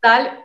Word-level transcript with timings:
Sal- 0.00 0.42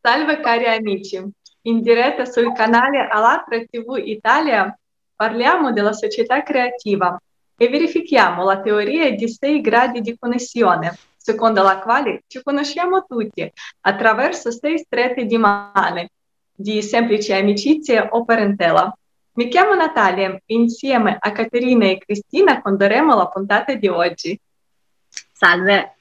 Salve 0.00 0.38
cari 0.38 0.66
amici, 0.66 1.20
in 1.62 1.80
diretta 1.82 2.24
sul 2.24 2.52
canale 2.52 3.08
Alatra 3.10 3.58
TV 3.68 3.96
Italia 3.96 4.78
parliamo 5.16 5.72
della 5.72 5.92
società 5.92 6.44
creativa 6.44 7.20
e 7.56 7.68
verifichiamo 7.68 8.44
la 8.44 8.60
teoria 8.60 9.10
di 9.10 9.28
sei 9.28 9.60
gradi 9.60 10.02
di 10.02 10.16
connessione, 10.16 10.96
secondo 11.16 11.64
la 11.64 11.80
quale 11.80 12.22
ci 12.28 12.40
conosciamo 12.44 13.04
tutti 13.04 13.52
attraverso 13.80 14.52
sei 14.52 14.78
strette 14.78 15.24
di 15.24 15.36
mano, 15.36 16.06
di 16.54 16.80
semplice 16.80 17.34
amicizia 17.34 18.10
o 18.10 18.24
parentela. 18.24 18.96
Mi 19.32 19.48
chiamo 19.48 19.74
Natalia 19.74 20.32
e 20.32 20.54
insieme 20.54 21.16
a 21.18 21.32
Caterina 21.32 21.86
e 21.86 21.98
Cristina 21.98 22.62
condurremo 22.62 23.16
la 23.16 23.26
puntata 23.26 23.74
di 23.74 23.88
oggi. 23.88 24.38
Salve, 25.32 25.95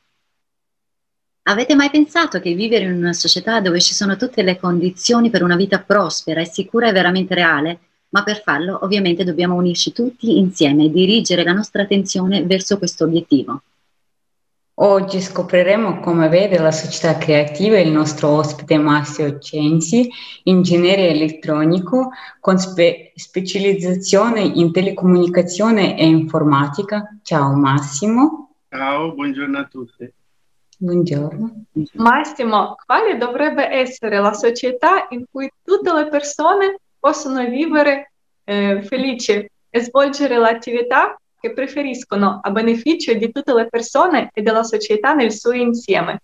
Avete 1.47 1.75
mai 1.75 1.91
pensato 1.91 2.39
che 2.39 2.55
vivere 2.55 2.85
in 2.85 2.93
una 2.93 3.13
società 3.13 3.61
dove 3.61 3.79
ci 3.79 3.93
sono 3.93 4.17
tutte 4.17 4.41
le 4.41 4.57
condizioni 4.57 5.29
per 5.29 5.43
una 5.43 5.55
vita 5.55 5.79
prospera 5.79 6.41
e 6.41 6.45
sicura 6.45 6.87
è 6.87 6.91
veramente 6.91 7.35
reale? 7.35 7.79
Ma 8.09 8.23
per 8.23 8.41
farlo 8.41 8.79
ovviamente 8.81 9.23
dobbiamo 9.23 9.53
unirci 9.53 9.91
tutti 9.91 10.39
insieme 10.39 10.85
e 10.85 10.89
dirigere 10.89 11.43
la 11.43 11.53
nostra 11.53 11.83
attenzione 11.83 12.41
verso 12.43 12.79
questo 12.79 13.03
obiettivo. 13.03 13.61
Oggi 14.77 15.21
scopriremo 15.21 15.99
come 15.99 16.29
vede 16.29 16.57
la 16.57 16.71
società 16.71 17.15
creativa 17.19 17.77
il 17.77 17.91
nostro 17.91 18.29
ospite 18.29 18.79
Massimo 18.79 19.37
Censi, 19.37 20.09
ingegnere 20.45 21.09
elettronico 21.09 22.09
con 22.39 22.57
spe- 22.57 23.11
specializzazione 23.13 24.41
in 24.41 24.71
telecomunicazione 24.71 25.95
e 25.95 26.07
informatica. 26.07 27.19
Ciao 27.21 27.53
Massimo. 27.53 28.55
Ciao, 28.67 29.13
buongiorno 29.13 29.59
a 29.59 29.65
tutti. 29.65 30.11
Buongiorno. 30.85 31.65
Massimo, 31.93 32.75
quale 32.85 33.17
dovrebbe 33.17 33.67
essere 33.71 34.19
la 34.19 34.33
società 34.33 35.07
in 35.09 35.25
cui 35.31 35.49
tutte 35.63 35.91
le 35.91 36.07
persone 36.09 36.77
possono 36.99 37.43
vivere 37.49 38.11
eh, 38.43 38.83
felici 38.83 39.49
e 39.67 39.79
svolgere 39.79 40.37
l'attività 40.37 41.19
che 41.39 41.53
preferiscono 41.53 42.39
a 42.39 42.51
beneficio 42.51 43.15
di 43.15 43.31
tutte 43.31 43.51
le 43.55 43.67
persone 43.67 44.29
e 44.31 44.43
della 44.43 44.61
società 44.61 45.15
nel 45.15 45.31
suo 45.31 45.53
insieme? 45.53 46.21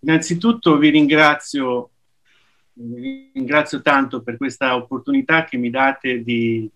Innanzitutto 0.00 0.76
vi 0.76 0.90
ringrazio, 0.90 1.88
vi 2.74 3.30
ringrazio 3.32 3.80
tanto 3.80 4.20
per 4.20 4.36
questa 4.36 4.76
opportunità 4.76 5.44
che 5.44 5.56
mi 5.56 5.70
date 5.70 6.22
di, 6.22 6.68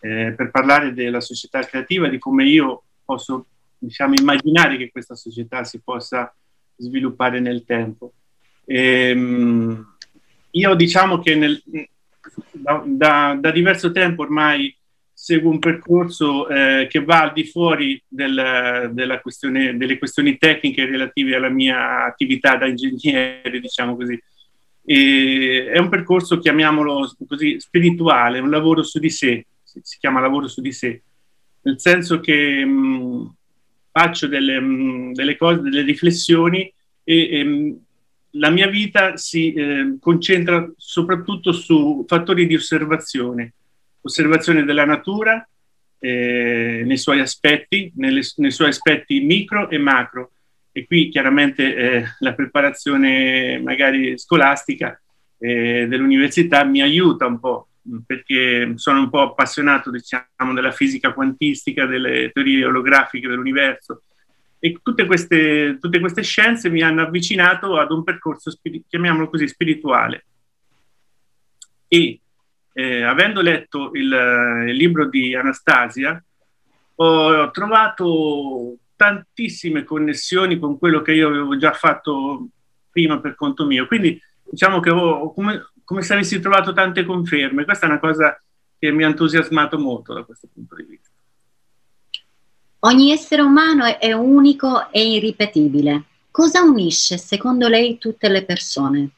eh, 0.00 0.32
per 0.34 0.50
parlare 0.50 0.94
della 0.94 1.20
società 1.20 1.60
creativa, 1.60 2.08
di 2.08 2.18
come 2.18 2.44
io 2.44 2.84
posso 3.04 3.44
diciamo, 3.78 4.14
immaginare 4.14 4.76
che 4.76 4.90
questa 4.90 5.14
società 5.14 5.64
si 5.64 5.80
possa 5.80 6.34
sviluppare 6.76 7.40
nel 7.40 7.64
tempo. 7.64 8.12
E, 8.64 9.10
ehm, 9.10 9.96
io 10.52 10.74
diciamo 10.74 11.20
che 11.20 11.34
nel, 11.34 11.62
da, 12.52 12.82
da, 12.84 13.36
da, 13.38 13.50
diverso 13.50 13.92
tempo 13.92 14.22
ormai 14.22 14.74
seguo 15.12 15.50
un 15.50 15.58
percorso 15.58 16.48
eh, 16.48 16.86
che 16.88 17.02
va 17.02 17.22
al 17.22 17.32
di 17.32 17.44
fuori 17.44 18.00
del, 18.06 18.90
della 18.92 19.20
questione, 19.20 19.76
delle 19.76 19.98
questioni 19.98 20.38
tecniche 20.38 20.84
relative 20.84 21.34
alla 21.34 21.48
mia 21.48 22.04
attività 22.04 22.56
da 22.56 22.66
ingegnere, 22.66 23.60
diciamo 23.60 23.96
così. 23.96 24.20
E 24.84 25.70
è 25.70 25.78
un 25.78 25.88
percorso, 25.88 26.38
chiamiamolo 26.38 27.14
così, 27.26 27.58
spirituale, 27.60 28.38
un 28.38 28.50
lavoro 28.50 28.82
su 28.82 28.98
di 28.98 29.10
sé, 29.10 29.46
si 29.62 29.98
chiama 29.98 30.20
lavoro 30.20 30.46
su 30.48 30.60
di 30.60 30.72
sé, 30.72 31.02
nel 31.62 31.80
senso 31.80 32.20
che 32.20 32.64
mh, 32.64 33.34
faccio 33.98 34.28
delle, 34.28 34.60
mh, 34.60 35.12
delle 35.14 35.36
cose, 35.36 35.60
delle 35.60 35.82
riflessioni 35.82 36.72
e, 37.02 37.14
e 37.38 37.76
la 38.32 38.50
mia 38.50 38.68
vita 38.68 39.16
si 39.16 39.52
eh, 39.52 39.96
concentra 39.98 40.70
soprattutto 40.76 41.50
su 41.50 42.04
fattori 42.06 42.46
di 42.46 42.54
osservazione, 42.54 43.54
osservazione 44.02 44.64
della 44.64 44.84
natura 44.84 45.46
eh, 45.98 46.82
nei 46.84 46.96
suoi 46.96 47.18
aspetti, 47.18 47.90
nelle, 47.96 48.22
nei 48.36 48.52
suoi 48.52 48.68
aspetti 48.68 49.20
micro 49.20 49.68
e 49.68 49.78
macro. 49.78 50.30
E 50.70 50.86
qui 50.86 51.08
chiaramente 51.08 51.74
eh, 51.74 52.04
la 52.20 52.34
preparazione 52.34 53.58
magari 53.60 54.16
scolastica 54.16 55.00
eh, 55.38 55.86
dell'università 55.88 56.62
mi 56.62 56.82
aiuta 56.82 57.26
un 57.26 57.40
po' 57.40 57.67
perché 58.06 58.72
sono 58.76 59.00
un 59.00 59.10
po' 59.10 59.22
appassionato 59.22 59.90
diciamo, 59.90 60.52
della 60.54 60.72
fisica 60.72 61.12
quantistica, 61.12 61.86
delle 61.86 62.30
teorie 62.32 62.64
olografiche 62.64 63.28
dell'universo 63.28 64.02
e 64.58 64.78
tutte 64.82 65.06
queste, 65.06 65.78
tutte 65.80 66.00
queste 66.00 66.22
scienze 66.22 66.68
mi 66.68 66.82
hanno 66.82 67.02
avvicinato 67.02 67.78
ad 67.78 67.92
un 67.92 68.02
percorso, 68.02 68.52
chiamiamolo 68.88 69.28
così, 69.28 69.46
spirituale. 69.46 70.26
E 71.86 72.20
eh, 72.72 73.02
avendo 73.02 73.40
letto 73.40 73.90
il, 73.94 74.64
il, 74.68 74.76
libro 74.76 75.08
di 75.08 75.34
Anastasia, 75.34 76.22
ho 76.96 77.50
trovato 77.52 78.76
tantissime 78.96 79.84
connessioni 79.84 80.58
con 80.58 80.76
quello 80.76 81.02
che 81.02 81.12
io 81.12 81.28
avevo 81.28 81.56
già 81.56 81.72
fatto 81.72 82.48
prima 82.90 83.20
per 83.20 83.36
conto 83.36 83.64
mio. 83.64 83.86
Quindi 83.86 84.20
diciamo 84.42 84.80
che 84.80 84.90
ho, 84.90 85.32
come, 85.32 85.70
come 85.88 86.02
se 86.02 86.12
avessi 86.12 86.38
trovato 86.38 86.74
tante 86.74 87.02
conferme. 87.06 87.64
Questa 87.64 87.86
è 87.86 87.88
una 87.88 87.98
cosa 87.98 88.38
che 88.78 88.92
mi 88.92 89.04
ha 89.04 89.06
entusiasmato 89.06 89.78
molto 89.78 90.12
da 90.12 90.22
questo 90.22 90.46
punto 90.52 90.74
di 90.74 90.82
vista. 90.82 91.08
Ogni 92.80 93.10
essere 93.10 93.40
umano 93.40 93.98
è 93.98 94.12
unico 94.12 94.92
e 94.92 95.12
irripetibile. 95.12 96.02
Cosa 96.30 96.60
unisce 96.60 97.16
secondo 97.16 97.68
lei 97.68 97.96
tutte 97.96 98.28
le 98.28 98.44
persone? 98.44 99.08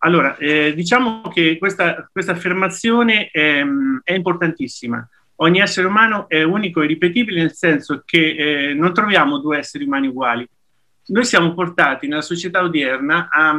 Allora, 0.00 0.36
eh, 0.36 0.74
diciamo 0.74 1.22
che 1.32 1.56
questa, 1.56 2.06
questa 2.12 2.32
affermazione 2.32 3.30
è, 3.30 3.64
è, 4.04 4.12
importantissima. 4.12 5.08
Ogni 5.36 5.60
essere 5.60 5.86
umano 5.86 6.28
è 6.28 6.42
unico 6.42 6.82
e 6.82 6.84
irripetibile 6.84 7.40
nel 7.40 7.54
senso 7.54 8.02
che 8.04 8.68
eh, 8.68 8.74
non 8.74 8.92
troviamo 8.92 9.38
due 9.38 9.56
esseri 9.56 9.84
umani 9.84 10.08
uguali. 10.08 10.46
Noi 11.06 11.24
siamo 11.24 11.54
portati 11.54 12.06
nella 12.06 12.20
società 12.20 12.62
odierna 12.62 13.28
a, 13.30 13.58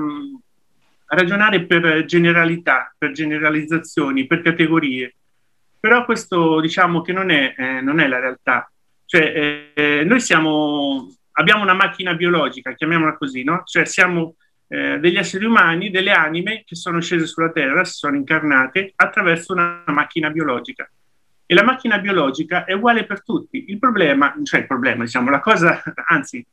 ragionare 1.10 1.66
per 1.66 2.06
generalità, 2.06 2.94
per 2.98 3.12
generalizzazioni, 3.12 4.28
per 4.28 4.42
categorie. 4.42 5.16
Però 5.80 6.06
questo 6.06 6.60
diciamo 6.60 7.02
che 7.02 7.14
non 7.14 7.30
è, 7.30 7.56
eh, 7.58 7.82
non 7.82 8.00
è 8.00 8.08
la 8.08 8.20
realtà. 8.20 8.72
Cioè, 9.06 9.72
eh, 9.74 10.04
noi 10.06 10.20
siamo, 10.20 11.12
abbiamo 11.34 11.64
una 11.64 11.74
macchina 11.74 12.14
biologica, 12.14 12.74
chiamiamola 12.74 13.18
così, 13.18 13.44
no? 13.44 13.64
Cioè 13.66 13.86
siamo 13.86 14.36
eh, 14.68 15.00
degli 15.00 15.18
esseri 15.18 15.46
umani, 15.46 15.90
delle 15.90 16.12
anime 16.12 16.64
che 16.66 16.76
sono 16.76 17.02
scese 17.02 17.26
sulla 17.26 17.52
Terra, 17.52 17.84
si 17.86 17.94
sono 17.94 18.16
incarnate 18.16 18.94
attraverso 18.96 19.54
una 19.54 19.84
macchina 19.88 20.30
biologica. 20.30 20.90
E 21.46 21.56
la 21.56 21.64
macchina 21.64 21.98
biologica 21.98 22.66
è 22.66 22.74
uguale 22.74 23.06
per 23.06 23.24
tutti. 23.24 23.66
Il 23.70 23.80
problema, 23.80 24.36
cioè 24.44 24.60
il 24.60 24.68
problema, 24.68 25.04
diciamo, 25.04 25.32
la 25.32 25.40
cosa, 25.40 25.82
anzi, 26.06 26.46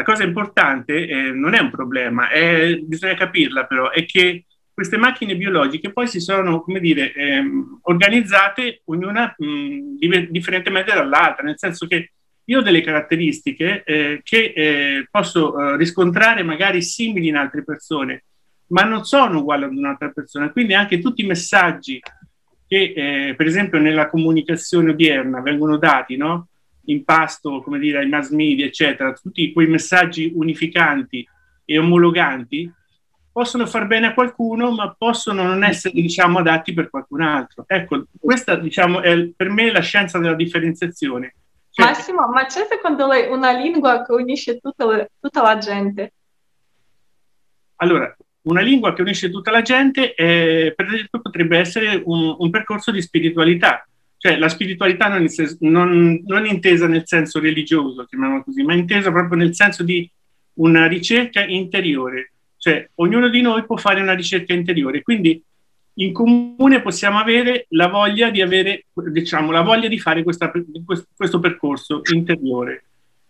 la 0.00 0.02
cosa 0.02 0.24
importante 0.24 1.06
eh, 1.06 1.30
non 1.30 1.52
è 1.52 1.60
un 1.60 1.70
problema, 1.70 2.30
è, 2.30 2.74
bisogna 2.76 3.14
capirla 3.14 3.66
però, 3.66 3.90
è 3.90 4.06
che 4.06 4.46
queste 4.72 4.96
macchine 4.96 5.36
biologiche 5.36 5.92
poi 5.92 6.06
si 6.06 6.20
sono, 6.20 6.62
come 6.62 6.80
dire, 6.80 7.12
ehm, 7.12 7.80
organizzate 7.82 8.80
ognuna 8.86 9.34
mh, 9.36 10.30
differentemente 10.30 10.94
dall'altra, 10.94 11.42
nel 11.42 11.58
senso 11.58 11.86
che 11.86 12.12
io 12.44 12.58
ho 12.58 12.62
delle 12.62 12.80
caratteristiche 12.80 13.82
eh, 13.84 14.20
che 14.24 14.52
eh, 14.56 15.06
posso 15.10 15.58
eh, 15.58 15.76
riscontrare 15.76 16.42
magari 16.42 16.80
simili 16.80 17.28
in 17.28 17.36
altre 17.36 17.62
persone, 17.62 18.24
ma 18.68 18.82
non 18.82 19.04
sono 19.04 19.40
uguali 19.40 19.64
ad 19.64 19.76
un'altra 19.76 20.08
persona. 20.08 20.50
Quindi 20.50 20.72
anche 20.72 20.98
tutti 20.98 21.22
i 21.22 21.26
messaggi 21.26 22.00
che, 22.66 22.94
eh, 22.96 23.34
per 23.34 23.46
esempio, 23.46 23.78
nella 23.78 24.08
comunicazione 24.08 24.92
odierna 24.92 25.42
vengono 25.42 25.76
dati, 25.76 26.16
no? 26.16 26.48
In 26.90 27.04
pasto, 27.04 27.62
come 27.62 27.78
dire, 27.78 27.98
ai 27.98 28.08
mass 28.08 28.30
media, 28.30 28.66
eccetera, 28.66 29.12
tutti 29.12 29.52
quei 29.52 29.66
messaggi 29.66 30.32
unificanti 30.34 31.26
e 31.64 31.78
omologanti 31.78 32.72
possono 33.32 33.66
far 33.66 33.86
bene 33.86 34.08
a 34.08 34.14
qualcuno, 34.14 34.72
ma 34.72 34.94
possono 34.96 35.42
non 35.44 35.64
essere, 35.64 35.94
diciamo, 35.94 36.40
adatti 36.40 36.72
per 36.74 36.90
qualcun 36.90 37.22
altro. 37.22 37.64
Ecco, 37.66 38.06
questa, 38.18 38.56
diciamo, 38.56 39.00
è 39.00 39.30
per 39.34 39.48
me 39.50 39.70
la 39.70 39.80
scienza 39.80 40.18
della 40.18 40.34
differenziazione. 40.34 41.34
Cioè, 41.70 41.86
Massimo, 41.86 42.28
ma 42.28 42.46
c'è 42.46 42.66
secondo 42.68 43.06
lei 43.06 43.30
una 43.30 43.52
lingua 43.52 44.04
che 44.04 44.12
unisce 44.12 44.58
tutta, 44.58 44.86
le, 44.86 45.10
tutta 45.20 45.42
la 45.42 45.58
gente? 45.58 46.12
Allora, 47.76 48.14
una 48.42 48.60
lingua 48.60 48.92
che 48.92 49.02
unisce 49.02 49.30
tutta 49.30 49.50
la 49.50 49.62
gente 49.62 50.14
è, 50.14 50.72
per 50.74 50.86
esempio, 50.86 51.20
potrebbe 51.20 51.58
essere 51.58 52.02
un, 52.04 52.34
un 52.36 52.50
percorso 52.50 52.90
di 52.90 53.00
spiritualità, 53.00 53.86
cioè 54.20 54.36
la 54.36 54.50
spiritualità 54.50 55.08
non, 55.08 55.26
non, 55.60 56.22
non 56.26 56.44
intesa 56.44 56.86
nel 56.86 57.06
senso 57.06 57.40
religioso, 57.40 58.04
chiamiamolo 58.04 58.44
così, 58.44 58.62
ma 58.62 58.74
intesa 58.74 59.10
proprio 59.10 59.38
nel 59.38 59.54
senso 59.54 59.82
di 59.82 60.08
una 60.54 60.86
ricerca 60.86 61.42
interiore, 61.42 62.32
cioè 62.58 62.86
ognuno 62.96 63.30
di 63.30 63.40
noi 63.40 63.64
può 63.64 63.76
fare 63.76 64.02
una 64.02 64.14
ricerca 64.14 64.52
interiore, 64.52 65.02
quindi 65.02 65.42
in 65.94 66.12
comune 66.12 66.82
possiamo 66.82 67.18
avere 67.18 67.64
la 67.70 67.88
voglia 67.88 68.30
di 68.30 68.42
avere, 68.42 68.86
diciamo, 68.92 69.50
la 69.50 69.62
voglia 69.62 69.88
di 69.88 69.98
fare 69.98 70.22
questa, 70.22 70.52
questo 71.16 71.40
percorso 71.40 72.02
interiore. 72.12 72.84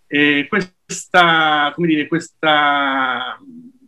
E 0.06 0.46
questo 0.48 0.74
questa, 0.90 1.72
dire, 1.76 2.08
questa, 2.08 3.38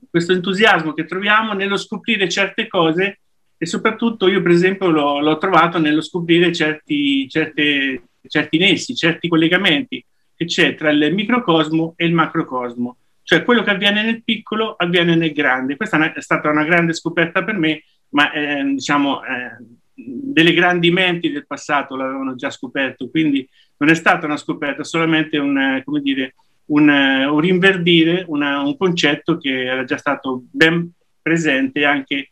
questo 0.09 0.33
entusiasmo 0.33 0.93
che 0.93 1.05
troviamo 1.05 1.53
nello 1.53 1.77
scoprire 1.77 2.29
certe 2.29 2.69
cose 2.69 3.22
e 3.63 3.67
soprattutto 3.67 4.27
io 4.27 4.43
per 4.43 4.51
esempio 4.51 4.91
l'ho, 4.91 5.21
l'ho 5.21 5.39
trovato 5.39 5.79
nello 5.79 6.01
scoprire 6.01 6.53
certi, 6.53 7.29
certe, 7.29 8.09
certi 8.27 8.59
nessi, 8.59 8.97
certi 8.97 9.29
collegamenti 9.29 10.05
che 10.35 10.47
c'è 10.47 10.75
tra 10.75 10.91
il 10.91 11.15
microcosmo 11.15 11.95
e 11.97 12.07
il 12.07 12.13
macrocosmo. 12.13 12.97
Cioè 13.23 13.45
quello 13.45 13.63
che 13.63 13.71
avviene 13.71 14.03
nel 14.03 14.25
piccolo 14.25 14.75
avviene 14.75 15.15
nel 15.15 15.31
grande. 15.33 15.77
Questa 15.77 16.13
è 16.13 16.21
stata 16.21 16.51
una 16.51 16.65
grande 16.65 16.93
scoperta 16.93 17.45
per 17.45 17.57
me, 17.57 17.85
ma 18.09 18.33
eh, 18.33 18.65
diciamo 18.65 19.23
eh, 19.23 19.65
delle 19.95 20.55
grandi 20.55 20.91
menti 20.91 21.31
del 21.31 21.47
passato 21.47 21.95
l'avevano 21.95 22.35
già 22.35 22.51
scoperto, 22.51 23.11
quindi 23.11 23.49
non 23.77 23.91
è 23.91 23.95
stata 23.95 24.27
una 24.27 24.39
scoperta, 24.39 24.83
solamente 24.83 25.39
un, 25.39 25.81
come 25.85 26.01
dire, 26.01 26.35
un, 26.73 26.89
un 26.89 27.39
rinverdire 27.39 28.25
una, 28.27 28.61
un 28.61 28.77
concetto 28.77 29.39
che 29.39 29.67
era 29.67 29.85
già 29.85 29.99
stato 29.99 30.43
ben 30.51 30.91
presente 31.23 31.85
anche 31.85 32.32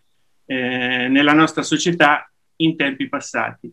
eh, 0.50 1.06
nella 1.06 1.32
nostra 1.32 1.62
società 1.62 2.28
in 2.56 2.74
tempi 2.74 3.08
passati. 3.08 3.72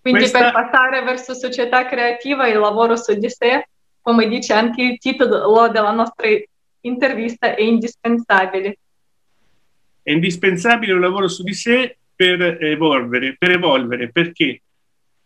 Quindi 0.00 0.20
Questa... 0.20 0.40
per 0.40 0.52
passare 0.52 1.02
verso 1.04 1.34
società 1.34 1.86
creativa 1.86 2.48
il 2.48 2.58
lavoro 2.58 2.96
su 2.96 3.14
di 3.14 3.30
sé, 3.30 3.68
come 4.02 4.26
dice 4.26 4.54
anche 4.54 4.82
il 4.82 4.98
titolo 4.98 5.68
della 5.68 5.92
nostra 5.92 6.26
intervista, 6.80 7.54
è 7.54 7.62
indispensabile. 7.62 8.78
È 10.02 10.10
indispensabile 10.10 10.94
un 10.94 11.00
lavoro 11.00 11.28
su 11.28 11.44
di 11.44 11.54
sé 11.54 11.96
per 12.14 12.42
evolvere, 12.42 13.36
per 13.38 13.52
evolvere 13.52 14.10
perché 14.10 14.62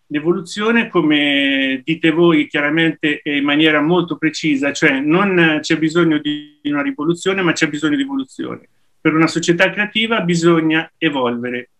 l'evoluzione, 0.08 0.88
come 0.88 1.80
dite 1.82 2.10
voi 2.10 2.46
chiaramente 2.46 3.22
e 3.22 3.38
in 3.38 3.44
maniera 3.44 3.80
molto 3.80 4.18
precisa, 4.18 4.72
cioè 4.72 5.00
non 5.00 5.60
c'è 5.62 5.78
bisogno 5.78 6.18
di 6.18 6.60
una 6.64 6.82
rivoluzione, 6.82 7.40
ma 7.40 7.52
c'è 7.52 7.68
bisogno 7.68 7.96
di 7.96 8.02
evoluzione. 8.02 8.68
Per 9.00 9.14
una 9.14 9.26
società 9.26 9.70
creativa 9.70 10.20
bisogna 10.20 10.90
evolvere. 10.98 11.70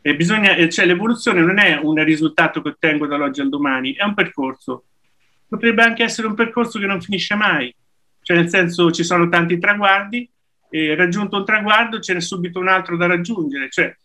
E 0.00 0.16
bisogna, 0.16 0.68
cioè, 0.68 0.86
l'evoluzione 0.86 1.40
non 1.40 1.58
è 1.58 1.78
un 1.82 2.02
risultato 2.04 2.60
che 2.60 2.68
ottengo 2.70 3.06
dall'oggi 3.06 3.40
al 3.40 3.48
domani, 3.48 3.94
è 3.94 4.02
un 4.02 4.14
percorso. 4.14 4.84
Potrebbe 5.48 5.82
anche 5.82 6.02
essere 6.02 6.26
un 6.26 6.34
percorso 6.34 6.78
che 6.78 6.86
non 6.86 7.00
finisce 7.00 7.34
mai. 7.34 7.74
Cioè, 8.20 8.36
nel 8.36 8.48
senso, 8.48 8.90
ci 8.90 9.04
sono 9.04 9.28
tanti 9.28 9.58
traguardi, 9.58 10.28
e 10.70 10.94
raggiunto 10.96 11.36
un 11.36 11.44
traguardo 11.44 12.00
ce 12.00 12.14
n'è 12.14 12.20
subito 12.20 12.58
un 12.58 12.68
altro 12.68 12.96
da 12.96 13.06
raggiungere. 13.06 13.68
Cioè, 13.70 13.96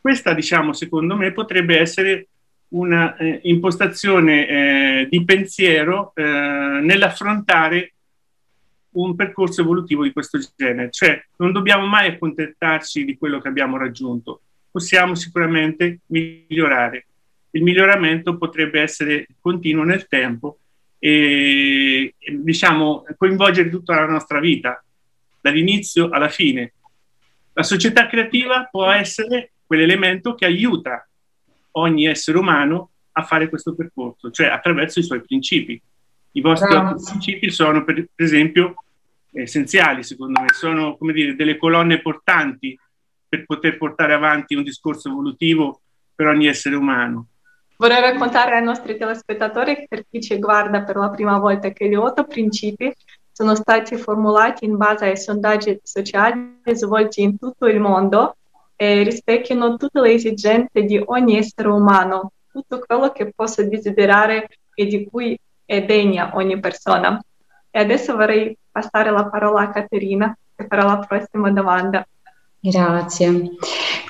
questa, 0.00 0.34
diciamo, 0.34 0.72
secondo 0.72 1.16
me 1.16 1.32
potrebbe 1.32 1.78
essere 1.78 2.28
una 2.68 3.16
eh, 3.16 3.40
impostazione 3.44 4.46
eh, 4.46 5.08
di 5.10 5.24
pensiero 5.24 6.12
eh, 6.14 6.22
nell'affrontare 6.22 7.94
un 8.92 9.14
percorso 9.14 9.60
evolutivo 9.60 10.02
di 10.02 10.12
questo 10.12 10.38
genere. 10.56 10.90
Cioè, 10.90 11.22
non 11.36 11.52
dobbiamo 11.52 11.86
mai 11.86 12.08
accontentarci 12.08 13.04
di 13.04 13.16
quello 13.16 13.40
che 13.40 13.48
abbiamo 13.48 13.76
raggiunto, 13.76 14.42
possiamo 14.70 15.14
sicuramente 15.14 16.00
migliorare. 16.06 17.06
Il 17.50 17.62
miglioramento 17.62 18.36
potrebbe 18.36 18.80
essere 18.80 19.26
continuo 19.40 19.84
nel 19.84 20.06
tempo 20.06 20.58
e, 20.98 22.14
diciamo, 22.38 23.04
coinvolgere 23.16 23.70
tutta 23.70 23.94
la 23.94 24.06
nostra 24.06 24.38
vita, 24.38 24.82
dall'inizio 25.40 26.10
alla 26.10 26.28
fine. 26.28 26.74
La 27.54 27.62
società 27.62 28.06
creativa 28.06 28.68
può 28.70 28.90
essere 28.90 29.52
quell'elemento 29.66 30.34
che 30.34 30.44
aiuta 30.44 31.08
ogni 31.72 32.06
essere 32.06 32.38
umano 32.38 32.90
a 33.12 33.22
fare 33.22 33.48
questo 33.48 33.74
percorso, 33.74 34.30
cioè 34.30 34.46
attraverso 34.46 35.00
i 35.00 35.04
suoi 35.04 35.22
principi. 35.22 35.80
I 36.32 36.40
vostri 36.40 36.68
principi 37.04 37.50
sono, 37.50 37.82
per, 37.84 38.08
esempio, 38.14 38.79
essenziali, 39.32 40.02
secondo 40.02 40.40
me, 40.40 40.48
sono 40.52 40.96
come 40.96 41.12
dire, 41.12 41.34
delle 41.34 41.56
colonne 41.56 42.00
portanti 42.00 42.78
per 43.28 43.44
poter 43.46 43.78
portare 43.78 44.12
avanti 44.12 44.54
un 44.54 44.62
discorso 44.62 45.08
evolutivo 45.08 45.80
per 46.14 46.26
ogni 46.26 46.46
essere 46.46 46.74
umano. 46.74 47.26
Vorrei 47.76 48.00
raccontare 48.00 48.56
ai 48.56 48.62
nostri 48.62 48.96
telespettatori, 48.98 49.86
per 49.88 50.04
chi 50.10 50.20
ci 50.20 50.38
guarda 50.38 50.82
per 50.82 50.96
la 50.96 51.08
prima 51.08 51.38
volta, 51.38 51.70
che 51.70 51.88
gli 51.88 51.94
otto 51.94 52.24
principi 52.24 52.92
sono 53.32 53.54
stati 53.54 53.96
formulati 53.96 54.66
in 54.66 54.76
base 54.76 55.06
ai 55.06 55.16
sondaggi 55.16 55.80
sociali 55.82 56.60
svolti 56.72 57.22
in 57.22 57.38
tutto 57.38 57.66
il 57.66 57.80
mondo 57.80 58.36
e 58.76 59.02
rispecchiano 59.02 59.76
tutte 59.76 60.00
le 60.00 60.12
esigenze 60.12 60.82
di 60.82 61.00
ogni 61.02 61.38
essere 61.38 61.68
umano, 61.68 62.32
tutto 62.52 62.80
quello 62.80 63.12
che 63.12 63.32
possa 63.34 63.62
desiderare 63.62 64.48
e 64.74 64.86
di 64.86 65.08
cui 65.10 65.38
è 65.64 65.82
degna 65.82 66.32
ogni 66.34 66.60
persona. 66.60 67.18
E 67.70 67.78
adesso 67.78 68.14
vorrei 68.14 68.54
passare 68.70 69.10
la 69.10 69.28
parola 69.28 69.62
a 69.62 69.70
Caterina 69.70 70.36
che 70.54 70.66
farà 70.66 70.84
la 70.84 70.98
prossima 70.98 71.50
domanda. 71.50 72.06
Grazie. 72.62 73.52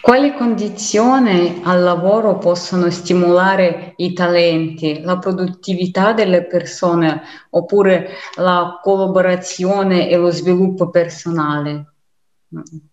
Quali 0.00 0.32
condizioni 0.34 1.60
al 1.62 1.82
lavoro 1.82 2.38
possono 2.38 2.90
stimolare 2.90 3.92
i 3.98 4.12
talenti, 4.12 5.02
la 5.02 5.18
produttività 5.18 6.12
delle 6.12 6.46
persone 6.46 7.22
oppure 7.50 8.08
la 8.36 8.80
collaborazione 8.82 10.08
e 10.08 10.16
lo 10.16 10.30
sviluppo 10.30 10.90
personale? 10.90 11.94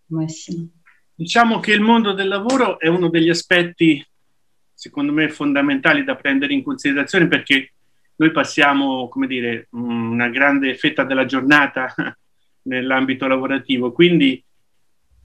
Massimo. 0.08 0.68
Diciamo 1.16 1.60
che 1.60 1.72
il 1.72 1.82
mondo 1.82 2.14
del 2.14 2.28
lavoro 2.28 2.78
è 2.78 2.88
uno 2.88 3.10
degli 3.10 3.30
aspetti, 3.30 4.06
secondo 4.72 5.12
me, 5.12 5.30
fondamentali 5.30 6.04
da 6.04 6.16
prendere 6.16 6.54
in 6.54 6.62
considerazione 6.62 7.28
perché 7.28 7.74
noi 8.18 8.32
passiamo, 8.32 9.08
come 9.08 9.28
dire, 9.28 9.68
una 9.72 10.30
grande 10.30 10.76
fetta 10.76 11.04
della 11.04 11.26
giornata 11.26 11.94
nell'ambito 12.64 13.28
lavorativo, 13.28 13.92
quindi 13.92 14.44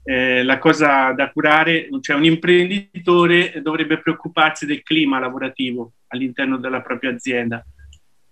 eh, 0.05 0.43
la 0.43 0.59
cosa 0.59 1.11
da 1.13 1.31
curare, 1.31 1.89
cioè 2.01 2.15
un 2.15 2.25
imprenditore 2.25 3.61
dovrebbe 3.61 3.99
preoccuparsi 3.99 4.65
del 4.65 4.83
clima 4.83 5.19
lavorativo 5.19 5.93
all'interno 6.07 6.57
della 6.57 6.81
propria 6.81 7.11
azienda. 7.11 7.65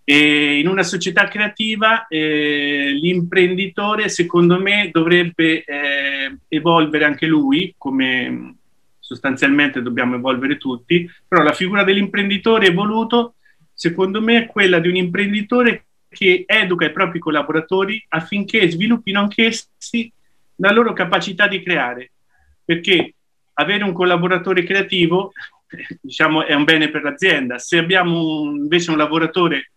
E 0.04 0.60
in 0.60 0.68
una 0.68 0.84
società 0.84 1.28
creativa 1.28 2.08
eh, 2.08 2.92
l'imprenditore, 2.92 4.10
secondo 4.10 4.60
me, 4.60 4.90
dovrebbe 4.92 5.64
eh, 5.64 6.38
evolvere 6.50 7.06
anche 7.06 7.26
lui, 7.26 7.74
come 7.78 8.56
sostanzialmente 9.00 9.82
dobbiamo 9.82 10.16
evolvere 10.16 10.58
tutti, 10.58 11.10
però 11.28 11.44
la 11.44 11.54
figura 11.54 11.84
dell'imprenditore 11.84 12.68
evoluto, 12.68 13.36
secondo 13.74 14.22
me, 14.22 14.44
è 14.44 14.46
quella 14.48 14.80
di 14.80 14.88
un 14.88 14.96
imprenditore 14.96 15.86
che 16.10 16.44
educa 16.46 16.86
i 16.86 16.92
propri 16.92 17.20
collaboratori 17.20 18.04
affinché 18.10 18.70
sviluppino 18.70 19.20
anch'essi 19.22 20.12
la 20.58 20.72
loro 20.72 20.94
capacità 20.94 21.48
di 21.48 21.64
creare, 21.64 22.12
perché 22.64 23.14
avere 23.54 23.84
un 23.84 23.94
collaboratore 23.94 24.64
creativo 24.64 25.32
diciamo, 26.02 26.46
è 26.46 26.54
un 26.54 26.64
bene 26.64 26.90
per 26.90 27.04
l'azienda. 27.04 27.58
Se 27.58 27.78
abbiamo 27.78 28.42
un, 28.42 28.58
invece 28.58 28.92
un 28.92 28.98
lavoratore 28.98 29.72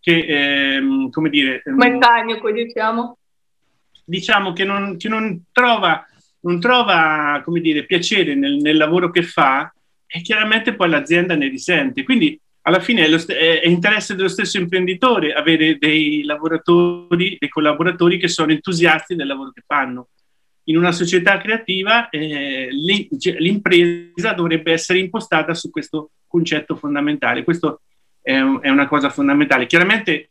che, 0.00 0.74
ehm, 0.76 1.10
come 1.10 1.28
dire... 1.28 1.62
Meccanico, 1.64 2.50
diciamo. 2.50 3.18
Diciamo 4.04 4.52
che 4.52 4.64
non, 4.64 4.96
che 4.96 5.08
non 5.08 5.44
trova, 5.50 6.06
non 6.40 6.60
trova, 6.60 7.40
come 7.44 7.60
dire, 7.60 7.84
piacere 7.86 8.34
nel, 8.34 8.56
nel, 8.56 8.76
lavoro 8.76 9.10
che 9.10 9.22
fa 9.22 9.72
e 10.06 10.20
chiaramente 10.20 10.74
poi 10.74 10.88
l'azienda 10.88 11.34
ne 11.34 11.48
risente. 11.48 12.04
Quindi 12.04 12.38
alla 12.66 12.80
fine 12.80 13.06
è, 13.06 13.18
st- 13.18 13.32
è, 13.32 13.66
interesse 13.66 14.16
dello 14.16 14.28
stesso 14.28 14.58
imprenditore 14.58 15.32
avere 15.32 15.78
dei 15.78 16.24
lavoratori, 16.24 17.36
dei 17.38 17.48
collaboratori 17.48 18.18
che 18.18 18.28
sono 18.28 18.50
entusiasti 18.50 19.14
del 19.14 19.28
lavoro 19.28 19.52
che 19.52 19.62
fanno. 19.64 20.08
In 20.64 20.76
una 20.76 20.90
società 20.90 21.38
creativa 21.38 22.08
eh, 22.08 22.68
l'impresa 22.72 24.32
dovrebbe 24.32 24.72
essere 24.72 24.98
impostata 24.98 25.54
su 25.54 25.70
questo 25.70 26.10
concetto 26.26 26.74
fondamentale. 26.74 27.44
Questo 27.44 27.82
è, 28.20 28.32
è 28.32 28.68
una 28.68 28.88
cosa 28.88 29.10
fondamentale. 29.10 29.66
Chiaramente 29.66 30.30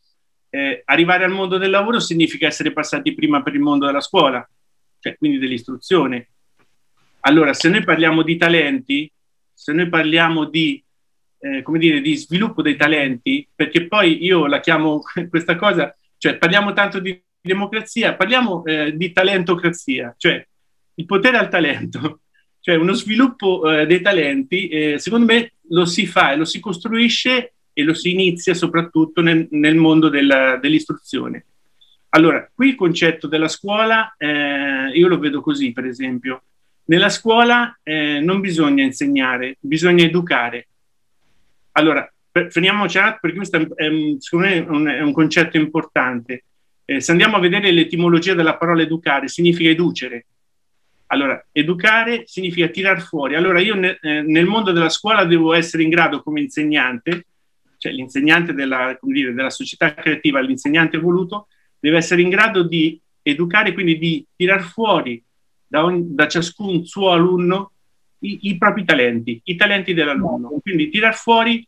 eh, 0.50 0.82
arrivare 0.84 1.24
al 1.24 1.32
mondo 1.32 1.56
del 1.56 1.70
lavoro 1.70 2.00
significa 2.00 2.46
essere 2.46 2.70
passati 2.70 3.14
prima 3.14 3.42
per 3.42 3.54
il 3.54 3.60
mondo 3.60 3.86
della 3.86 4.02
scuola, 4.02 4.46
cioè 5.00 5.16
quindi 5.16 5.38
dell'istruzione. 5.38 6.28
Allora, 7.20 7.54
se 7.54 7.70
noi 7.70 7.82
parliamo 7.82 8.22
di 8.22 8.36
talenti, 8.36 9.10
se 9.54 9.72
noi 9.72 9.88
parliamo 9.88 10.44
di, 10.44 10.84
eh, 11.46 11.62
come 11.62 11.78
dire, 11.78 12.00
di 12.00 12.16
sviluppo 12.16 12.62
dei 12.62 12.76
talenti, 12.76 13.46
perché 13.54 13.86
poi 13.86 14.24
io 14.24 14.46
la 14.46 14.60
chiamo 14.60 15.02
questa 15.28 15.56
cosa, 15.56 15.94
cioè 16.18 16.36
parliamo 16.36 16.72
tanto 16.72 16.98
di 16.98 17.20
democrazia, 17.40 18.14
parliamo 18.14 18.64
eh, 18.64 18.96
di 18.96 19.12
talentocrazia, 19.12 20.14
cioè 20.18 20.44
il 20.94 21.04
potere 21.04 21.36
al 21.36 21.48
talento, 21.48 22.20
cioè 22.60 22.74
uno 22.76 22.92
sviluppo 22.92 23.70
eh, 23.70 23.86
dei 23.86 24.00
talenti, 24.00 24.68
eh, 24.68 24.98
secondo 24.98 25.32
me 25.32 25.52
lo 25.68 25.84
si 25.84 26.06
fa 26.06 26.32
e 26.32 26.36
lo 26.36 26.44
si 26.44 26.60
costruisce 26.60 27.54
e 27.72 27.82
lo 27.82 27.94
si 27.94 28.10
inizia 28.10 28.54
soprattutto 28.54 29.20
nel, 29.20 29.46
nel 29.50 29.76
mondo 29.76 30.08
della, 30.08 30.56
dell'istruzione. 30.56 31.44
Allora, 32.10 32.50
qui 32.54 32.68
il 32.68 32.74
concetto 32.74 33.26
della 33.26 33.48
scuola, 33.48 34.14
eh, 34.16 34.90
io 34.94 35.08
lo 35.08 35.18
vedo 35.18 35.42
così, 35.42 35.72
per 35.72 35.84
esempio. 35.84 36.42
Nella 36.86 37.10
scuola 37.10 37.78
eh, 37.82 38.20
non 38.20 38.40
bisogna 38.40 38.82
insegnare, 38.82 39.58
bisogna 39.60 40.04
educare. 40.04 40.68
Allora, 41.76 42.10
fermiamoci 42.30 42.98
perché 43.20 43.36
questo 43.36 43.56
è, 43.76 43.90
secondo 44.18 44.46
me 44.46 44.54
è 44.54 44.68
un, 44.68 44.86
è 44.86 45.00
un 45.00 45.12
concetto 45.12 45.56
importante. 45.56 46.44
Eh, 46.84 47.00
se 47.00 47.10
andiamo 47.10 47.36
a 47.36 47.40
vedere 47.40 47.70
l'etimologia 47.70 48.34
della 48.34 48.56
parola 48.56 48.82
educare, 48.82 49.28
significa 49.28 49.68
educere. 49.68 50.26
Allora, 51.08 51.44
educare 51.52 52.22
significa 52.26 52.68
tirar 52.68 53.00
fuori. 53.00 53.34
Allora, 53.36 53.60
io 53.60 53.74
ne, 53.74 53.98
eh, 54.00 54.22
nel 54.22 54.46
mondo 54.46 54.72
della 54.72 54.88
scuola 54.88 55.24
devo 55.24 55.52
essere 55.52 55.82
in 55.82 55.90
grado 55.90 56.22
come 56.22 56.40
insegnante, 56.40 57.26
cioè 57.76 57.92
l'insegnante 57.92 58.54
della, 58.54 58.98
dire, 59.02 59.34
della 59.34 59.50
società 59.50 59.92
creativa, 59.94 60.40
l'insegnante 60.40 60.98
voluto, 60.98 61.48
deve 61.78 61.98
essere 61.98 62.22
in 62.22 62.30
grado 62.30 62.62
di 62.62 62.98
educare, 63.22 63.74
quindi 63.74 63.98
di 63.98 64.26
tirar 64.34 64.62
fuori 64.62 65.22
da, 65.66 65.84
ogni, 65.84 66.14
da 66.14 66.26
ciascun 66.26 66.86
suo 66.86 67.10
alunno 67.10 67.72
i, 68.26 68.38
i, 68.42 68.58
propri 68.58 68.84
talenti, 68.84 69.40
i 69.44 69.56
talenti 69.56 69.94
dell'alunno. 69.94 70.48
Quindi 70.62 70.88
tirar 70.88 71.14
fuori 71.14 71.66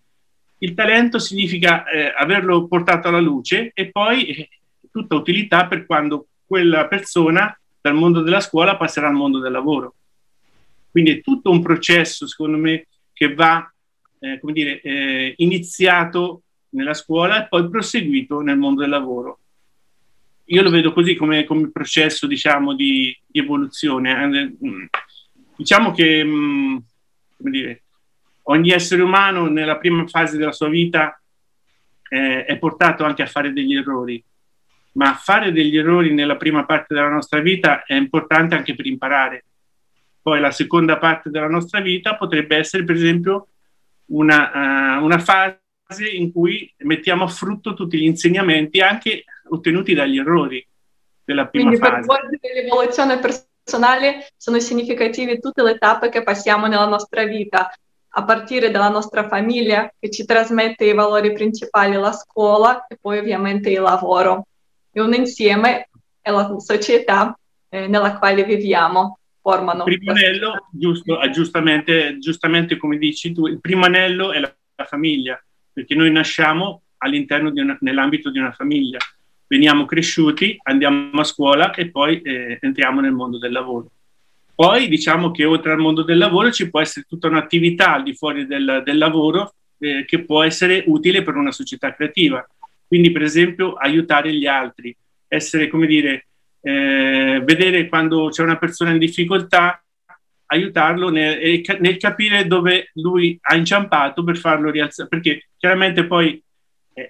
il 0.58 0.74
talento 0.74 1.18
significa 1.18 1.84
eh, 1.84 2.12
averlo 2.16 2.66
portato 2.66 3.08
alla 3.08 3.20
luce 3.20 3.70
e 3.74 3.90
poi 3.90 4.26
eh, 4.26 4.48
tutta 4.90 5.14
utilità 5.14 5.66
per 5.66 5.86
quando 5.86 6.28
quella 6.46 6.88
persona 6.88 7.56
dal 7.80 7.94
mondo 7.94 8.22
della 8.22 8.40
scuola 8.40 8.76
passerà 8.76 9.08
al 9.08 9.14
mondo 9.14 9.38
del 9.38 9.52
lavoro. 9.52 9.94
Quindi 10.90 11.12
è 11.12 11.20
tutto 11.20 11.50
un 11.50 11.62
processo, 11.62 12.26
secondo 12.26 12.56
me, 12.56 12.86
che 13.12 13.34
va 13.34 13.70
eh, 14.18 14.40
come 14.40 14.52
dire, 14.52 14.80
eh, 14.80 15.34
iniziato 15.36 16.42
nella 16.70 16.94
scuola 16.94 17.44
e 17.44 17.48
poi 17.48 17.68
proseguito 17.68 18.40
nel 18.40 18.58
mondo 18.58 18.80
del 18.80 18.90
lavoro. 18.90 19.38
Io 20.46 20.62
lo 20.62 20.70
vedo 20.70 20.92
così 20.92 21.14
come, 21.14 21.44
come 21.44 21.70
processo, 21.70 22.26
diciamo, 22.26 22.74
di, 22.74 23.16
di 23.26 23.38
evoluzione. 23.38 24.56
Diciamo 25.58 25.90
che, 25.90 26.22
mm, 26.24 26.76
come 27.36 27.50
dire, 27.50 27.82
ogni 28.44 28.70
essere 28.70 29.02
umano 29.02 29.48
nella 29.48 29.76
prima 29.78 30.06
fase 30.06 30.36
della 30.36 30.52
sua 30.52 30.68
vita 30.68 31.20
eh, 32.10 32.44
è 32.44 32.56
portato 32.58 33.02
anche 33.02 33.22
a 33.22 33.26
fare 33.26 33.52
degli 33.52 33.74
errori, 33.74 34.22
ma 34.92 35.14
fare 35.14 35.50
degli 35.50 35.76
errori 35.76 36.14
nella 36.14 36.36
prima 36.36 36.64
parte 36.64 36.94
della 36.94 37.08
nostra 37.08 37.40
vita 37.40 37.82
è 37.82 37.94
importante 37.94 38.54
anche 38.54 38.76
per 38.76 38.86
imparare. 38.86 39.46
Poi 40.22 40.38
la 40.38 40.52
seconda 40.52 40.96
parte 40.96 41.28
della 41.28 41.48
nostra 41.48 41.80
vita 41.80 42.14
potrebbe 42.14 42.56
essere, 42.56 42.84
per 42.84 42.94
esempio, 42.94 43.48
una, 44.10 44.98
uh, 44.98 45.04
una 45.04 45.18
fase 45.18 45.60
in 46.12 46.30
cui 46.30 46.72
mettiamo 46.84 47.24
a 47.24 47.28
frutto 47.28 47.74
tutti 47.74 47.98
gli 47.98 48.04
insegnamenti 48.04 48.80
anche 48.80 49.24
ottenuti 49.48 49.92
dagli 49.92 50.18
errori 50.18 50.64
della 51.24 51.48
prima 51.48 51.70
Quindi 51.70 51.84
fase. 51.84 51.96
per 51.96 52.04
voi 52.04 52.38
dell'evoluzione 52.40 53.18
personale 53.18 53.47
sono 53.68 54.58
significative 54.58 55.38
tutte 55.38 55.62
le 55.62 55.78
tappe 55.78 56.08
che 56.08 56.22
passiamo 56.22 56.66
nella 56.66 56.86
nostra 56.86 57.24
vita, 57.24 57.70
a 58.10 58.24
partire 58.24 58.70
dalla 58.70 58.88
nostra 58.88 59.28
famiglia 59.28 59.92
che 59.98 60.10
ci 60.10 60.24
trasmette 60.24 60.86
i 60.86 60.94
valori 60.94 61.32
principali, 61.32 61.94
la 61.94 62.12
scuola 62.12 62.86
e 62.86 62.98
poi 63.00 63.18
ovviamente 63.18 63.70
il 63.70 63.80
lavoro. 63.80 64.46
E 64.90 65.00
un 65.00 65.14
insieme 65.14 65.88
è 66.20 66.30
la 66.30 66.56
società 66.58 67.38
eh, 67.68 67.86
nella 67.86 68.18
quale 68.18 68.44
viviamo. 68.44 69.18
Formano 69.40 69.84
primo 69.84 70.10
anello, 70.10 70.66
giusto, 70.70 71.18
ah, 71.18 71.30
giustamente, 71.30 72.18
giustamente 72.18 72.76
come 72.76 72.98
dici 72.98 73.32
tu, 73.32 73.46
il 73.46 73.60
primo 73.60 73.84
anello 73.84 74.32
è 74.32 74.40
la, 74.40 74.52
la 74.74 74.84
famiglia, 74.84 75.42
perché 75.72 75.94
noi 75.94 76.10
nasciamo 76.10 76.82
all'interno 76.98 77.50
di 77.50 77.60
una, 77.60 77.76
nell'ambito 77.80 78.30
di 78.30 78.38
una 78.38 78.52
famiglia 78.52 78.98
veniamo 79.48 79.86
cresciuti, 79.86 80.56
andiamo 80.62 81.20
a 81.20 81.24
scuola 81.24 81.72
e 81.72 81.90
poi 81.90 82.20
eh, 82.20 82.58
entriamo 82.60 83.00
nel 83.00 83.12
mondo 83.12 83.38
del 83.38 83.50
lavoro. 83.50 83.90
Poi 84.54 84.88
diciamo 84.88 85.30
che 85.30 85.44
oltre 85.44 85.72
al 85.72 85.78
mondo 85.78 86.02
del 86.02 86.18
lavoro 86.18 86.50
ci 86.50 86.68
può 86.68 86.80
essere 86.80 87.06
tutta 87.08 87.28
un'attività 87.28 87.94
al 87.94 88.02
di 88.02 88.14
fuori 88.14 88.46
del, 88.46 88.82
del 88.84 88.98
lavoro 88.98 89.54
eh, 89.78 90.04
che 90.04 90.24
può 90.24 90.42
essere 90.42 90.84
utile 90.86 91.22
per 91.22 91.36
una 91.36 91.52
società 91.52 91.94
creativa. 91.94 92.46
Quindi 92.86 93.10
per 93.10 93.22
esempio 93.22 93.74
aiutare 93.74 94.32
gli 94.34 94.46
altri, 94.46 94.94
essere 95.28 95.68
come 95.68 95.86
dire, 95.86 96.26
eh, 96.60 97.40
vedere 97.44 97.88
quando 97.88 98.28
c'è 98.28 98.42
una 98.42 98.58
persona 98.58 98.90
in 98.90 98.98
difficoltà, 98.98 99.82
aiutarlo 100.46 101.10
nel, 101.10 101.62
nel 101.78 101.96
capire 101.98 102.46
dove 102.46 102.90
lui 102.94 103.38
ha 103.42 103.54
inciampato 103.54 104.24
per 104.24 104.38
farlo 104.38 104.70
rialzare, 104.70 105.08
perché 105.08 105.48
chiaramente 105.56 106.06
poi 106.06 106.42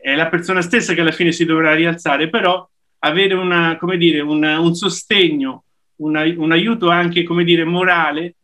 è 0.03 0.15
la 0.15 0.29
persona 0.29 0.61
stessa 0.61 0.95
che 0.95 1.01
alla 1.01 1.13
fine 1.13 1.33
si 1.33 1.45
dovrà 1.45 1.75
rialzare, 1.75 2.29
però 2.29 2.69
avere 3.01 3.35
una, 3.35 3.77
come 3.77 3.97
dire, 3.97 4.21
una, 4.21 4.61
un 4.61 4.75
sostegno, 4.75 5.65
una, 5.97 6.23
un 6.23 6.53
aiuto 6.53 6.89
anche 6.91 7.23
come 7.23 7.45
dire, 7.45 7.65
morale 7.65 8.35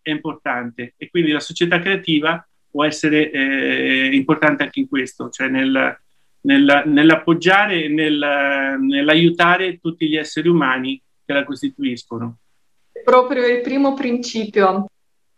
è 0.00 0.10
importante 0.10 0.94
e 0.96 1.08
quindi 1.10 1.30
la 1.30 1.40
società 1.40 1.80
creativa 1.80 2.46
può 2.70 2.84
essere 2.84 3.30
eh, 3.30 4.10
importante 4.12 4.64
anche 4.64 4.80
in 4.80 4.88
questo, 4.88 5.30
cioè 5.30 5.48
nel, 5.48 5.98
nel, 6.42 6.82
nell'appoggiare 6.86 7.84
e 7.84 7.88
nel, 7.88 8.76
nell'aiutare 8.80 9.78
tutti 9.78 10.08
gli 10.08 10.16
esseri 10.16 10.48
umani 10.48 11.00
che 11.24 11.32
la 11.32 11.44
costituiscono. 11.44 12.38
Proprio 13.04 13.46
il 13.46 13.60
primo 13.60 13.94
principio 13.94 14.86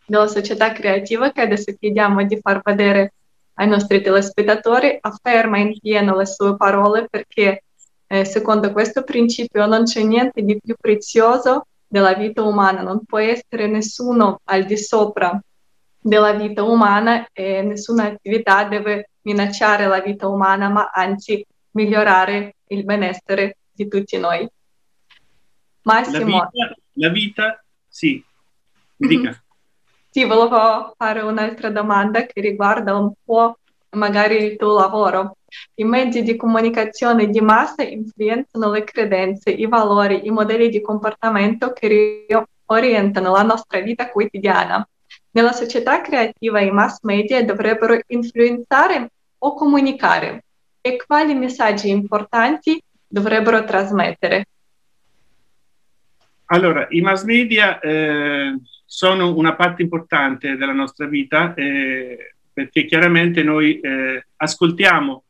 della 0.07 0.27
società 0.27 0.73
creativa 0.73 1.33
che 1.33 1.41
adesso 1.41 1.75
chiediamo 1.79 2.25
di 2.25 2.39
far 2.41 2.61
vedere 2.63 3.15
ai 3.59 3.69
nostri 3.69 4.01
telespettatori, 4.03 4.99
afferma 5.01 5.59
in 5.59 5.79
pieno 5.79 6.17
le 6.17 6.27
sue 6.27 6.57
parole 6.57 7.07
perché 7.09 7.65
eh, 8.07 8.25
secondo 8.25 8.73
questo 8.73 9.03
principio 9.03 9.67
non 9.67 9.85
c'è 9.85 10.03
niente 10.03 10.43
di 10.43 10.61
più 10.61 10.75
prezioso 10.79 11.67
della 11.87 12.15
vita 12.15 12.43
umana, 12.43 12.83
non 12.83 13.05
può 13.05 13.19
essere 13.19 13.67
nessuno 13.67 14.41
al 14.45 14.65
di 14.65 14.77
sopra 14.77 15.41
della 15.99 16.33
vita 16.33 16.63
umana 16.63 17.27
e 17.33 17.63
nessuna 17.63 18.05
attività 18.05 18.65
deve 18.65 19.11
minacciare 19.23 19.87
la 19.87 20.01
vita 20.01 20.29
umana, 20.29 20.69
ma 20.69 20.91
anzi 20.93 21.45
migliorare 21.73 22.57
il 22.69 22.85
benessere 22.85 23.57
di 23.73 23.89
tutti 23.89 24.17
noi. 24.19 24.49
Massimo. 25.83 26.39
La 26.39 26.51
vita, 26.53 26.75
la 26.93 27.09
vita 27.09 27.65
sì, 27.89 28.23
mi 28.97 29.09
dica. 29.09 29.41
Sì, 30.17 30.25
volevo 30.25 30.95
fare 30.97 31.21
un'altra 31.21 31.69
domanda 31.69 32.25
che 32.25 32.41
riguarda 32.41 32.97
un 32.97 33.13
po' 33.23 33.59
magari 33.97 34.37
il 34.37 34.57
tuo 34.57 34.79
lavoro. 34.79 35.37
I 35.75 35.85
mezzi 35.85 36.23
di 36.23 36.37
comunicazione 36.37 37.29
di 37.29 37.43
massa 37.43 37.83
influenzano 37.83 38.71
le 38.71 38.83
credenze, 38.85 39.51
i 39.51 39.67
valori, 39.67 40.27
i 40.27 40.31
modelli 40.31 40.71
di 40.71 40.81
comportamento 40.81 41.75
che 41.75 42.27
orientano 42.65 43.33
la 43.33 43.43
nostra 43.43 43.81
vita 43.81 44.09
quotidiana. 44.09 44.89
Nella 45.33 45.53
società 45.53 46.01
creativa 46.01 46.61
i 46.61 46.71
mass 46.71 47.01
media 47.03 47.45
dovrebbero 47.45 48.01
influenzare 48.07 49.11
o 49.37 49.53
comunicare 49.53 50.45
e 50.81 50.97
quali 50.97 51.35
messaggi 51.35 51.91
importanti 51.91 52.83
dovrebbero 53.07 53.63
trasmettere? 53.65 54.47
Allora, 56.47 56.87
i 56.91 57.01
mass 57.01 57.25
media 57.25 57.81
eh, 57.81 58.57
sono 58.85 59.37
una 59.37 59.57
parte 59.57 59.83
importante 59.83 60.57
della 60.57 60.73
nostra 60.73 61.07
vita 61.07 61.55
eh, 61.55 62.35
perché 62.53 62.85
chiaramente 62.85 63.43
noi 63.43 63.81
eh, 63.81 64.27
ascoltiamo, 64.37 65.25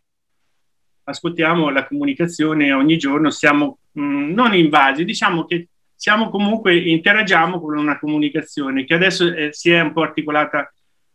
ascoltiamo 1.05 1.71
la 1.71 1.87
comunicazione 1.87 2.73
ogni 2.73 2.99
giorno, 2.99 3.31
siamo 3.31 3.79
mh, 3.93 4.03
mm, 4.03 4.33
non 4.33 4.55
invasi, 4.55 5.05
diciamo 5.05 5.47
che 5.47 5.69
siamo 5.95 6.29
comunque, 6.29 6.77
interagiamo 6.77 7.59
con 7.61 7.79
una 7.79 7.99
comunicazione 7.99 8.85
che 8.85 8.93
adesso 8.93 9.27
eh, 9.33 9.49
si 9.53 9.71
è 9.71 9.81
un 9.81 9.95
po' 9.95 10.03
articolata 10.03 10.71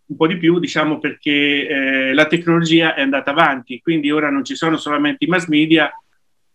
un 0.08 0.16
po' 0.18 0.26
di 0.26 0.38
più, 0.38 0.60
diciamo 0.60 0.98
perché 0.98 1.68
eh, 1.68 2.14
la 2.14 2.26
tecnologia 2.26 2.96
è 2.96 3.02
andata 3.02 3.30
avanti, 3.30 3.80
quindi 3.80 4.10
ora 4.10 4.32
non 4.32 4.44
ci 4.44 4.56
sono 4.56 4.78
solamente 4.78 5.26
i 5.26 5.28
mass 5.28 5.46
media, 5.46 5.90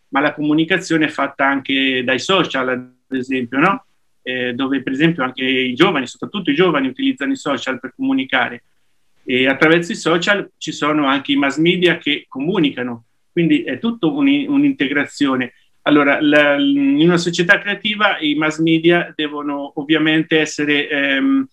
ma 0.08 0.20
la 0.20 0.34
comunicazione 0.34 1.06
è 1.06 1.10
fatta 1.10 1.46
anche 1.46 2.02
dai 2.04 2.18
social, 2.18 2.95
ad 3.08 3.16
esempio, 3.16 3.58
no? 3.58 3.86
eh, 4.26 4.54
dove 4.54 4.82
per 4.82 4.92
esempio 4.92 5.22
anche 5.22 5.44
i 5.44 5.72
giovani, 5.74 6.08
soprattutto 6.08 6.50
i 6.50 6.54
giovani, 6.54 6.88
utilizzano 6.88 7.30
i 7.30 7.36
social 7.36 7.78
per 7.78 7.92
comunicare. 7.94 8.64
E 9.24 9.46
attraverso 9.46 9.92
i 9.92 9.96
social 9.96 10.50
ci 10.58 10.72
sono 10.72 11.06
anche 11.06 11.30
i 11.30 11.36
mass 11.36 11.58
media 11.58 11.96
che 11.96 12.26
comunicano, 12.26 13.04
quindi 13.30 13.62
è 13.62 13.78
tutto 13.78 14.12
un'integrazione. 14.12 15.52
Allora, 15.82 16.20
la, 16.20 16.56
in 16.56 17.00
una 17.02 17.18
società 17.18 17.60
creativa 17.60 18.18
i 18.18 18.34
mass 18.34 18.58
media 18.58 19.12
devono 19.14 19.72
ovviamente 19.76 20.40
essere 20.40 20.88
ehm, 20.88 21.46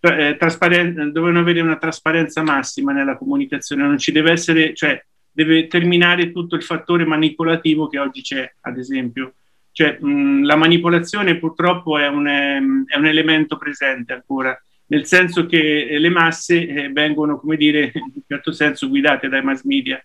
eh, 0.00 0.36
trasparenti, 0.38 1.10
devono 1.10 1.38
avere 1.38 1.62
una 1.62 1.78
trasparenza 1.78 2.42
massima 2.42 2.92
nella 2.92 3.16
comunicazione, 3.16 3.84
non 3.84 3.96
ci 3.96 4.12
deve 4.12 4.32
essere, 4.32 4.74
cioè 4.74 5.02
deve 5.32 5.66
terminare 5.66 6.30
tutto 6.30 6.56
il 6.56 6.62
fattore 6.62 7.06
manipolativo 7.06 7.88
che 7.88 7.98
oggi 7.98 8.20
c'è, 8.20 8.52
ad 8.60 8.76
esempio. 8.76 9.32
Cioè, 9.78 9.96
mh, 10.00 10.42
la 10.42 10.56
manipolazione 10.56 11.36
purtroppo 11.36 11.98
è 11.98 12.08
un, 12.08 12.26
è 12.26 12.96
un, 12.96 13.06
elemento 13.06 13.56
presente 13.56 14.12
ancora, 14.12 14.60
nel 14.86 15.06
senso 15.06 15.46
che 15.46 15.96
le 16.00 16.08
masse 16.08 16.66
eh, 16.66 16.88
vengono, 16.88 17.38
come 17.38 17.56
dire, 17.56 17.92
in 17.94 18.10
un 18.12 18.22
certo 18.26 18.50
senso 18.50 18.88
guidate 18.88 19.28
dai 19.28 19.40
mass 19.40 19.62
media. 19.62 20.04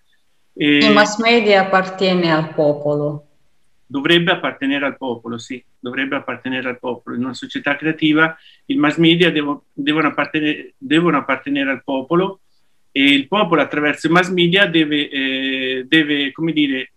E 0.54 0.78
Il 0.78 0.94
mass 0.94 1.20
media 1.20 1.62
appartiene 1.62 2.32
al 2.32 2.54
popolo. 2.54 3.30
Dovrebbe 3.88 4.34
appartenere 4.34 4.86
al 4.86 4.96
popolo, 4.96 5.40
sì, 5.40 5.64
dovrebbe 5.80 6.18
appartenere 6.18 6.70
al 6.70 6.78
popolo. 6.78 7.16
In 7.16 7.24
una 7.24 7.34
società 7.34 7.76
creativa 7.76 8.38
i 8.68 8.76
mass 8.76 8.98
media 8.98 9.32
devo, 9.32 9.66
devono, 9.74 10.10
appartenere, 10.10 10.76
devono, 10.78 11.18
appartenere, 11.18 11.72
al 11.72 11.84
popolo 11.84 12.42
e 12.92 13.06
il 13.06 13.28
popolo 13.28 13.62
attraverso 13.62 14.06
i 14.06 14.12
mass 14.12 14.30
media 14.30 14.68
deve, 14.68 15.10
eh, 15.10 15.86
deve 15.88 16.32
come 16.32 16.52
dire, 16.52 16.92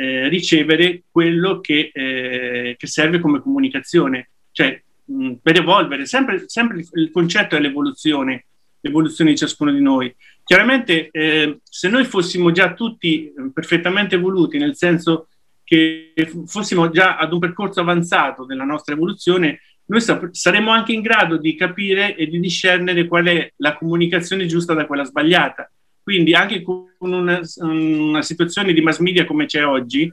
eh, 0.00 0.28
ricevere 0.28 1.02
quello 1.10 1.58
che, 1.58 1.90
eh, 1.92 2.76
che, 2.78 2.86
serve 2.86 3.18
come 3.18 3.40
comunicazione, 3.40 4.30
cioè 4.52 4.80
mh, 5.06 5.32
per 5.42 5.56
evolvere, 5.56 6.06
sempre, 6.06 6.44
sempre 6.46 6.84
il 6.92 7.10
concetto 7.10 7.56
è 7.56 7.60
l'evoluzione, 7.60 8.44
l'evoluzione 8.80 9.30
di 9.30 9.36
ciascuno 9.36 9.72
di 9.72 9.80
noi. 9.80 10.14
Chiaramente 10.44 11.08
eh, 11.10 11.58
se 11.64 11.88
noi 11.88 12.04
fossimo 12.04 12.52
già 12.52 12.74
tutti 12.74 13.26
eh, 13.26 13.50
perfettamente 13.52 14.14
evoluti, 14.14 14.56
nel 14.56 14.76
senso 14.76 15.26
che 15.64 16.12
fossimo 16.46 16.90
già 16.90 17.16
ad 17.16 17.32
un 17.32 17.40
percorso 17.40 17.80
avanzato 17.80 18.44
della 18.44 18.64
nostra 18.64 18.94
evoluzione, 18.94 19.62
noi 19.86 20.00
saremmo 20.30 20.70
anche 20.70 20.92
in 20.92 21.00
grado 21.00 21.38
di 21.38 21.56
capire 21.56 22.14
e 22.14 22.28
di 22.28 22.38
discernere 22.38 23.08
qual 23.08 23.26
è 23.26 23.52
la 23.56 23.74
comunicazione 23.74 24.46
giusta 24.46 24.74
da 24.74 24.86
quella 24.86 25.04
sbagliata. 25.04 25.68
Quindi 26.08 26.32
anche 26.32 26.62
con 26.62 26.86
una, 27.00 27.42
una 27.56 28.22
situazione 28.22 28.72
di 28.72 28.80
mass 28.80 28.98
media 28.98 29.26
come 29.26 29.44
c'è 29.44 29.62
oggi, 29.66 30.10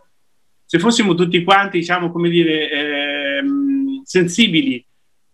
se 0.66 0.78
fossimo 0.78 1.16
tutti 1.16 1.42
quanti, 1.42 1.78
diciamo, 1.78 2.12
come 2.12 2.30
dire, 2.30 2.70
eh, 2.70 3.44
sensibili 4.04 4.86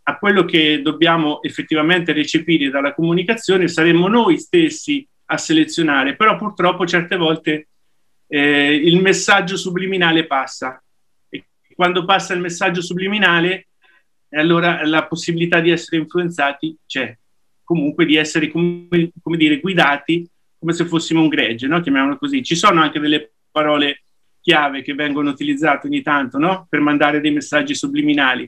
a 0.03 0.19
quello 0.19 0.45
che 0.45 0.83
dobbiamo 0.83 1.41
effettivamente 1.41 2.13
recepire 2.13 2.69
dalla 2.69 2.93
comunicazione, 2.93 3.67
saremmo 3.67 4.07
noi 4.07 4.37
stessi 4.37 5.03
a 5.25 5.37
selezionare, 5.39 6.15
però 6.15 6.37
purtroppo 6.37 6.85
certe 6.85 7.15
volte 7.15 7.69
eh, 8.27 8.75
il 8.75 9.01
messaggio 9.01 9.57
subliminale 9.57 10.27
passa. 10.27 10.79
E 11.27 11.43
quando 11.73 12.05
passa 12.05 12.35
il 12.35 12.39
messaggio 12.39 12.83
subliminale 12.83 13.69
allora 14.29 14.85
la 14.85 15.07
possibilità 15.07 15.59
di 15.59 15.71
essere 15.71 15.97
influenzati 15.97 16.77
c'è, 16.85 17.17
comunque 17.63 18.05
di 18.05 18.15
essere 18.15 18.51
come, 18.51 19.11
come 19.23 19.37
dire 19.37 19.59
guidati 19.59 20.29
come 20.61 20.73
se 20.73 20.85
fossimo 20.85 21.21
un 21.21 21.27
gregge, 21.27 21.65
no? 21.65 21.81
chiamiamolo 21.81 22.17
così. 22.17 22.43
Ci 22.43 22.55
sono 22.55 22.81
anche 22.81 22.99
delle 22.99 23.31
parole 23.49 24.03
chiave 24.39 24.83
che 24.83 24.93
vengono 24.93 25.31
utilizzate 25.31 25.87
ogni 25.87 26.03
tanto 26.03 26.37
no? 26.37 26.67
per 26.69 26.79
mandare 26.81 27.19
dei 27.19 27.31
messaggi 27.31 27.73
subliminali. 27.73 28.43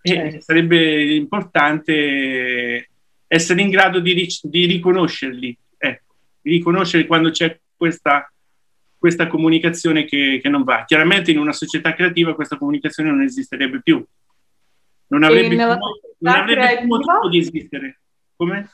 E 0.00 0.10
certo. 0.10 0.40
sarebbe 0.40 1.14
importante 1.14 2.88
essere 3.26 3.60
in 3.60 3.68
grado 3.68 4.00
di, 4.00 4.14
ric- 4.14 4.46
di 4.46 4.64
riconoscerli, 4.64 5.54
ecco, 5.76 6.14
di 6.40 6.50
riconoscere 6.52 7.04
quando 7.04 7.30
c'è 7.30 7.60
questa, 7.76 8.32
questa 8.96 9.26
comunicazione 9.26 10.06
che, 10.06 10.40
che, 10.42 10.48
non 10.48 10.64
va. 10.64 10.84
Chiaramente 10.86 11.30
in 11.30 11.38
una 11.38 11.52
società 11.52 11.92
creativa 11.92 12.34
questa 12.34 12.56
comunicazione 12.56 13.10
non 13.10 13.20
esisterebbe 13.20 13.82
più. 13.82 14.02
Non 15.08 15.24
avrebbe, 15.24 15.48
più, 15.48 15.58
non 15.58 16.34
avrebbe 16.34 16.78
più 16.78 16.86
motivo 16.86 17.28
di 17.28 17.38
esistere. 17.38 18.00
Come? 18.34 18.70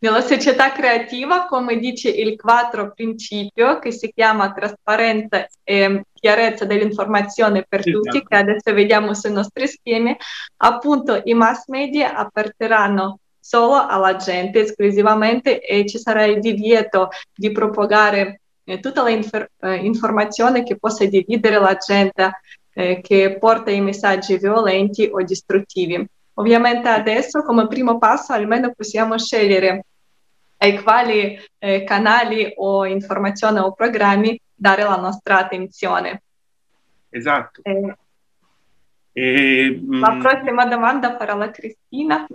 Nella 0.00 0.20
società 0.20 0.72
creativa, 0.72 1.46
come 1.46 1.78
dice 1.78 2.08
il 2.10 2.36
quattro 2.36 2.92
principio, 2.92 3.78
che 3.78 3.92
si 3.92 4.12
chiama 4.12 4.52
trasparenza 4.52 5.46
e 5.62 6.02
chiarezza 6.12 6.64
dell'informazione 6.64 7.64
per 7.68 7.80
esatto. 7.80 8.00
tutti, 8.00 8.24
che 8.24 8.36
adesso 8.36 8.72
vediamo 8.72 9.14
sui 9.14 9.32
nostri 9.32 9.68
schemi, 9.68 10.16
appunto 10.58 11.20
i 11.24 11.34
mass 11.34 11.66
media 11.68 12.16
apparterranno 12.16 13.20
solo 13.38 13.74
alla 13.74 14.16
gente 14.16 14.60
esclusivamente 14.62 15.60
e 15.60 15.86
ci 15.86 15.98
sarà 15.98 16.24
il 16.24 16.40
divieto 16.40 17.10
di 17.32 17.52
propagare 17.52 18.40
eh, 18.64 18.80
tutta 18.80 19.04
l'informazione 19.04 20.60
eh, 20.60 20.62
che 20.64 20.76
possa 20.76 21.04
dividere 21.04 21.60
la 21.60 21.76
gente, 21.76 22.40
eh, 22.74 23.00
che 23.00 23.36
porta 23.38 23.70
i 23.70 23.80
messaggi 23.80 24.36
violenti 24.36 25.08
o 25.12 25.22
distruttivi. 25.22 26.04
Ovviamente 26.38 26.88
adesso 26.88 27.42
come 27.42 27.66
primo 27.66 27.98
passo 27.98 28.32
almeno 28.32 28.72
possiamo 28.74 29.18
scegliere 29.18 29.84
ai 30.58 30.82
quali 30.82 31.38
eh, 31.58 31.84
canali 31.84 32.52
o 32.56 32.84
informazioni 32.84 33.58
o 33.58 33.72
programmi 33.72 34.38
dare 34.54 34.82
la 34.82 34.96
nostra 34.96 35.38
attenzione. 35.38 36.22
Esatto. 37.08 37.60
Eh, 37.62 37.96
e, 39.12 39.80
la 39.88 40.12
mm, 40.12 40.20
prossima 40.20 40.66
domanda 40.66 41.16
farà 41.16 41.34
la 41.34 41.50
Cristina. 41.50 42.26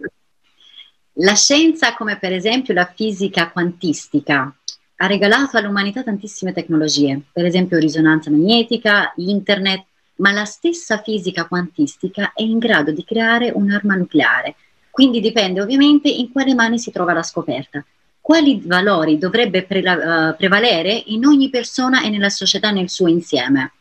La 1.15 1.35
scienza, 1.35 1.93
come 1.93 2.17
per 2.17 2.33
esempio 2.33 2.73
la 2.73 2.91
fisica 2.91 3.51
quantistica, 3.51 4.51
ha 4.95 5.07
regalato 5.07 5.57
all'umanità 5.57 6.03
tantissime 6.03 6.53
tecnologie, 6.53 7.21
per 7.31 7.45
esempio 7.45 7.77
risonanza 7.77 8.31
magnetica, 8.31 9.13
internet, 9.17 9.85
ma 10.21 10.31
la 10.31 10.45
stessa 10.45 11.01
fisica 11.01 11.47
quantistica 11.47 12.31
è 12.33 12.43
in 12.43 12.59
grado 12.59 12.91
di 12.91 13.03
creare 13.03 13.51
un'arma 13.53 13.95
nucleare. 13.95 14.55
Quindi 14.89 15.19
dipende 15.19 15.61
ovviamente 15.61 16.09
in 16.09 16.31
quale 16.31 16.53
mani 16.53 16.77
si 16.77 16.91
trova 16.91 17.13
la 17.13 17.23
scoperta. 17.23 17.83
Quali 18.21 18.61
valori 18.63 19.17
dovrebbe 19.17 19.63
pre- 19.63 19.79
uh, 19.79 20.35
prevalere 20.35 20.91
in 21.07 21.25
ogni 21.25 21.49
persona 21.49 22.03
e 22.03 22.09
nella 22.09 22.29
società 22.29 22.69
nel 22.69 22.89
suo 22.89 23.07
insieme? 23.07 23.71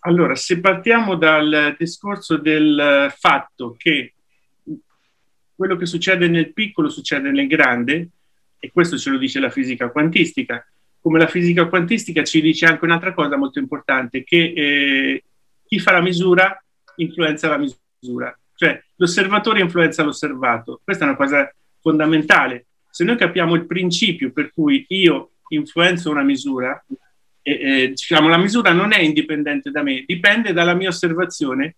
Allora, 0.00 0.34
se 0.34 0.60
partiamo 0.60 1.16
dal 1.16 1.74
discorso 1.78 2.36
del 2.36 3.12
fatto 3.16 3.74
che 3.76 4.12
quello 5.54 5.76
che 5.76 5.86
succede 5.86 6.28
nel 6.28 6.52
piccolo 6.52 6.88
succede 6.88 7.30
nel 7.30 7.46
grande, 7.46 8.08
e 8.58 8.70
questo 8.70 8.98
ce 8.98 9.10
lo 9.10 9.18
dice 9.18 9.40
la 9.40 9.50
fisica 9.50 9.90
quantistica, 9.90 10.64
come 11.08 11.20
la 11.20 11.26
fisica 11.26 11.68
quantistica 11.68 12.22
ci 12.22 12.42
dice 12.42 12.66
anche 12.66 12.84
un'altra 12.84 13.14
cosa 13.14 13.38
molto 13.38 13.58
importante, 13.58 14.24
che 14.24 14.52
eh, 14.54 15.24
chi 15.66 15.78
fa 15.78 15.92
la 15.92 16.02
misura 16.02 16.62
influenza 16.96 17.48
la 17.48 17.56
misura, 17.56 18.38
cioè 18.54 18.78
l'osservatore 18.96 19.60
influenza 19.60 20.02
l'osservato. 20.02 20.82
Questa 20.84 21.06
è 21.06 21.08
una 21.08 21.16
cosa 21.16 21.50
fondamentale. 21.80 22.66
Se 22.90 23.04
noi 23.04 23.16
capiamo 23.16 23.54
il 23.54 23.64
principio 23.64 24.32
per 24.32 24.52
cui 24.52 24.84
io 24.88 25.30
influenzo 25.48 26.10
una 26.10 26.22
misura, 26.22 26.84
eh, 27.40 27.52
eh, 27.52 27.88
diciamo 27.88 28.28
la 28.28 28.36
misura 28.36 28.72
non 28.72 28.92
è 28.92 28.98
indipendente 28.98 29.70
da 29.70 29.82
me, 29.82 30.04
dipende 30.06 30.52
dalla 30.52 30.74
mia 30.74 30.90
osservazione, 30.90 31.76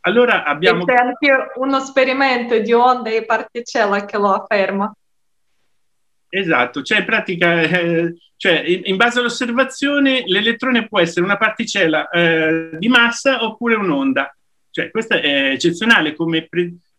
allora 0.00 0.42
abbiamo... 0.42 0.84
C'è 0.86 0.96
anche 0.96 1.52
uno 1.54 1.78
sperimento 1.78 2.58
di 2.58 2.72
onde 2.72 3.14
e 3.14 3.24
particella 3.24 4.04
che 4.04 4.18
lo 4.18 4.32
afferma. 4.32 4.92
Esatto, 6.34 6.80
cioè 6.80 7.00
in 7.00 7.04
pratica, 7.04 7.60
eh, 7.60 8.14
cioè 8.38 8.62
in, 8.66 8.80
in, 8.84 8.96
base 8.96 9.18
all'osservazione 9.18 10.22
l'elettrone 10.24 10.88
può 10.88 10.98
essere 10.98 11.26
una 11.26 11.36
particella 11.36 12.08
eh, 12.08 12.70
di 12.78 12.88
massa 12.88 13.44
oppure 13.44 13.74
un'onda. 13.74 14.34
Cioè, 14.70 14.90
questo 14.90 15.12
è 15.12 15.50
eccezionale 15.50 16.14
come, 16.14 16.48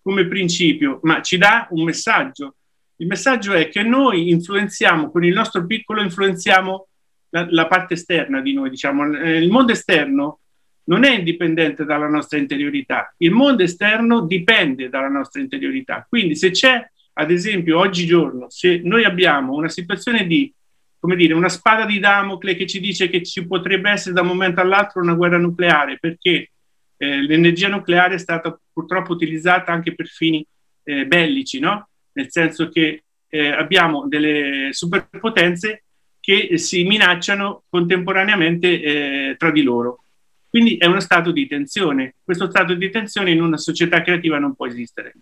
come 0.03 0.27
principio, 0.27 0.99
ma 1.01 1.23
ci 1.23 1.39
dà 1.39 1.67
un 1.71 1.83
messaggio. 1.83 2.57
Il 2.97 3.07
messaggio 3.07 3.53
è 3.53 3.69
che 3.69 3.81
noi 3.81 4.29
influenziamo, 4.29 5.09
con 5.09 5.25
il 5.25 5.33
nostro 5.33 5.65
piccolo 5.65 6.03
influenziamo 6.03 6.87
la, 7.29 7.47
la 7.49 7.65
parte 7.65 7.95
esterna 7.95 8.39
di 8.39 8.53
noi, 8.53 8.69
diciamo. 8.69 9.03
Il 9.17 9.49
mondo 9.49 9.71
esterno 9.71 10.41
non 10.83 11.05
è 11.05 11.15
indipendente 11.15 11.85
dalla 11.85 12.07
nostra 12.07 12.37
interiorità, 12.37 13.11
il 13.17 13.31
mondo 13.31 13.63
esterno 13.63 14.27
dipende 14.27 14.89
dalla 14.89 15.09
nostra 15.09 15.41
interiorità. 15.41 16.05
Quindi 16.07 16.35
se 16.35 16.51
c'è 16.51 16.87
ad 17.13 17.31
esempio, 17.31 17.79
oggigiorno, 17.79 18.49
se 18.49 18.81
noi 18.83 19.03
abbiamo 19.03 19.53
una 19.53 19.69
situazione 19.69 20.25
di, 20.25 20.51
come 20.99 21.15
dire, 21.15 21.33
una 21.33 21.49
spada 21.49 21.85
di 21.85 21.99
Damocle 21.99 22.55
che 22.55 22.65
ci 22.65 22.79
dice 22.79 23.09
che 23.09 23.23
ci 23.23 23.45
potrebbe 23.45 23.91
essere 23.91 24.13
da 24.13 24.21
un 24.21 24.27
momento 24.27 24.61
all'altro 24.61 25.01
una 25.01 25.13
guerra 25.13 25.37
nucleare, 25.37 25.97
perché 25.99 26.51
eh, 26.97 27.21
l'energia 27.21 27.67
nucleare 27.67 28.15
è 28.15 28.19
stata 28.19 28.59
purtroppo 28.71 29.11
utilizzata 29.13 29.71
anche 29.71 29.93
per 29.93 30.07
fini 30.07 30.45
eh, 30.83 31.05
bellici, 31.05 31.59
no? 31.59 31.89
Nel 32.13 32.31
senso 32.31 32.69
che 32.69 33.03
eh, 33.27 33.47
abbiamo 33.47 34.07
delle 34.07 34.69
superpotenze 34.71 35.83
che 36.19 36.57
si 36.57 36.83
minacciano 36.83 37.63
contemporaneamente 37.69 38.81
eh, 38.81 39.35
tra 39.37 39.51
di 39.51 39.61
loro. 39.61 40.03
Quindi 40.47 40.77
è 40.77 40.85
uno 40.85 40.99
stato 40.99 41.31
di 41.31 41.47
tensione. 41.47 42.15
Questo 42.23 42.49
stato 42.49 42.75
di 42.75 42.89
tensione 42.89 43.31
in 43.31 43.41
una 43.41 43.57
società 43.57 44.01
creativa 44.01 44.37
non 44.37 44.55
può 44.55 44.67
esistere. 44.67 45.13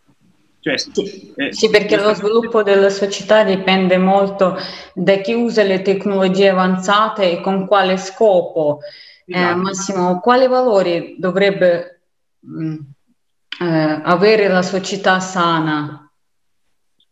Cioè, 0.62 0.78
sì, 0.78 1.34
eh, 1.38 1.52
sì, 1.52 1.72
perché 1.72 1.98
lo 1.98 2.14
sviluppo 2.14 2.62
della 2.62 2.92
società 2.92 3.44
dipende 3.44 3.98
molto 3.98 4.56
da 4.94 5.16
chi 5.16 5.34
usa 5.34 5.64
le 5.64 5.82
tecnologie 5.82 6.50
avanzate 6.50 7.32
e 7.32 7.42
con 7.42 7.66
quale 7.66 7.98
scopo. 7.98 8.78
Eh, 9.26 9.36
esatto. 9.36 9.52
Eh, 9.52 9.56
Massimo, 9.56 10.20
quali 10.20 10.48
valori 10.48 11.16
dovrebbe 11.18 12.02
mh, 12.42 12.64
mm, 12.64 12.78
eh, 13.60 14.02
avere 14.04 14.48
la 14.50 14.62
società 14.62 15.20
sana 15.20 16.08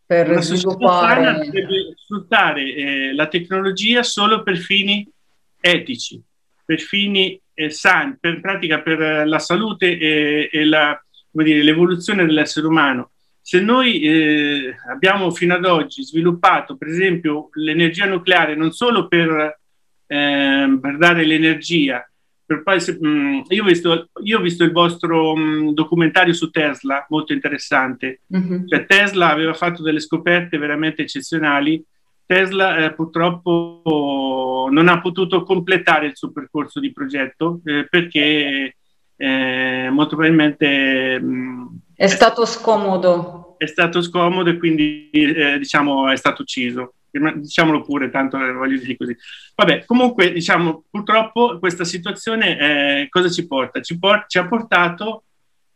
per 0.06 0.30
la 0.30 0.42
sviluppare? 0.42 1.24
Sana 1.24 1.50
deve 1.50 1.94
sfruttare 1.96 2.62
eh, 2.76 3.14
la 3.16 3.26
tecnologia 3.26 4.04
solo 4.04 4.44
per 4.44 4.58
fini 4.58 5.12
etici, 5.60 6.22
per 6.64 6.80
fini 6.80 7.42
eh, 7.56 7.72
sani, 7.72 8.16
per 8.20 8.42
pratica 8.42 8.80
per 8.82 9.28
la 9.28 9.40
salute 9.40 9.98
e, 9.98 10.50
e 10.52 10.66
la, 10.66 11.04
dire, 11.32 11.64
l'evoluzione 11.64 12.28
dell'essere 12.28 12.68
umano 12.68 13.10
se 13.42 13.60
noi 13.60 14.02
eh, 14.02 14.76
abbiamo 14.90 15.32
fino 15.32 15.56
ad 15.56 15.66
oggi 15.66 16.04
sviluppato, 16.04 16.78
per 16.78 16.88
esempio, 16.88 17.50
l'energia 17.54 18.06
nucleare 18.06 18.56
non 18.56 18.72
solo 18.72 19.08
per, 19.08 19.60
eh, 20.08 20.78
per 20.82 20.98
dare 20.98 21.26
l'energia, 21.26 22.04
per 22.46 22.64
poi, 22.64 22.78
mh, 22.78 23.08
mm, 23.08 23.40
io, 23.50 23.64
ho 23.64 23.68
visto, 23.68 24.10
io, 24.24 24.40
ho 24.40 24.42
visto, 24.42 24.64
il 24.64 24.72
vostro 24.72 25.36
mh, 25.36 25.42
mm, 25.42 25.70
documentario 25.70 26.34
su 26.34 26.50
Tesla, 26.50 27.06
molto 27.10 27.34
interessante. 27.34 28.22
Mm-hmm. 28.36 28.68
Cioè, 28.68 28.86
Tesla 28.86 29.32
aveva 29.32 29.54
fatto 29.54 29.84
delle 29.84 30.00
scoperte 30.00 30.58
veramente 30.58 31.04
eccezionali 31.04 31.84
Tesla 32.30 32.78
eh, 32.78 32.94
purtroppo 32.94 34.70
non 34.70 34.88
ha 34.88 35.02
potuto 35.02 35.42
completare 35.42 36.06
il 36.06 36.16
suo 36.16 36.32
percorso 36.32 36.80
di 36.80 36.92
progetto 36.92 37.60
eh, 37.66 37.88
perché 37.90 38.76
eh, 39.16 39.90
molto 39.90 40.16
probabilmente 40.16 41.20
mh, 41.20 41.26
mm, 41.26 41.66
è 42.00 42.08
stato 42.08 42.46
scomodo. 42.46 43.56
È 43.58 43.66
stato 43.66 44.02
scomodo 44.02 44.50
e 44.50 44.58
quindi 44.58 45.10
eh, 45.12 45.58
diciamo 45.58 46.10
è 46.10 46.16
stato 46.16 46.44
ucciso. 46.44 46.94
Diciamolo 47.12 47.82
pure, 47.82 48.10
tanto 48.10 48.38
voglio 48.38 48.80
dire 48.80 48.96
così. 48.96 49.14
Vabbè, 49.54 49.84
comunque, 49.84 50.32
diciamo, 50.32 50.86
purtroppo 50.90 51.60
questa 51.60 51.84
situazione 51.84 53.02
eh, 53.02 53.10
cosa 53.10 53.28
ci 53.28 53.46
porta? 53.46 53.82
Ci, 53.82 54.00
por- 54.00 54.24
ci 54.30 54.38
ha 54.38 54.48
portato 54.48 55.24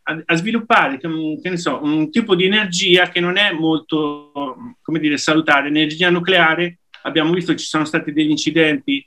a, 0.04 0.22
a 0.24 0.36
sviluppare 0.36 0.98
che 0.98 1.10
ne 1.10 1.58
so, 1.58 1.82
un 1.84 2.10
tipo 2.10 2.36
di 2.36 2.46
energia 2.46 3.10
che 3.10 3.20
non 3.20 3.36
è 3.36 3.52
molto, 3.52 4.32
come 4.82 5.00
dire, 5.00 5.18
salutare. 5.18 5.68
Energia 5.68 6.10
nucleare, 6.10 6.80
abbiamo 7.02 7.34
visto 7.34 7.54
ci 7.56 7.66
sono 7.66 7.84
stati 7.84 8.14
degli 8.14 8.30
incidenti 8.30 9.06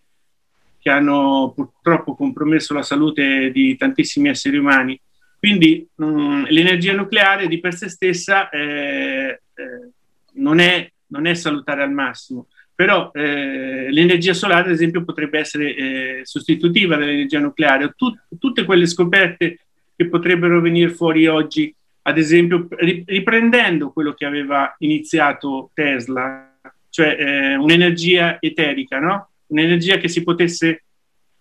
che 0.79 0.90
hanno 0.90 1.50
purtroppo 1.55 2.14
compromesso 2.14 2.74
la 2.74 2.83
salute 2.83 3.50
di 3.52 3.74
tantissimi 3.74 4.29
esseri 4.29 4.59
umani. 4.59 5.00
Quindi 5.38 5.87
mh, 5.94 6.05
mm, 6.05 6.44
l'energia 6.49 6.94
nucleare 6.94 7.46
di 7.46 7.61
per 7.61 7.75
sé 7.75 7.88
stessa 7.88 8.49
eh, 8.49 9.40
eh, 9.55 9.90
non, 10.35 10.59
è, 10.59 10.90
non, 11.09 11.27
è, 11.27 11.35
salutare 11.35 11.83
al 11.83 11.92
massimo, 11.92 12.49
però 12.75 13.11
eh, 13.12 13.88
l'energia 13.90 14.35
solare, 14.35 14.66
ad 14.66 14.72
esempio, 14.72 15.05
potrebbe 15.05 15.38
essere 15.38 15.75
eh, 15.75 16.20
sostitutiva 16.25 16.96
dell'energia 16.96 17.38
nucleare. 17.38 17.92
Tut, 17.96 18.27
tutte 18.38 18.64
quelle 18.64 18.87
scoperte 18.87 19.61
che 19.96 20.09
potrebbero 20.09 20.61
venire 20.61 20.90
fuori 20.90 21.27
oggi, 21.27 21.75
ad 22.03 22.18
esempio 22.18 22.68
riprendendo 22.79 23.90
quello 23.90 24.12
che 24.12 24.27
aveva 24.27 24.75
iniziato 24.79 25.70
Tesla, 25.75 26.55
cioè 26.90 27.16
eh, 27.18 27.57
un'energia 27.57 28.38
eterica, 28.40 28.99
no? 29.01 29.31
un'energia 29.49 29.96
che 29.99 30.09
si 30.09 30.22
potesse, 30.22 30.85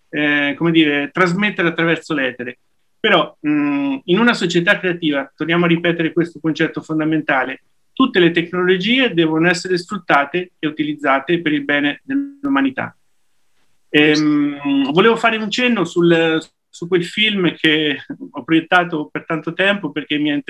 eh, 0.10 0.54
come 0.58 0.72
dire, 0.72 1.10
trasmettere 1.12 1.68
attraverso 1.68 2.14
l'etere. 2.14 2.60
Però 3.06 3.38
mh, 3.40 3.98
in 4.06 4.18
una 4.18 4.34
società 4.34 4.80
creativa, 4.80 5.32
torniamo 5.36 5.66
a 5.66 5.68
ripetere 5.68 6.12
questo 6.12 6.40
concetto 6.40 6.82
fondamentale, 6.82 7.62
tutte 7.94 8.20
le 8.20 8.32
tecnologie 8.32 9.14
devono 9.14 9.48
essere 9.48 9.78
sfruttate 9.78 10.54
e 10.58 10.66
utilizzate 10.66 11.40
per 11.40 11.54
il 11.54 11.64
bene 11.64 12.02
dell'umanità. 12.04 12.98
Ehm, 13.90 14.92
volevo 14.92 15.18
fare 15.18 15.38
un 15.38 15.52
cenno 15.52 15.86
sul, 15.86 16.44
su 16.68 16.88
quel 16.88 17.06
film 17.06 17.54
che 17.54 18.04
ho 18.32 18.44
proiettato 18.44 19.08
per 19.12 19.26
tanto 19.26 19.54
tempo 19.54 19.92
perché 19.92 20.18
mi, 20.18 20.32
mi 20.32 20.42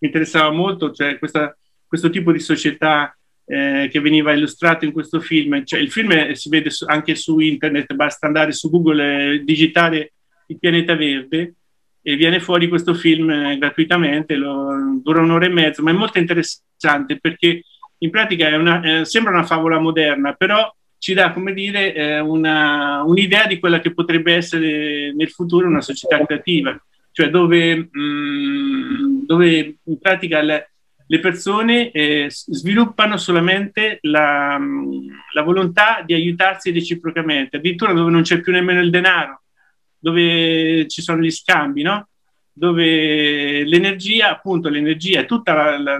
interessava 0.00 0.50
molto, 0.50 0.90
cioè 0.90 1.20
questa, 1.20 1.56
questo 1.86 2.10
tipo 2.10 2.32
di 2.32 2.40
società 2.40 3.16
eh, 3.44 3.88
che 3.92 4.00
veniva 4.00 4.32
illustrato 4.32 4.84
in 4.84 4.90
questo 4.90 5.20
film. 5.20 5.64
Cioè, 5.64 5.78
il 5.78 5.92
film 5.92 6.32
si 6.32 6.48
vede 6.48 6.70
su, 6.70 6.84
anche 6.88 7.14
su 7.14 7.38
internet, 7.38 7.94
basta 7.94 8.26
andare 8.26 8.50
su 8.50 8.68
Google 8.70 9.34
e 9.34 9.44
digitare 9.44 10.14
il 10.46 10.58
pianeta 10.58 10.94
verde 10.94 11.54
e 12.02 12.16
viene 12.16 12.40
fuori 12.40 12.68
questo 12.68 12.94
film 12.94 13.30
eh, 13.30 13.56
gratuitamente, 13.58 14.36
lo, 14.36 15.00
dura 15.02 15.22
un'ora 15.22 15.46
e 15.46 15.48
mezza, 15.48 15.82
ma 15.82 15.90
è 15.90 15.94
molto 15.94 16.18
interessante 16.18 17.18
perché 17.18 17.62
in 17.98 18.10
pratica 18.10 18.54
una, 18.56 18.82
eh, 18.82 19.04
sembra 19.04 19.32
una 19.32 19.44
favola 19.44 19.78
moderna, 19.78 20.34
però 20.34 20.70
ci 20.98 21.14
dà, 21.14 21.32
come 21.32 21.52
dire, 21.52 21.94
eh, 21.94 22.20
una, 22.20 23.02
un'idea 23.02 23.46
di 23.46 23.58
quella 23.58 23.80
che 23.80 23.92
potrebbe 23.92 24.34
essere 24.34 25.12
nel 25.14 25.30
futuro 25.30 25.66
una 25.66 25.80
società 25.80 26.24
creativa, 26.24 26.78
cioè 27.12 27.30
dove, 27.30 27.88
mh, 27.90 28.00
mm, 28.00 29.24
dove 29.26 29.76
in 29.82 29.98
pratica 29.98 30.40
le, 30.42 30.70
le 31.06 31.20
persone 31.20 31.90
eh, 31.90 32.26
sviluppano 32.28 33.16
solamente 33.16 33.98
la, 34.02 34.58
la, 35.32 35.42
volontà 35.42 36.02
di 36.04 36.14
aiutarsi 36.14 36.72
reciprocamente, 36.72 37.56
addirittura 37.56 37.92
dove 37.92 38.10
non 38.10 38.22
c'è 38.22 38.40
più 38.40 38.52
nemmeno 38.52 38.80
il 38.80 38.90
denaro, 38.90 39.42
dove 40.04 40.86
ci 40.86 41.00
sono 41.00 41.22
gli 41.22 41.30
scambi, 41.30 41.80
no? 41.80 42.08
dove 42.52 43.64
l'energia, 43.64 44.30
appunto 44.30 44.68
l'energia 44.68 45.20
e 45.20 45.24
tutta 45.24 45.54
la, 45.54 45.78
la, 45.78 45.98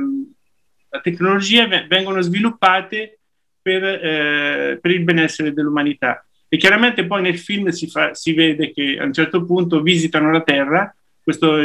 la 0.91 1.01
tecnologia 1.01 1.67
vengono 1.89 2.21
sviluppate 2.21 3.19
per, 3.63 3.83
eh, 3.83 4.79
per 4.81 4.91
il 4.91 5.03
benessere 5.05 5.55
dell'umanità. 5.55 6.25
E 6.47 6.59
chiaramente 6.59 7.07
poi 7.07 7.23
nel 7.23 7.39
film 7.39 7.71
si, 7.71 7.89
fa, 7.89 8.13
si, 8.13 8.35
vede 8.35 8.73
che 8.73 8.99
a 9.01 9.05
un 9.05 9.13
certo 9.15 9.43
punto 9.45 9.81
visitano 9.81 10.31
la 10.31 10.43
Terra, 10.43 10.95
questo, 11.23 11.57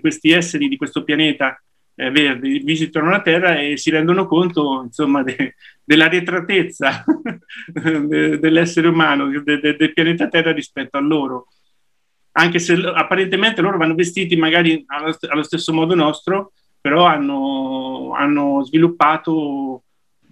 questi 0.00 0.32
esseri 0.32 0.66
di 0.66 0.76
questo 0.76 1.04
pianeta 1.04 1.62
eh, 1.94 2.10
verde 2.10 2.58
visitano 2.58 3.08
la 3.08 3.22
Terra 3.22 3.60
e 3.60 3.76
si 3.76 3.90
rendono 3.90 4.26
conto 4.26 4.82
insomma, 4.82 5.22
de, 5.22 5.54
della 5.84 6.08
retratezza 6.08 7.04
de, 7.72 8.38
dell'essere 8.40 8.88
umano, 8.88 9.28
de, 9.40 9.60
del 9.60 9.92
pianeta 9.92 10.28
Terra 10.28 10.52
rispetto 10.52 10.98
a 10.98 11.00
loro. 11.00 11.46
Anche 12.36 12.58
se 12.58 12.74
apparentemente 12.74 13.60
loro 13.60 13.78
vanno 13.78 13.94
vestiti 13.94 14.36
magari 14.36 14.84
allo, 14.86 15.42
stesso 15.42 15.72
modo 15.72 15.94
nostro, 15.94 16.52
però 16.80 17.04
hanno, 17.04 18.12
hanno 18.14 18.64
sviluppato 18.64 19.82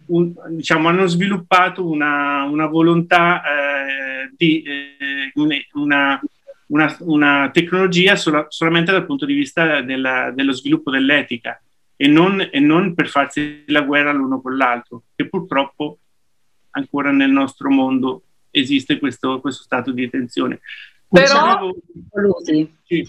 un, 0.07 0.35
diciamo, 0.51 0.89
hanno 0.89 1.07
sviluppato 1.07 1.89
una, 1.89 2.43
una 2.45 2.67
volontà 2.67 3.43
eh, 3.43 4.33
di 4.37 4.63
eh, 4.63 5.33
una, 5.35 6.21
una, 6.67 6.97
una, 7.01 7.51
tecnologia 7.53 8.17
sola, 8.17 8.47
solamente 8.49 8.91
dal 8.91 9.07
punto 9.07 9.25
di 9.25 9.35
vista 9.35 9.81
della, 9.81 10.33
dello 10.33 10.53
sviluppo 10.53 10.91
dell'etica 10.91 11.61
e 11.97 12.09
non, 12.09 12.49
e 12.51 12.59
non 12.59 12.95
per 12.95 13.09
farsi 13.09 13.63
la 13.69 13.83
guerra 13.83 14.13
l'uno 14.13 14.41
con 14.41 14.57
l'altro, 14.57 15.05
che 15.15 15.29
purtroppo 15.29 15.99
ancora 16.71 17.13
nel 17.13 17.31
nostro 17.31 17.71
mondo 17.71 18.25
esiste 18.51 18.99
questo, 18.99 19.41
questo 19.41 19.63
stato 19.63 19.93
di 19.93 20.11
tensione. 20.11 20.61
Però... 21.13 21.71
Sì. 22.85 23.09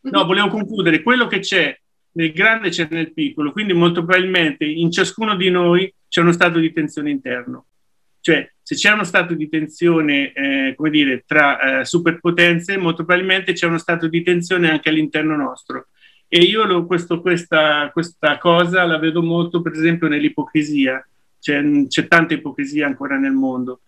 No, 0.00 0.24
volevo 0.24 0.48
concludere. 0.48 1.02
Quello 1.02 1.26
che 1.26 1.40
c'è 1.40 1.78
nel 2.12 2.32
grande 2.32 2.70
c'è 2.70 2.88
nel 2.90 3.12
piccolo, 3.12 3.52
quindi 3.52 3.74
molto 3.74 4.04
probabilmente 4.04 4.64
in 4.64 4.90
ciascuno 4.90 5.36
di 5.36 5.50
noi 5.50 5.92
c'è 6.08 6.20
uno 6.20 6.32
stato 6.32 6.58
di 6.58 6.72
tensione 6.72 7.10
interno. 7.10 7.66
Cioè, 8.20 8.50
se 8.62 8.74
c'è 8.74 8.92
uno 8.92 9.04
stato 9.04 9.34
di 9.34 9.48
tensione, 9.48 10.32
eh, 10.32 10.74
come 10.76 10.90
dire, 10.90 11.24
tra 11.26 11.80
eh, 11.80 11.84
superpotenze, 11.84 12.76
molto 12.76 13.04
probabilmente 13.04 13.52
c'è 13.52 13.66
uno 13.66 13.78
stato 13.78 14.08
di 14.08 14.22
tensione 14.22 14.70
anche 14.70 14.88
all'interno 14.88 15.36
nostro. 15.36 15.88
E 16.26 16.40
io 16.40 16.64
lo, 16.64 16.84
questo, 16.84 17.20
questa, 17.20 17.90
questa, 17.92 18.36
cosa 18.38 18.84
la 18.84 18.98
vedo 18.98 19.22
molto, 19.22 19.62
per 19.62 19.72
esempio, 19.72 20.08
nell'ipocrisia. 20.08 21.06
C'è, 21.40 21.62
c'è 21.86 22.08
tanta 22.08 22.34
ipocrisia 22.34 22.86
ancora 22.86 23.16
nel 23.16 23.32
mondo. 23.32 23.80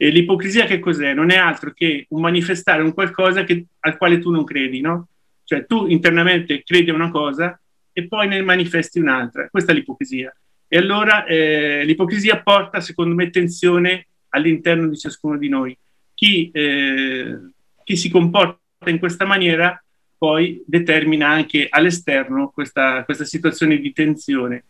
E 0.00 0.10
l'ipocrisia 0.10 0.64
che 0.64 0.78
cos'è? 0.78 1.12
Non 1.12 1.30
è 1.30 1.36
altro 1.36 1.72
che 1.72 2.06
un 2.10 2.20
manifestare 2.20 2.82
un 2.82 2.94
qualcosa 2.94 3.42
che, 3.42 3.66
al 3.80 3.96
quale 3.96 4.20
tu 4.20 4.30
non 4.30 4.44
credi, 4.44 4.80
no? 4.80 5.08
Cioè 5.42 5.66
tu 5.66 5.88
internamente 5.88 6.62
credi 6.62 6.90
a 6.90 6.94
una 6.94 7.10
cosa 7.10 7.60
e 7.92 8.06
poi 8.06 8.28
ne 8.28 8.40
manifesti 8.40 9.00
un'altra. 9.00 9.48
Questa 9.50 9.72
è 9.72 9.74
l'ipocrisia. 9.74 10.32
E 10.68 10.76
allora 10.76 11.24
eh, 11.24 11.84
l'ipocrisia 11.84 12.40
porta, 12.40 12.80
secondo 12.80 13.16
me, 13.16 13.30
tensione 13.30 14.06
all'interno 14.28 14.86
di 14.86 14.96
ciascuno 14.96 15.36
di 15.36 15.48
noi. 15.48 15.76
Chi, 16.14 16.48
eh, 16.52 17.36
chi 17.82 17.96
si 17.96 18.08
comporta 18.08 18.60
in 18.86 19.00
questa 19.00 19.24
maniera 19.24 19.82
poi 20.16 20.62
determina 20.64 21.28
anche 21.28 21.66
all'esterno 21.68 22.50
questa, 22.54 23.02
questa 23.02 23.24
situazione 23.24 23.78
di 23.78 23.92
tensione 23.92 24.62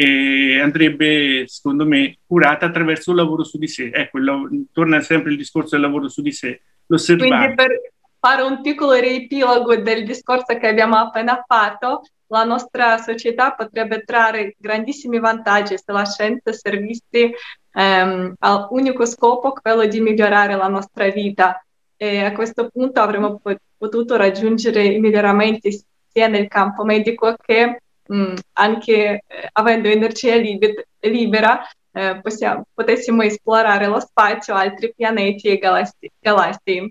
e 0.00 0.58
andrebbe, 0.58 1.44
secondo 1.46 1.84
me, 1.84 2.16
curata 2.26 2.64
attraverso 2.64 3.10
un 3.10 3.16
lavoro 3.16 3.44
su 3.44 3.58
di 3.58 3.68
sé. 3.68 3.90
Ecco, 3.92 4.16
il, 4.16 4.66
torna 4.72 5.02
sempre 5.02 5.30
il 5.30 5.36
discorso 5.36 5.76
del 5.76 5.84
lavoro 5.84 6.08
su 6.08 6.22
di 6.22 6.32
sé, 6.32 6.62
l'osservare. 6.86 7.28
Quindi 7.28 7.54
per 7.54 7.92
fare 8.18 8.42
un 8.42 8.62
piccolo 8.62 8.94
riepilogo 8.94 9.76
del 9.76 10.04
discorso 10.04 10.56
che 10.56 10.66
abbiamo 10.66 10.96
appena 10.96 11.44
fatto, 11.46 12.00
la 12.28 12.44
nostra 12.44 12.96
società 12.96 13.52
potrebbe 13.52 14.02
trarre 14.02 14.54
grandissimi 14.56 15.18
vantaggi 15.18 15.76
se 15.76 15.92
la 15.92 16.06
scienza 16.06 16.50
servisse 16.50 17.32
ehm, 17.74 18.34
all'unico 18.38 19.04
scopo, 19.04 19.52
quello 19.52 19.84
di 19.84 20.00
migliorare 20.00 20.56
la 20.56 20.68
nostra 20.68 21.10
vita. 21.10 21.62
E 21.94 22.24
a 22.24 22.32
questo 22.32 22.70
punto 22.72 23.00
avremmo 23.00 23.38
potuto 23.76 24.16
raggiungere 24.16 24.82
i 24.82 24.98
miglioramenti 24.98 25.78
sia 26.08 26.26
nel 26.26 26.48
campo 26.48 26.84
medico 26.84 27.34
che 27.36 27.82
mh, 28.10 28.34
anche 28.54 29.22
eh, 29.26 29.48
avendo 29.52 29.88
energia 29.88 30.36
libe- 30.36 30.88
libera 31.00 31.66
eh, 31.92 32.20
possiamo, 32.22 32.64
potessimo 32.74 33.22
esplorare 33.22 33.86
lo 33.86 34.00
spazio, 34.00 34.54
altri 34.54 34.92
pianeti 34.94 35.48
e 35.48 35.58
galassie. 35.58 36.10
galassie. 36.18 36.90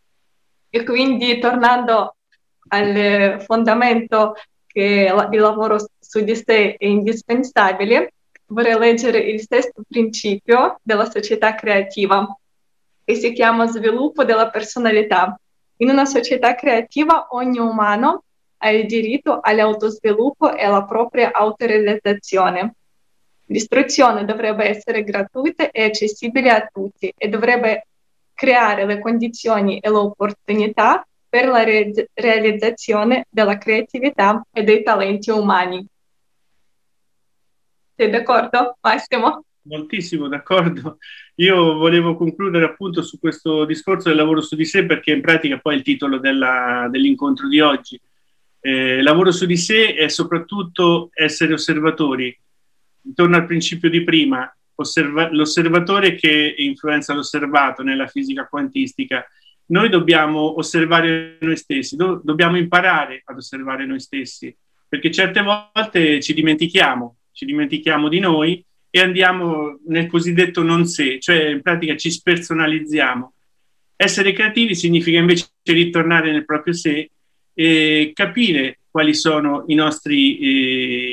E 0.70 0.84
quindi 0.84 1.40
tornando 1.40 2.16
al 2.70 3.44
fondamento 3.46 4.36
che 4.68 5.12
il 5.32 5.40
lavoro 5.40 5.78
su 6.00 6.24
di 6.24 6.36
sé 6.36 6.76
è 6.76 6.86
indispensabile, 6.86 8.14
vorrei 8.48 8.78
leggere 8.78 9.20
il 9.20 9.44
sesto 9.48 9.82
principio 9.88 10.80
della 10.84 11.10
società 11.10 11.56
creativa, 11.56 12.28
che 13.04 13.16
si 13.16 13.34
chiama 13.34 13.68
sviluppo 13.68 14.24
della 14.24 14.50
personalità. 14.50 15.40
In 15.78 15.90
una 15.90 16.06
società 16.06 16.56
creativa 16.56 17.28
ogni 17.32 17.58
umano 17.58 18.26
ha 18.62 18.70
il 18.70 18.86
diritto 18.86 19.40
all'autosviluppo 19.42 20.56
e 20.56 20.64
alla 20.64 20.86
propria 20.86 21.32
autorealizzazione. 21.32 22.76
L'istruzione 23.46 24.26
dovrebbe 24.26 24.66
essere 24.66 25.04
gratuita 25.04 25.72
e 25.72 25.84
accessibile 25.84 26.50
a 26.52 26.70
tutti 26.72 27.12
e 27.16 27.28
dovrebbe 27.30 27.88
creare 28.34 28.86
le 28.86 29.00
condizioni 29.00 29.80
e 29.80 29.90
le 29.90 29.96
opportunità 29.98 31.06
per 31.28 31.48
la 31.48 31.64
re- 31.64 32.10
realizzazione 32.14 33.26
della 33.30 33.58
creatività 33.58 34.46
e 34.52 34.64
dei 34.64 34.84
talenti 34.84 35.30
umani. 35.32 35.86
Sei 37.96 38.10
d'accordo, 38.10 38.78
Massimo? 38.82 39.44
Moltissimo, 39.64 40.28
d'accordo. 40.28 40.98
Io 41.36 41.76
volevo 41.76 42.16
concludere 42.16 42.66
appunto 42.66 43.02
su 43.02 43.20
questo 43.20 43.66
discorso 43.66 44.08
del 44.10 44.18
lavoro 44.18 44.42
su 44.42 44.56
di 44.56 44.66
sé 44.66 44.86
perché 44.86 45.12
in 45.12 45.22
pratica 45.22 45.60
poi 45.60 45.74
è 45.74 45.78
il 45.78 45.84
titolo 45.84 46.18
della, 46.18 46.88
dell'incontro 46.90 47.48
di 47.48 47.60
oggi. 47.60 48.00
Eh, 48.62 49.02
lavoro 49.02 49.32
su 49.32 49.46
di 49.46 49.58
sé 49.58 49.94
è 49.94 50.08
soprattutto 50.10 51.10
essere 51.14 51.54
osservatori. 51.54 52.38
Torno 53.16 53.38
al 53.38 53.46
principio 53.46 53.90
di 53.90 54.04
prima, 54.04 54.52
osserva- 54.76 55.30
l'osservatore 55.32 56.16
che 56.16 56.56
influenza 56.58 57.14
l'osservato 57.14 57.84
nella 57.84 58.08
fisica 58.08 58.48
quantistica. 58.48 59.26
Noi 59.68 59.90
dobbiamo 59.90 60.58
osservare 60.58 61.38
noi 61.42 61.56
stessi, 61.56 61.96
do- 61.96 62.22
dobbiamo 62.24 62.58
imparare 62.58 63.22
ad 63.26 63.38
osservare 63.38 63.86
noi 63.86 64.00
stessi, 64.00 64.56
perché 64.88 65.12
certe 65.12 65.42
volte 65.42 66.20
ci 66.22 66.34
dimentichiamo, 66.34 67.18
ci 67.32 67.46
dimentichiamo 67.46 68.10
di 68.10 68.20
noi 68.20 68.64
e 68.90 69.00
andiamo 69.00 69.80
nel 69.88 70.08
cosiddetto 70.08 70.64
non 70.64 70.86
sé, 70.86 71.20
cioè 71.20 71.50
in 71.50 71.62
pratica 71.62 71.96
ci 71.96 72.10
spersonalizziamo. 72.10 73.34
Essere 73.96 74.32
creativi 74.32 74.76
significa 74.76 75.20
invece 75.20 75.50
ritornare 75.64 76.32
nel 76.32 76.46
proprio 76.46 76.74
sé 76.74 77.12
e 77.60 78.12
capire 78.14 78.80
quali 78.90 79.14
sono 79.14 79.66
i 79.68 79.76
nostri 79.76 80.38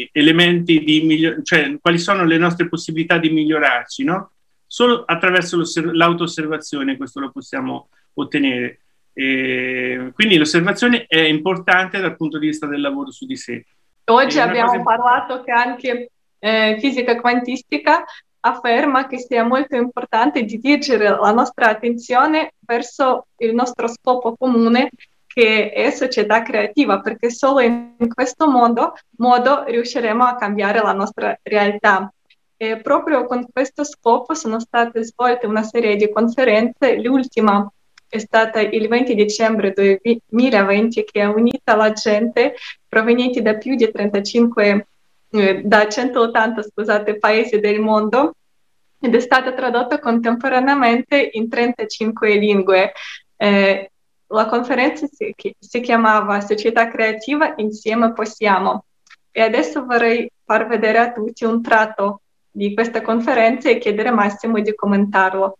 eh, 0.04 0.10
elementi 0.12 0.78
di 0.84 1.02
miglior- 1.02 1.42
cioè 1.42 1.76
quali 1.80 1.98
sono 1.98 2.24
le 2.24 2.38
nostre 2.38 2.68
possibilità 2.68 3.18
di 3.18 3.30
migliorarci, 3.30 4.04
no? 4.04 4.30
Solo 4.64 5.02
attraverso 5.04 5.60
l'auto-osservazione 5.92 6.96
questo 6.96 7.18
lo 7.18 7.32
possiamo 7.32 7.88
ottenere. 8.14 8.82
E 9.12 10.12
quindi 10.14 10.36
l'osservazione 10.36 11.06
è 11.08 11.18
importante 11.18 11.98
dal 11.98 12.14
punto 12.14 12.38
di 12.38 12.46
vista 12.46 12.66
del 12.66 12.80
lavoro 12.80 13.10
su 13.10 13.26
di 13.26 13.36
sé. 13.36 13.66
Oggi 14.04 14.38
abbiamo 14.38 14.70
cosa... 14.70 14.82
parlato 14.84 15.42
che 15.42 15.50
anche 15.50 16.10
eh, 16.38 16.76
fisica 16.78 17.20
quantistica 17.20 18.04
afferma 18.38 19.08
che 19.08 19.18
sia 19.18 19.42
molto 19.42 19.74
importante 19.74 20.44
dirigere 20.44 21.08
la 21.08 21.32
nostra 21.32 21.70
attenzione 21.70 22.52
verso 22.60 23.26
il 23.38 23.52
nostro 23.52 23.88
scopo 23.88 24.36
comune 24.36 24.90
che 25.36 25.70
è 25.70 25.90
società 25.90 26.40
creativa, 26.40 27.00
perché 27.00 27.28
solo 27.28 27.60
in 27.60 28.08
questo 28.10 28.48
modo, 28.48 28.94
modo 29.18 29.64
riusciremo 29.64 30.24
a 30.24 30.34
cambiare 30.34 30.80
la 30.80 30.94
nostra 30.94 31.38
realtà. 31.42 32.10
E 32.56 32.80
proprio 32.80 33.26
con 33.26 33.46
questo 33.52 33.84
scopo 33.84 34.32
sono 34.32 34.58
state 34.58 35.04
svolte 35.04 35.44
una 35.44 35.62
serie 35.62 35.96
di 35.96 36.10
conferenze, 36.10 36.96
l'ultima 36.96 37.70
è 38.08 38.16
stata 38.16 38.60
il 38.60 38.88
20 38.88 39.14
dicembre 39.14 39.74
2020 39.74 41.04
che 41.04 41.20
ha 41.20 41.28
unito 41.28 41.76
la 41.76 41.92
gente 41.92 42.54
provenienti 42.88 43.42
da 43.42 43.56
più 43.56 43.74
di 43.74 43.90
35, 43.90 44.86
eh, 45.32 45.60
da 45.62 45.86
180 45.86 46.62
scusate, 46.62 47.18
paesi 47.18 47.60
del 47.60 47.80
mondo 47.80 48.36
ed 48.98 49.14
è 49.14 49.20
stata 49.20 49.52
tradotta 49.52 49.98
contemporaneamente 49.98 51.28
in 51.34 51.50
35 51.50 52.34
lingue. 52.36 52.92
Eh, 53.36 53.90
la 54.28 54.46
conferenza 54.46 55.06
si, 55.06 55.34
si 55.58 55.80
chiamava 55.80 56.40
Società 56.40 56.88
Creativa 56.88 57.54
Insieme 57.56 58.12
Possiamo 58.12 58.86
e 59.30 59.42
adesso 59.42 59.84
vorrei 59.84 60.30
far 60.44 60.66
vedere 60.66 60.98
a 60.98 61.12
tutti 61.12 61.44
un 61.44 61.62
tratto 61.62 62.22
di 62.50 62.72
questa 62.74 63.02
conferenza 63.02 63.68
e 63.68 63.78
chiedere 63.78 64.08
a 64.08 64.12
Massimo 64.12 64.58
di 64.60 64.74
commentarlo. 64.74 65.58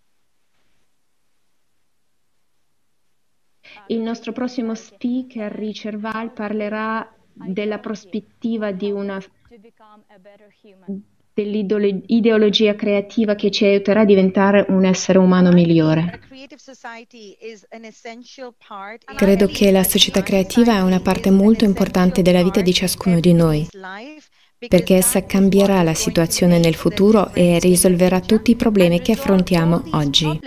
Il 3.89 4.01
nostro 4.01 4.33
prossimo 4.33 4.75
speaker, 4.75 5.53
Richard 5.53 5.99
Val, 5.99 6.33
parlerà 6.33 7.13
della 7.33 7.79
prospettiva 7.79 8.73
di 8.73 8.91
una 8.91 9.21
dell'ideologia 11.37 12.75
creativa 12.75 13.35
che 13.35 13.51
ci 13.51 13.67
aiuterà 13.67 14.01
a 14.01 14.05
diventare 14.07 14.65
un 14.71 14.87
essere 14.87 15.19
umano 15.19 15.53
migliore. 15.53 16.21
Credo 19.17 19.47
che 19.47 19.71
la 19.71 19.83
società 19.83 20.23
creativa 20.23 20.77
è 20.77 20.81
una 20.81 21.01
parte 21.01 21.31
molto 21.31 21.65
importante 21.65 22.23
della 22.23 22.43
vita 22.43 22.63
di 22.63 22.73
ciascuno 22.73 23.21
di 23.21 23.35
noi, 23.35 23.69
perché 24.67 24.95
essa 24.95 25.27
cambierà 25.27 25.83
la 25.83 25.93
situazione 25.93 26.59
nel 26.59 26.75
futuro 26.75 27.31
e 27.35 27.59
risolverà 27.59 28.21
tutti 28.21 28.53
i 28.53 28.57
problemi 28.57 29.03
che 29.03 29.13
affrontiamo 29.13 29.83
oggi. 29.93 30.41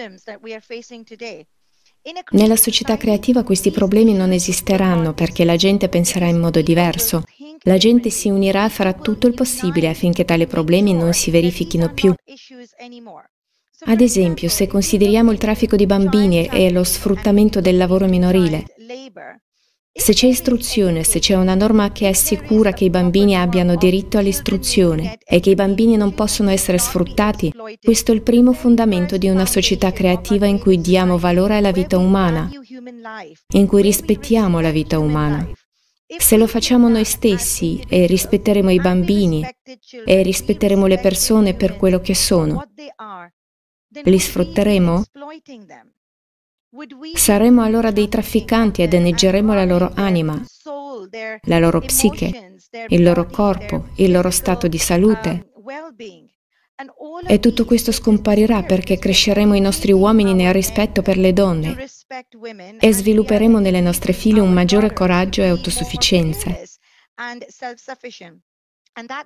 Nella 2.32 2.56
società 2.56 2.98
creativa 2.98 3.44
questi 3.44 3.70
problemi 3.70 4.14
non 4.14 4.32
esisteranno 4.32 5.14
perché 5.14 5.46
la 5.46 5.56
gente 5.56 5.88
penserà 5.88 6.26
in 6.26 6.40
modo 6.40 6.62
diverso. 6.62 7.24
La 7.64 7.78
gente 7.78 8.10
si 8.10 8.30
unirà 8.30 8.66
e 8.66 8.70
farà 8.70 8.94
tutto 8.94 9.28
il 9.28 9.34
possibile 9.34 9.90
affinché 9.90 10.26
tali 10.26 10.48
problemi 10.48 10.94
non 10.94 11.14
si 11.14 11.32
verifichino 11.32 11.94
più. 11.94 12.14
Ad 13.86 14.02
esempio, 14.02 14.50
se 14.50 14.68
consideriamo 14.68 15.32
il 15.32 15.38
traffico 15.38 15.76
di 15.76 15.86
bambini 15.86 16.46
e 16.48 16.72
lo 16.72 16.84
sfruttamento 16.84 17.62
del 17.62 17.78
lavoro 17.78 18.08
minorile, 18.08 18.66
se 19.92 20.14
c'è 20.14 20.28
istruzione, 20.28 21.04
se 21.04 21.20
c'è 21.20 21.36
una 21.36 21.56
norma 21.56 21.92
che 21.92 22.08
assicura 22.08 22.72
che 22.72 22.86
i 22.86 22.90
bambini 22.90 23.36
abbiano 23.36 23.76
diritto 23.76 24.18
all'istruzione 24.18 25.18
e 25.26 25.40
che 25.40 25.50
i 25.50 25.56
bambini 25.56 25.98
non 25.98 26.14
possono 26.14 26.50
essere 26.52 26.78
sfruttati, 26.78 27.52
questo 27.82 28.12
è 28.12 28.16
il 28.16 28.22
primo 28.22 28.54
fondamento 28.54 29.18
di 29.18 29.28
una 29.28 29.46
società 29.46 29.92
creativa 29.92 30.46
in 30.46 30.60
cui 30.60 30.80
diamo 30.80 31.18
valore 31.18 31.58
alla 31.58 31.72
vita 31.72 31.98
umana, 31.98 32.50
in 33.54 33.68
cui 33.68 33.82
rispettiamo 33.82 34.60
la 34.62 34.72
vita 34.72 35.00
umana. 35.00 35.50
Se 36.18 36.38
lo 36.38 36.48
facciamo 36.48 36.90
noi 36.90 37.06
stessi 37.06 37.80
e 37.88 38.08
rispetteremo 38.08 38.72
i 38.72 38.80
bambini 38.80 39.48
e 40.06 40.22
rispetteremo 40.24 40.88
le 40.88 40.98
persone 41.00 41.54
per 41.54 41.78
quello 41.78 42.00
che 42.00 42.16
sono, 42.16 42.66
li 44.04 44.20
sfrutteremo? 44.20 45.04
Saremo 47.14 47.62
allora 47.62 47.92
dei 47.92 48.10
trafficanti 48.10 48.82
e 48.82 48.88
danneggeremo 48.88 49.54
la 49.54 49.66
loro 49.66 49.92
anima, 49.94 50.44
la 51.44 51.60
loro 51.60 51.80
psiche, 51.82 52.56
il 52.88 53.04
loro 53.04 53.28
corpo, 53.28 53.90
il 53.98 54.12
loro 54.12 54.32
stato 54.32 54.68
di 54.68 54.80
salute. 54.80 55.52
E 57.28 57.40
tutto 57.40 57.66
questo 57.66 57.92
scomparirà 57.92 58.64
perché 58.64 58.98
cresceremo 58.98 59.54
i 59.54 59.60
nostri 59.60 59.92
uomini 59.92 60.34
nel 60.34 60.54
rispetto 60.54 61.02
per 61.02 61.18
le 61.18 61.34
donne 61.34 61.76
e 62.80 62.94
svilupperemo 62.94 63.60
nelle 63.60 63.82
nostre 63.82 64.14
figlie 64.14 64.40
un 64.40 64.54
maggiore 64.54 64.94
coraggio 64.94 65.42
e 65.42 65.50
autosufficienza. 65.50 66.58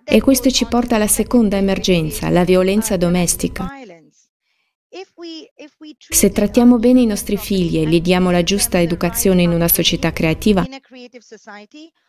E 0.03 0.21
questo 0.21 0.49
ci 0.49 0.65
porta 0.65 0.95
alla 0.95 1.07
seconda 1.07 1.57
emergenza, 1.57 2.29
la 2.29 2.43
violenza 2.43 2.97
domestica. 2.97 3.69
Se 6.09 6.31
trattiamo 6.31 6.77
bene 6.77 7.01
i 7.01 7.05
nostri 7.05 7.37
figli 7.37 7.77
e 7.77 7.85
gli 7.87 8.01
diamo 8.01 8.31
la 8.31 8.43
giusta 8.43 8.81
educazione 8.81 9.43
in 9.43 9.51
una 9.51 9.67
società 9.67 10.11
creativa, 10.11 10.65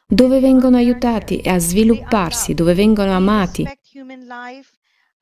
dove 0.06 0.40
vengono 0.40 0.76
aiutati 0.76 1.42
a 1.44 1.58
svilupparsi, 1.58 2.54
dove 2.54 2.72
vengono 2.72 3.12
amati, 3.12 3.66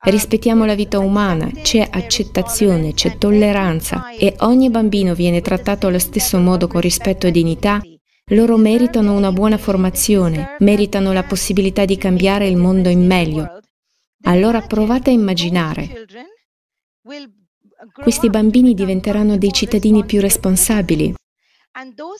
rispettiamo 0.03 0.65
la 0.65 0.75
vita 0.75 0.99
umana, 0.99 1.49
c'è 1.61 1.87
accettazione, 1.89 2.93
c'è 2.93 3.17
tolleranza 3.17 4.09
e 4.11 4.35
ogni 4.39 4.69
bambino 4.69 5.13
viene 5.13 5.41
trattato 5.41 5.87
allo 5.87 5.99
stesso 5.99 6.39
modo 6.39 6.67
con 6.67 6.81
rispetto 6.81 7.27
e 7.27 7.31
dignità, 7.31 7.81
loro 8.27 8.57
meritano 8.57 9.13
una 9.13 9.31
buona 9.31 9.57
formazione, 9.57 10.55
meritano 10.59 11.13
la 11.13 11.23
possibilità 11.23 11.85
di 11.85 11.97
cambiare 11.97 12.47
il 12.47 12.57
mondo 12.57 12.89
in 12.89 13.05
meglio. 13.05 13.59
Allora 14.23 14.61
provate 14.61 15.09
a 15.09 15.13
immaginare. 15.13 16.05
Questi 17.93 18.29
bambini 18.29 18.73
diventeranno 18.73 19.37
dei 19.37 19.51
cittadini 19.51 20.05
più 20.05 20.21
responsabili 20.21 21.13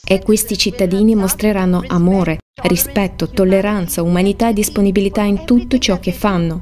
e 0.04 0.20
questi 0.20 0.58
cittadini 0.58 1.14
mostreranno 1.14 1.84
amore, 1.86 2.38
rispetto, 2.64 3.28
tolleranza, 3.28 4.02
umanità 4.02 4.48
e 4.48 4.52
disponibilità 4.52 5.22
in 5.22 5.44
tutto 5.44 5.78
ciò 5.78 6.00
che 6.00 6.10
fanno. 6.10 6.58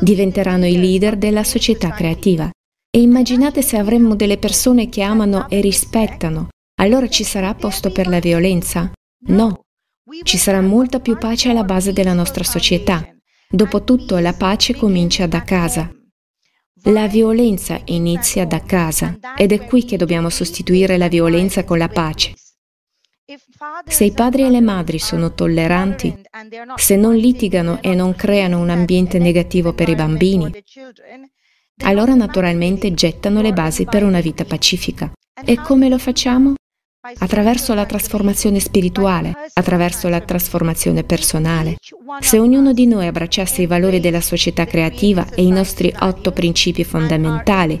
Diventeranno 0.00 0.66
i 0.66 0.76
leader 0.76 1.16
della 1.16 1.44
società 1.44 1.90
creativa. 1.90 2.50
E 2.90 3.00
immaginate 3.00 3.62
se 3.62 3.78
avremmo 3.78 4.16
delle 4.16 4.38
persone 4.38 4.88
che 4.88 5.02
amano 5.02 5.48
e 5.48 5.60
rispettano. 5.60 6.48
Allora 6.80 7.08
ci 7.08 7.22
sarà 7.22 7.54
posto 7.54 7.92
per 7.92 8.08
la 8.08 8.18
violenza? 8.18 8.90
No. 9.28 9.60
Ci 10.22 10.36
sarà 10.36 10.60
molta 10.60 10.98
più 10.98 11.16
pace 11.16 11.48
alla 11.48 11.64
base 11.64 11.92
della 11.92 12.12
nostra 12.12 12.42
società. 12.42 13.06
Dopotutto 13.48 14.18
la 14.18 14.32
pace 14.32 14.74
comincia 14.74 15.26
da 15.26 15.42
casa. 15.42 15.90
La 16.86 17.06
violenza 17.06 17.80
inizia 17.84 18.44
da 18.44 18.60
casa 18.60 19.16
ed 19.36 19.52
è 19.52 19.64
qui 19.66 19.84
che 19.84 19.96
dobbiamo 19.96 20.28
sostituire 20.30 20.96
la 20.96 21.08
violenza 21.08 21.64
con 21.64 21.78
la 21.78 21.88
pace. 21.88 22.34
Se 23.86 24.04
i 24.04 24.12
padri 24.12 24.42
e 24.42 24.50
le 24.50 24.60
madri 24.60 24.98
sono 24.98 25.32
tolleranti, 25.32 26.22
se 26.74 26.96
non 26.96 27.14
litigano 27.14 27.80
e 27.80 27.94
non 27.94 28.14
creano 28.14 28.58
un 28.60 28.68
ambiente 28.68 29.18
negativo 29.18 29.72
per 29.72 29.88
i 29.88 29.94
bambini, 29.94 30.50
allora 31.84 32.14
naturalmente 32.14 32.92
gettano 32.94 33.42
le 33.42 33.52
basi 33.52 33.84
per 33.84 34.02
una 34.02 34.20
vita 34.20 34.44
pacifica. 34.44 35.12
E 35.44 35.56
come 35.56 35.88
lo 35.88 35.98
facciamo? 35.98 36.54
Attraverso 37.18 37.74
la 37.74 37.84
trasformazione 37.84 38.60
spirituale, 38.60 39.32
attraverso 39.54 40.08
la 40.08 40.20
trasformazione 40.20 41.02
personale. 41.02 41.76
Se 42.20 42.38
ognuno 42.38 42.72
di 42.72 42.86
noi 42.86 43.08
abbracciasse 43.08 43.62
i 43.62 43.66
valori 43.66 43.98
della 43.98 44.20
società 44.20 44.66
creativa 44.66 45.26
e 45.34 45.42
i 45.42 45.50
nostri 45.50 45.92
otto 45.98 46.30
principi 46.30 46.84
fondamentali 46.84 47.80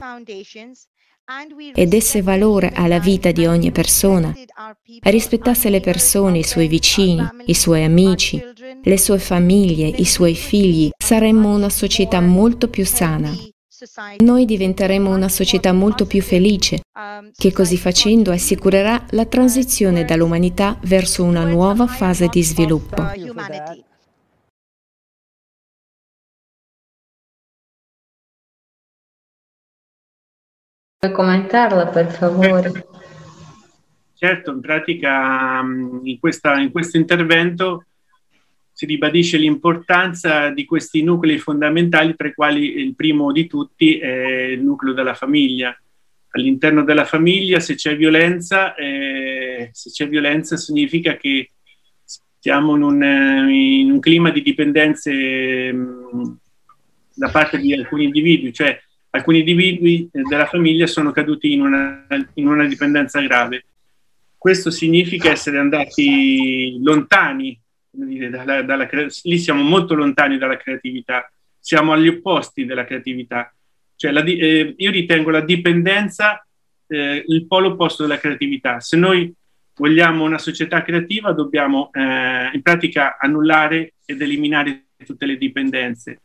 e 1.72 1.86
desse 1.86 2.20
valore 2.20 2.72
alla 2.74 2.98
vita 2.98 3.30
di 3.30 3.46
ogni 3.46 3.70
persona, 3.70 4.34
rispettasse 5.02 5.70
le 5.70 5.80
persone, 5.80 6.38
i 6.38 6.44
suoi 6.44 6.66
vicini, 6.66 7.24
i 7.46 7.54
suoi 7.54 7.84
amici, 7.84 8.42
le 8.82 8.98
sue 8.98 9.20
famiglie, 9.20 9.86
i 9.86 10.04
suoi 10.04 10.34
figli, 10.34 10.90
saremmo 10.96 11.54
una 11.54 11.70
società 11.70 12.20
molto 12.20 12.68
più 12.68 12.84
sana, 12.84 13.32
noi 14.18 14.44
diventeremo 14.44 15.12
una 15.12 15.28
società 15.28 15.72
molto 15.72 16.06
più 16.06 16.22
felice, 16.22 16.82
che 17.36 17.52
così 17.52 17.76
facendo 17.76 18.30
assicurerà 18.30 19.06
la 19.10 19.26
transizione 19.26 20.04
dall'umanità 20.04 20.78
verso 20.84 21.24
una 21.24 21.44
nuova 21.44 21.88
fase 21.88 22.28
di 22.28 22.42
sviluppo. 22.44 23.02
Puoi 30.98 31.12
commentarla 31.12 31.86
per 31.88 32.12
favore? 32.12 32.86
Certo, 34.14 34.52
in 34.52 34.60
pratica 34.60 35.60
in, 36.04 36.18
questa, 36.20 36.60
in 36.60 36.70
questo 36.70 36.96
intervento 36.96 37.86
si 38.82 38.86
ribadisce 38.86 39.36
l'importanza 39.38 40.50
di 40.50 40.64
questi 40.64 41.04
nuclei 41.04 41.38
fondamentali, 41.38 42.16
tra 42.16 42.26
i 42.26 42.34
quali 42.34 42.78
il 42.78 42.96
primo 42.96 43.30
di 43.30 43.46
tutti 43.46 43.96
è 43.98 44.46
il 44.50 44.60
nucleo 44.60 44.92
della 44.92 45.14
famiglia. 45.14 45.76
All'interno 46.30 46.82
della 46.82 47.04
famiglia, 47.04 47.60
se 47.60 47.76
c'è 47.76 47.96
violenza, 47.96 48.74
eh, 48.74 49.70
se 49.72 49.90
c'è 49.90 50.08
violenza 50.08 50.56
significa 50.56 51.16
che 51.16 51.50
siamo 52.40 52.74
in 52.74 52.82
un, 52.82 53.02
in 53.50 53.90
un 53.92 54.00
clima 54.00 54.30
di 54.30 54.42
dipendenze 54.42 55.72
mh, 55.72 56.38
da 57.14 57.28
parte 57.28 57.58
di 57.58 57.72
alcuni 57.72 58.04
individui, 58.04 58.52
cioè 58.52 58.76
alcuni 59.10 59.40
individui 59.40 60.08
della 60.10 60.46
famiglia 60.46 60.88
sono 60.88 61.12
caduti 61.12 61.52
in 61.52 61.60
una, 61.60 62.04
in 62.34 62.48
una 62.48 62.66
dipendenza 62.66 63.20
grave. 63.20 63.64
Questo 64.36 64.72
significa 64.72 65.30
essere 65.30 65.58
andati 65.58 66.82
lontani 66.82 67.56
dire, 67.92 68.30
dalla, 68.30 68.62
dalla, 68.62 68.88
lì 69.22 69.38
siamo 69.38 69.62
molto 69.62 69.94
lontani 69.94 70.38
dalla 70.38 70.56
creatività, 70.56 71.30
siamo 71.58 71.92
agli 71.92 72.08
opposti 72.08 72.64
della 72.64 72.84
creatività. 72.84 73.54
Cioè, 73.94 74.10
la, 74.10 74.22
eh, 74.24 74.74
io 74.76 74.90
ritengo 74.90 75.30
la 75.30 75.40
dipendenza 75.40 76.44
eh, 76.88 77.24
il 77.26 77.46
polo 77.46 77.68
opposto 77.68 78.02
della 78.02 78.18
creatività. 78.18 78.80
Se 78.80 78.96
noi 78.96 79.32
vogliamo 79.76 80.24
una 80.24 80.38
società 80.38 80.82
creativa, 80.82 81.32
dobbiamo 81.32 81.90
eh, 81.92 82.50
in 82.52 82.62
pratica 82.62 83.16
annullare 83.18 83.94
ed 84.04 84.20
eliminare 84.20 84.86
tutte 85.04 85.26
le 85.26 85.36
dipendenze. 85.36 86.20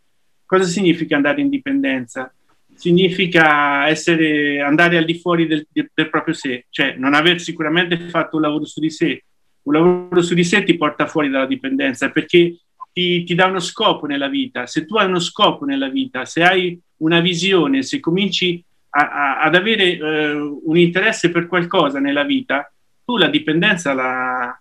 Cosa 0.46 0.66
significa 0.66 1.16
andare 1.16 1.42
in 1.42 1.50
dipendenza? 1.50 2.34
Significa 2.74 3.88
essere, 3.88 4.62
andare 4.62 4.98
al 4.98 5.06
di 5.06 5.18
fuori 5.18 5.48
del, 5.48 5.66
del 5.72 6.10
proprio 6.10 6.34
sé, 6.34 6.68
cioè 6.70 6.96
non 6.96 7.14
aver 7.14 7.40
sicuramente 7.42 7.98
fatto 8.10 8.36
un 8.36 8.44
lavoro 8.44 8.66
su 8.66 8.80
di 8.80 8.92
sé, 8.92 9.24
un 9.68 9.74
lavoro 9.74 10.22
su 10.22 10.34
di 10.34 10.46
sé 10.46 10.64
ti 10.64 10.78
porta 10.78 11.08
fuori 11.08 11.30
dalla 11.30 11.46
dipendenza 11.46 12.10
perché 12.10 12.58
ti, 12.94 13.24
ti, 13.26 13.36
dà 13.36 13.48
uno 13.48 13.60
scopo 13.60 14.06
nella 14.06 14.30
vita. 14.30 14.66
Se 14.66 14.86
tu 14.86 14.96
hai 14.96 15.06
uno 15.06 15.20
scopo 15.20 15.66
nella 15.66 15.90
vita, 15.90 16.26
se 16.26 16.42
hai 16.44 16.80
una 16.98 17.20
visione, 17.20 17.84
se 17.84 18.00
cominci 18.00 18.64
a, 18.92 19.10
a, 19.10 19.40
ad 19.42 19.56
avere 19.56 19.98
eh, 19.98 20.32
un 20.32 20.78
interesse 20.78 21.30
per 21.30 21.48
qualcosa 21.48 22.00
nella 22.00 22.24
vita, 22.24 22.72
tu 23.04 23.18
la 23.18 23.28
dipendenza 23.28 23.94
la, 23.94 24.58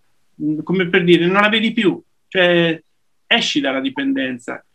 come 0.65 0.89
per 0.89 1.05
dire, 1.05 1.27
non 1.27 1.41
la 1.41 1.49
vedi 1.49 1.73
più, 1.73 2.03
cioè 2.27 2.83
esci 3.27 3.61
dalla 3.61 3.81
dipendenza. 3.81 4.66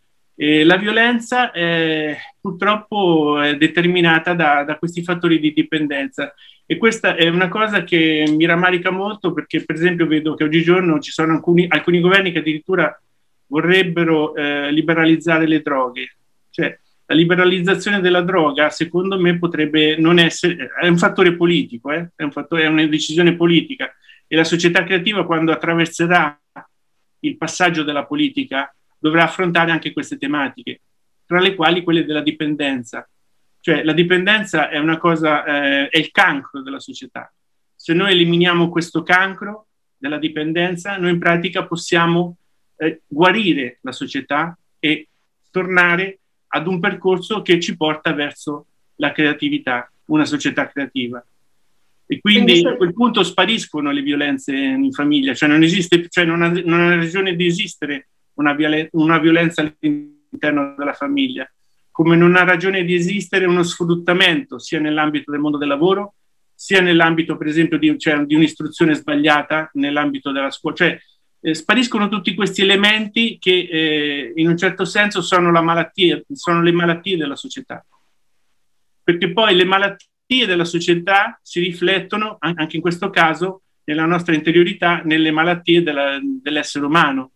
E 0.41 0.63
la 0.63 0.77
violenza 0.77 1.51
è, 1.51 2.17
purtroppo 2.41 3.39
è 3.39 3.57
determinata 3.57 4.33
da, 4.33 4.63
da 4.63 4.75
questi 4.77 5.03
fattori 5.03 5.39
di 5.39 5.53
dipendenza 5.53 6.33
e 6.65 6.77
questa 6.77 7.13
è 7.13 7.27
una 7.27 7.47
cosa 7.47 7.83
che 7.83 8.25
mi 8.35 8.45
rammarica 8.45 8.89
molto 8.89 9.33
perché, 9.33 9.63
per 9.63 9.75
esempio, 9.75 10.07
vedo 10.07 10.33
che 10.33 10.43
oggigiorno 10.43 10.97
ci 10.97 11.11
sono 11.11 11.33
alcuni, 11.33 11.67
alcuni 11.69 11.99
governi 11.99 12.31
che 12.31 12.39
addirittura 12.39 12.99
vorrebbero 13.45 14.33
eh, 14.33 14.71
liberalizzare 14.71 15.45
le 15.45 15.61
droghe. 15.61 16.15
Cioè, 16.49 16.75
la 17.05 17.13
liberalizzazione 17.15 17.99
della 17.99 18.21
droga, 18.21 18.71
secondo 18.71 19.19
me, 19.19 19.37
potrebbe 19.37 19.95
non 19.97 20.17
essere. 20.17 20.71
È 20.81 20.87
un 20.87 20.97
fattore 20.97 21.35
politico, 21.35 21.91
eh? 21.91 22.13
è, 22.15 22.23
un 22.23 22.31
fattore, 22.31 22.63
è 22.63 22.67
una 22.67 22.87
decisione 22.87 23.35
politica. 23.35 23.93
E 24.25 24.35
la 24.35 24.43
società 24.43 24.83
creativa, 24.85 25.23
quando 25.23 25.51
attraverserà 25.51 26.35
il 27.19 27.37
passaggio 27.37 27.83
della 27.83 28.05
politica, 28.05 28.73
dovrà 29.01 29.23
affrontare 29.23 29.71
anche 29.71 29.91
queste 29.91 30.17
tematiche, 30.17 30.81
tra 31.25 31.39
le 31.39 31.55
quali 31.55 31.83
quelle 31.83 32.05
della 32.05 32.21
dipendenza. 32.21 33.07
Cioè 33.59 33.83
la 33.83 33.93
dipendenza 33.93 34.69
è 34.69 34.77
una 34.77 34.97
cosa, 34.97 35.43
eh, 35.43 35.89
è 35.89 35.97
il 35.97 36.11
cancro 36.11 36.61
della 36.61 36.79
società. 36.79 37.33
Se 37.75 37.93
noi 37.93 38.11
eliminiamo 38.11 38.69
questo 38.69 39.01
cancro 39.01 39.65
della 39.97 40.19
dipendenza, 40.19 40.97
noi 40.97 41.11
in 41.11 41.19
pratica 41.19 41.65
possiamo 41.65 42.37
eh, 42.77 43.01
guarire 43.07 43.79
la 43.81 43.91
società 43.91 44.55
e 44.79 45.07
tornare 45.49 46.19
ad 46.53 46.67
un 46.67 46.79
percorso 46.79 47.41
che 47.41 47.59
ci 47.59 47.75
porta 47.75 48.13
verso 48.13 48.67
la 48.97 49.11
creatività, 49.11 49.91
una 50.05 50.25
società 50.25 50.67
creativa. 50.67 51.23
E 52.05 52.19
quindi 52.19 52.63
a 52.67 52.75
quel 52.75 52.93
punto 52.93 53.23
spariscono 53.23 53.89
le 53.89 54.01
violenze 54.01 54.53
in 54.53 54.91
famiglia, 54.91 55.33
cioè 55.33 55.49
non 55.49 55.63
esiste, 55.63 56.07
cioè 56.09 56.25
non 56.25 56.41
ha, 56.41 56.49
non 56.49 56.81
ha 56.81 56.95
ragione 56.95 57.35
di 57.35 57.45
esistere 57.45 58.09
una, 58.41 58.53
violen- 58.53 58.89
una 58.91 59.19
violenza 59.19 59.61
all'interno 59.61 60.75
della 60.77 60.93
famiglia 60.93 61.49
come 61.91 62.15
non 62.15 62.35
ha 62.35 62.43
ragione 62.43 62.83
di 62.83 62.95
esistere 62.95 63.45
uno 63.45 63.63
sfruttamento 63.63 64.57
sia 64.57 64.79
nell'ambito 64.79 65.29
del 65.29 65.41
mondo 65.41 65.57
del 65.57 65.67
lavoro, 65.67 66.15
sia 66.55 66.81
nell'ambito, 66.81 67.37
per 67.37 67.47
esempio, 67.47 67.77
di, 67.77 67.97
cioè, 67.99 68.23
di 68.23 68.33
un'istruzione 68.33 68.95
sbagliata 68.95 69.69
nell'ambito 69.73 70.31
della 70.31 70.49
scuola. 70.49 70.75
Cioè, 70.75 70.99
eh, 71.41 71.53
spariscono 71.53 72.07
tutti 72.07 72.33
questi 72.33 72.61
elementi 72.61 73.37
che 73.39 73.67
eh, 73.69 74.33
in 74.35 74.47
un 74.47 74.57
certo 74.57 74.85
senso 74.85 75.21
sono, 75.21 75.51
la 75.51 75.61
malattia, 75.61 76.21
sono 76.31 76.61
le 76.61 76.71
malattie 76.71 77.17
della 77.17 77.35
società. 77.35 77.85
Perché 79.03 79.33
poi 79.33 79.55
le 79.55 79.65
malattie 79.65 80.45
della 80.45 80.65
società 80.65 81.39
si 81.41 81.59
riflettono, 81.59 82.37
anche 82.39 82.77
in 82.77 82.81
questo 82.81 83.09
caso, 83.09 83.63
nella 83.83 84.05
nostra 84.05 84.33
interiorità, 84.33 85.01
nelle 85.03 85.31
malattie 85.31 85.83
della, 85.83 86.19
dell'essere 86.21 86.85
umano 86.85 87.31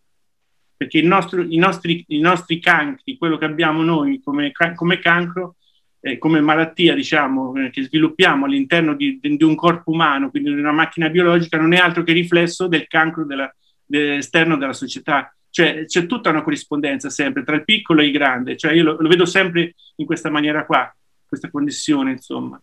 perché 0.76 1.00
nostro, 1.02 1.42
i, 1.42 1.56
nostri, 1.56 2.04
i, 2.08 2.20
nostri, 2.20 2.60
cancri, 2.60 3.16
quello 3.16 3.38
che 3.38 3.46
abbiamo 3.46 3.82
noi 3.82 4.20
come, 4.22 4.52
come 4.74 4.98
cancro, 4.98 5.56
eh, 6.00 6.18
come 6.18 6.40
malattia 6.40 6.94
diciamo, 6.94 7.54
eh, 7.56 7.70
che 7.70 7.82
sviluppiamo 7.84 8.44
all'interno 8.44 8.94
di, 8.94 9.18
di, 9.20 9.42
un 9.42 9.54
corpo 9.54 9.90
umano, 9.90 10.30
quindi 10.30 10.52
di 10.52 10.60
una 10.60 10.72
macchina 10.72 11.08
biologica, 11.08 11.58
non 11.58 11.72
è 11.72 11.78
altro 11.78 12.02
che 12.02 12.12
riflesso 12.12 12.66
del 12.66 12.86
cancro 12.86 13.24
della, 13.24 13.52
de, 13.84 14.16
esterno 14.16 14.56
della 14.56 14.74
società. 14.74 15.34
Cioè 15.48 15.86
c'è 15.86 16.04
tutta 16.04 16.28
una 16.28 16.42
corrispondenza 16.42 17.08
sempre 17.08 17.42
tra 17.42 17.56
il 17.56 17.64
piccolo 17.64 18.02
e 18.02 18.06
il 18.06 18.12
grande, 18.12 18.56
cioè 18.58 18.72
io 18.72 18.84
lo, 18.84 18.96
lo 19.00 19.08
vedo 19.08 19.24
sempre 19.24 19.74
in 19.96 20.04
questa 20.04 20.28
maniera 20.28 20.66
qua, 20.66 20.94
questa 21.26 21.50
connessione 21.50 22.10
insomma. 22.10 22.60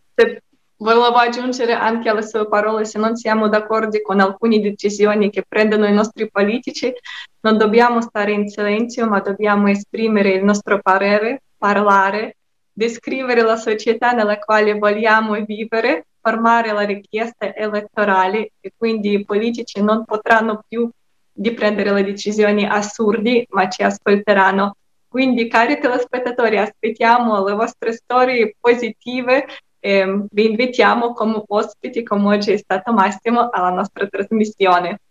Volevo 0.83 1.15
aggiungere 1.15 1.71
anche 1.71 2.09
alle 2.09 2.27
sue 2.27 2.45
parole, 2.45 2.83
se 2.83 2.99
non 2.99 3.15
siamo 3.15 3.47
d'accordo 3.47 3.97
con 4.01 4.19
alcune 4.19 4.59
decisioni 4.59 5.29
che 5.29 5.45
prendono 5.47 5.85
i 5.85 5.93
nostri 5.93 6.29
politici, 6.29 6.93
non 7.39 7.57
dobbiamo 7.57 8.01
stare 8.01 8.33
in 8.33 8.49
silenzio, 8.49 9.07
ma 9.07 9.21
dobbiamo 9.21 9.69
esprimere 9.69 10.31
il 10.31 10.43
nostro 10.43 10.81
parere, 10.81 11.43
parlare, 11.57 12.35
descrivere 12.73 13.43
la 13.43 13.55
società 13.55 14.11
nella 14.11 14.37
quale 14.39 14.73
vogliamo 14.73 15.35
vivere, 15.45 16.07
formare 16.19 16.73
la 16.73 16.81
richiesta 16.81 17.55
elettorale 17.55 18.51
e 18.59 18.73
quindi 18.75 19.13
i 19.13 19.23
politici 19.23 19.81
non 19.81 20.03
potranno 20.03 20.65
più 20.67 20.89
di 21.31 21.53
prendere 21.53 21.93
le 21.93 22.03
decisioni 22.03 22.67
assurdi, 22.67 23.47
ma 23.51 23.69
ci 23.69 23.83
ascolteranno. 23.83 24.75
Quindi, 25.07 25.47
cari 25.47 25.79
telespettatori, 25.79 26.57
aspettiamo 26.57 27.41
le 27.41 27.53
vostre 27.53 27.93
storie 27.93 28.57
positive 28.59 29.45
e 29.85 30.25
vi 30.31 30.45
invitiamo 30.45 31.11
come 31.11 31.43
ospiti, 31.45 32.03
come 32.03 32.37
oggi 32.37 32.51
è 32.51 32.57
stato 32.57 32.93
Massimo, 32.93 33.49
alla 33.49 33.71
nostra 33.71 34.07
trasmissione. 34.07 35.01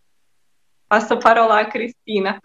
Passo 0.86 1.18
parola 1.18 1.58
a 1.58 1.66
Cristina. 1.66 2.40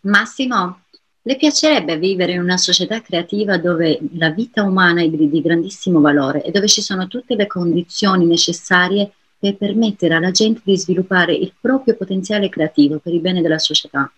Massimo, 0.00 0.84
le 1.20 1.36
piacerebbe 1.36 1.98
vivere 1.98 2.32
in 2.32 2.40
una 2.40 2.56
società 2.56 3.02
creativa 3.02 3.58
dove 3.58 3.98
la 4.14 4.30
vita 4.30 4.62
umana 4.62 5.02
è 5.02 5.08
di 5.10 5.42
grandissimo 5.42 6.00
valore 6.00 6.42
e 6.42 6.50
dove 6.50 6.68
ci 6.68 6.80
sono 6.80 7.06
tutte 7.06 7.34
le 7.34 7.46
condizioni 7.46 8.24
necessarie 8.24 9.12
per 9.38 9.58
permettere 9.58 10.14
alla 10.14 10.30
gente 10.30 10.62
di 10.64 10.78
sviluppare 10.78 11.34
il 11.34 11.52
proprio 11.60 11.96
potenziale 11.96 12.48
creativo 12.48 12.98
per 12.98 13.12
il 13.12 13.20
bene 13.20 13.42
della 13.42 13.58
società. 13.58 14.10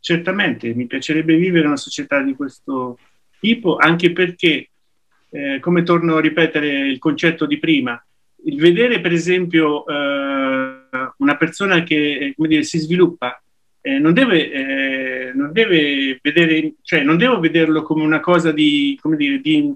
Certamente, 0.00 0.74
mi 0.74 0.86
piacerebbe 0.86 1.36
vivere 1.36 1.68
una 1.68 1.76
società 1.76 2.20
di 2.22 2.34
questo 2.34 2.98
tipo, 3.38 3.76
anche 3.76 4.10
perché, 4.10 4.70
eh, 5.30 5.58
come 5.60 5.82
torno 5.82 6.16
a 6.16 6.20
ripetere 6.20 6.88
il 6.88 6.98
concetto 6.98 7.46
di 7.46 7.58
prima, 7.58 8.02
il 8.44 8.58
vedere 8.60 9.00
per 9.00 9.12
esempio 9.12 9.86
eh, 9.86 10.78
una 11.16 11.36
persona 11.36 11.82
che 11.82 12.34
dire, 12.36 12.62
si 12.62 12.78
sviluppa 12.78 13.40
eh, 13.80 13.98
non, 13.98 14.12
deve, 14.12 14.50
eh, 14.50 15.32
non, 15.34 15.52
deve, 15.52 16.18
vedere, 16.20 16.74
cioè 16.82 17.02
non 17.02 17.16
devo 17.16 17.40
vederlo 17.40 17.82
come 17.82 18.02
una 18.02 18.20
cosa 18.20 18.52
di, 18.52 18.98
come 19.00 19.16
dire, 19.16 19.40
di 19.40 19.72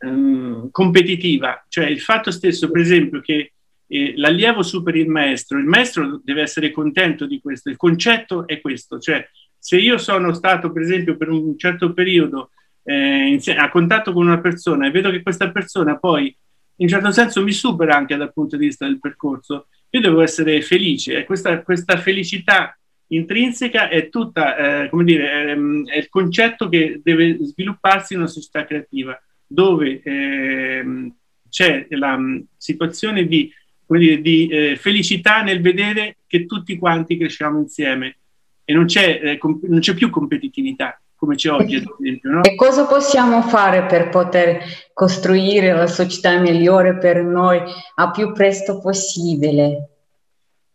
um, 0.00 0.70
competitiva, 0.70 1.64
cioè 1.68 1.86
il 1.86 2.00
fatto 2.00 2.30
stesso 2.30 2.70
per 2.70 2.80
esempio 2.80 3.20
che 3.20 3.52
eh, 3.86 4.12
l'allievo 4.16 4.62
superi 4.62 5.00
il 5.00 5.08
maestro, 5.08 5.58
il 5.58 5.64
maestro 5.64 6.20
deve 6.22 6.42
essere 6.42 6.70
contento 6.70 7.26
di 7.26 7.40
questo, 7.40 7.68
il 7.70 7.76
concetto 7.76 8.46
è 8.46 8.60
questo, 8.60 8.98
cioè 8.98 9.26
se 9.58 9.76
io 9.76 9.98
sono 9.98 10.32
stato 10.34 10.70
per 10.70 10.82
esempio 10.82 11.16
per 11.16 11.30
un 11.30 11.58
certo 11.58 11.92
periodo 11.92 12.50
eh, 12.88 13.54
a 13.56 13.68
contatto 13.68 14.14
con 14.14 14.26
una 14.26 14.40
persona 14.40 14.86
e 14.86 14.90
vedo 14.90 15.10
che 15.10 15.22
questa 15.22 15.50
persona 15.50 15.98
poi 15.98 16.34
in 16.80 16.86
un 16.86 16.88
certo 16.88 17.10
senso 17.10 17.42
mi 17.42 17.52
supera 17.52 17.96
anche 17.96 18.16
dal 18.16 18.32
punto 18.32 18.56
di 18.56 18.66
vista 18.66 18.86
del 18.86 19.00
percorso, 19.00 19.66
io 19.90 20.00
devo 20.00 20.22
essere 20.22 20.62
felice 20.62 21.18
e 21.18 21.24
questa, 21.24 21.60
questa 21.62 21.98
felicità 21.98 22.78
intrinseca 23.08 23.88
è 23.88 24.08
tutta, 24.08 24.84
eh, 24.84 24.88
come 24.88 25.04
dire, 25.04 25.30
è, 25.30 25.56
è, 25.92 25.96
il 25.98 26.08
concetto 26.08 26.68
che 26.68 27.00
deve 27.02 27.38
svilupparsi 27.42 28.14
in 28.14 28.20
una 28.20 28.28
società 28.28 28.64
creativa, 28.64 29.20
dove 29.46 30.00
eh, 30.02 31.12
c'è 31.48 31.86
la 31.90 32.14
um, 32.14 32.44
situazione 32.56 33.26
di, 33.26 33.52
dire, 33.86 34.20
di 34.20 34.46
eh, 34.46 34.76
felicità 34.76 35.42
nel 35.42 35.60
vedere 35.60 36.18
che 36.26 36.46
tutti 36.46 36.78
quanti 36.78 37.16
cresciamo 37.16 37.58
insieme 37.58 38.18
e 38.64 38.72
non 38.72 38.86
c'è, 38.86 39.20
eh, 39.22 39.38
non 39.42 39.80
c'è 39.80 39.94
più 39.94 40.10
competitività 40.10 41.00
come 41.18 41.34
c'è 41.34 41.50
oggi, 41.50 41.76
ad 41.76 41.84
esempio. 41.98 42.30
No? 42.30 42.42
E 42.44 42.54
cosa 42.54 42.86
possiamo 42.86 43.42
fare 43.42 43.86
per 43.86 44.08
poter 44.08 44.62
costruire 44.92 45.72
la 45.72 45.88
società 45.88 46.38
migliore 46.38 46.96
per 46.96 47.22
noi 47.22 47.60
a 47.96 48.10
più 48.10 48.32
presto 48.32 48.78
possibile? 48.78 49.88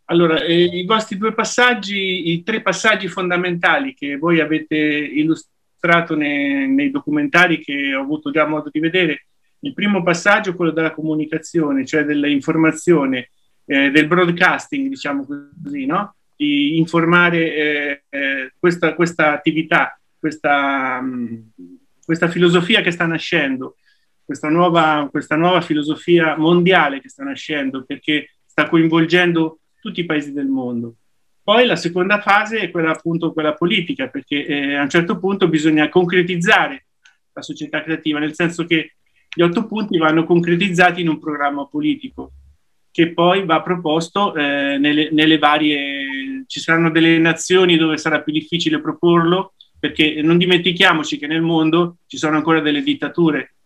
Allora, 0.06 0.42
eh, 0.42 0.64
i 0.64 0.84
vostri 0.84 1.16
due 1.16 1.32
passaggi, 1.32 2.32
i 2.32 2.42
tre 2.42 2.60
passaggi 2.60 3.08
fondamentali 3.08 3.94
che 3.94 4.18
voi 4.18 4.40
avete 4.40 4.76
illustrato 4.76 6.14
nei, 6.14 6.68
nei 6.68 6.90
documentari 6.90 7.58
che 7.58 7.94
ho 7.94 8.02
avuto 8.02 8.30
già 8.30 8.46
modo 8.46 8.68
di 8.70 8.80
vedere, 8.80 9.26
il 9.60 9.72
primo 9.72 10.02
passaggio 10.02 10.50
è 10.50 10.54
quello 10.54 10.72
della 10.72 10.92
comunicazione, 10.92 11.86
cioè 11.86 12.04
dell'informazione, 12.04 13.30
eh, 13.64 13.90
del 13.90 14.06
broadcasting, 14.06 14.90
diciamo 14.90 15.24
così, 15.24 15.86
no? 15.86 16.16
di 16.36 16.76
informare 16.76 17.54
eh, 17.54 18.02
eh 18.10 18.52
questa, 18.58 18.94
questa, 18.94 19.32
attività, 19.32 19.98
questa, 20.24 21.02
mh, 21.02 21.52
questa, 22.02 22.28
filosofia 22.28 22.80
che 22.80 22.90
sta 22.90 23.04
nascendo, 23.04 23.76
questa 24.24 24.48
nuova, 24.48 25.06
questa 25.10 25.36
nuova 25.36 25.60
filosofia 25.60 26.34
mondiale 26.38 26.98
che 27.02 27.10
sta 27.10 27.24
nascendo, 27.24 27.84
perché 27.84 28.30
sta 28.46 28.66
coinvolgendo 28.70 29.58
tutti 29.82 30.00
i 30.00 30.06
paesi 30.06 30.32
del 30.32 30.46
mondo. 30.46 30.94
Poi 31.42 31.66
la 31.66 31.76
seconda 31.76 32.22
fase 32.22 32.60
è 32.60 32.70
quella 32.70 32.92
appunto 32.92 33.34
quella 33.34 33.52
politica, 33.52 34.08
perché 34.08 34.46
eh, 34.46 34.76
a 34.76 34.82
un 34.84 34.88
certo 34.88 35.18
punto 35.18 35.46
bisogna 35.46 35.90
concretizzare 35.90 36.86
la 37.34 37.42
società 37.42 37.82
creativa, 37.82 38.18
nel 38.18 38.34
senso 38.34 38.64
che 38.64 38.94
gli 39.28 39.42
otto 39.42 39.66
punti 39.66 39.98
vanno 39.98 40.24
concretizzati 40.24 41.02
in 41.02 41.08
un 41.08 41.18
programma 41.18 41.66
politico 41.66 42.32
che 42.90 43.12
poi 43.12 43.44
va 43.44 43.60
proposto 43.60 44.34
eh, 44.34 44.78
nelle, 44.78 45.10
nelle, 45.10 45.36
varie... 45.36 46.44
ci 46.46 46.60
saranno 46.60 46.90
delle 46.90 47.18
nazioni 47.18 47.76
dove 47.76 47.98
sarà 47.98 48.22
più 48.22 48.32
difficile 48.32 48.80
proporlo, 48.80 49.52
perché 49.84 50.22
non 50.22 50.38
dimentichiamoci 50.38 51.18
che 51.18 51.26
nel 51.26 51.42
mondo 51.42 51.98
ci 52.06 52.16
sono 52.16 52.36
ancora 52.36 52.60
delle 52.60 52.82
dittature, 52.82 53.56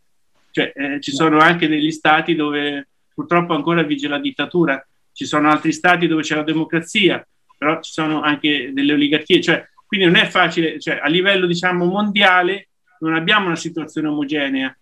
cioè 0.50 0.72
eh, 0.74 1.00
ci 1.00 1.12
sono 1.12 1.38
anche 1.38 1.68
degli 1.68 1.92
stati 1.92 2.34
dove 2.34 2.88
purtroppo 3.14 3.54
ancora 3.54 3.84
vige 3.84 4.08
la 4.08 4.18
dittatura. 4.18 4.84
Ci 5.12 5.24
sono 5.24 5.48
altri 5.48 5.70
stati 5.70 6.08
dove 6.08 6.22
c'è 6.22 6.34
la 6.34 6.42
democrazia, 6.42 7.24
però 7.56 7.80
ci 7.80 7.92
sono 7.92 8.20
anche 8.20 8.72
delle 8.72 8.94
oligarchie, 8.94 9.40
cioè, 9.40 9.64
quindi 9.86 10.06
non 10.06 10.16
è 10.16 10.26
facile, 10.26 10.80
cioè, 10.80 10.98
a 11.00 11.06
livello 11.06 11.46
diciamo 11.46 11.84
mondiale 11.84 12.70
non 12.98 13.14
abbiamo 13.14 13.46
una 13.46 13.54
situazione 13.54 14.08
omogenea, 14.08 14.76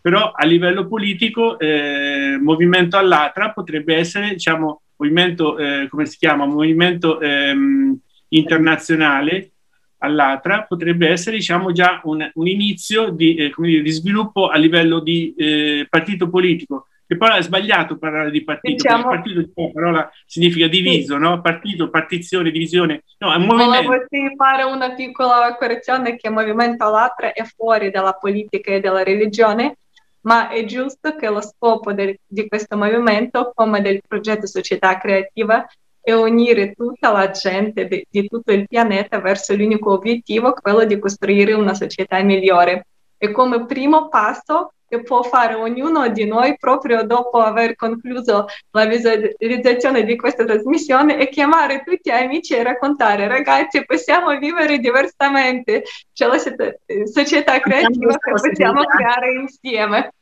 però 0.00 0.30
a 0.30 0.46
livello 0.46 0.86
politico 0.86 1.58
eh, 1.58 2.38
movimento 2.40 2.96
all'atra 2.96 3.50
potrebbe 3.50 3.96
essere 3.96 4.28
diciamo 4.28 4.82
movimento 4.98 5.58
eh, 5.58 5.88
come 5.90 6.06
si 6.06 6.16
chiama? 6.16 6.46
Movimento 6.46 7.18
ehm, 7.18 7.98
internazionale 8.28 9.50
all'atra 9.98 10.64
potrebbe 10.64 11.08
essere 11.08 11.36
diciamo 11.36 11.72
già 11.72 12.00
un, 12.04 12.28
un 12.34 12.46
inizio 12.46 13.10
di, 13.10 13.34
eh, 13.36 13.52
dire, 13.56 13.82
di, 13.82 13.90
sviluppo 13.90 14.48
a 14.48 14.56
livello 14.56 15.00
di 15.00 15.34
eh, 15.36 15.86
partito 15.88 16.28
politico 16.28 16.86
che 17.06 17.16
poi 17.16 17.38
è 17.38 17.42
sbagliato 17.42 17.98
parlare 17.98 18.32
di 18.32 18.42
partito, 18.42 18.82
diciamo, 18.82 19.04
partito 19.04 19.48
la 19.54 19.70
parola 19.72 20.10
significa 20.26 20.66
diviso, 20.66 21.14
sì. 21.14 21.20
no? 21.20 21.40
Partito, 21.40 21.88
partizione, 21.88 22.50
divisione. 22.50 23.04
No, 23.18 23.32
è 23.32 23.36
un 23.36 23.44
movimento. 23.44 23.88
Volevo 23.88 24.34
fare 24.36 24.62
una 24.64 24.92
piccola 24.92 25.54
correzione 25.54 26.16
che 26.16 26.26
il 26.26 26.34
movimento 26.34 26.84
all'altra 26.84 27.32
è 27.32 27.44
fuori 27.44 27.92
dalla 27.92 28.14
politica 28.14 28.72
e 28.72 28.80
dalla 28.80 29.04
religione, 29.04 29.76
ma 30.22 30.48
è 30.48 30.64
giusto 30.64 31.14
che 31.14 31.28
lo 31.28 31.40
scopo 31.40 31.92
del, 31.92 32.18
di 32.26 32.48
questo 32.48 32.76
movimento, 32.76 33.52
come 33.54 33.80
del 33.80 34.00
progetto 34.04 34.48
Società 34.48 34.98
Creativa, 34.98 35.64
è 36.06 36.12
unire 36.12 36.72
tutta 36.72 37.10
la 37.10 37.30
gente 37.32 37.88
di, 37.88 38.06
di 38.08 38.28
tutto 38.28 38.52
il 38.52 38.68
pianeta 38.68 39.18
verso 39.18 39.56
l'unico 39.56 39.90
obiettivo, 39.90 40.52
quello 40.52 40.84
di 40.84 41.00
costruire 41.00 41.52
una 41.52 41.74
società 41.74 42.22
migliore. 42.22 42.86
E 43.18 43.32
come 43.32 43.66
primo 43.66 44.06
passo 44.08 44.74
che 44.86 45.02
può 45.02 45.24
fare 45.24 45.54
ognuno 45.54 46.06
di 46.06 46.24
noi 46.24 46.56
proprio 46.58 47.02
dopo 47.02 47.40
aver 47.40 47.74
concluso 47.74 48.46
la 48.70 48.84
visualizzazione 48.84 50.04
di 50.04 50.14
questa 50.14 50.44
trasmissione 50.44 51.16
è 51.16 51.28
chiamare 51.28 51.82
tutti 51.82 52.08
gli 52.08 52.10
amici 52.10 52.54
e 52.54 52.62
raccontare 52.62 53.26
ragazzi 53.26 53.84
possiamo 53.84 54.38
vivere 54.38 54.78
diversamente, 54.78 55.82
c'è 56.12 56.26
la 56.28 56.38
società 56.38 57.58
creativa 57.58 58.16
che 58.16 58.30
possiamo 58.30 58.84
creare 58.84 59.32
insieme. 59.32 60.12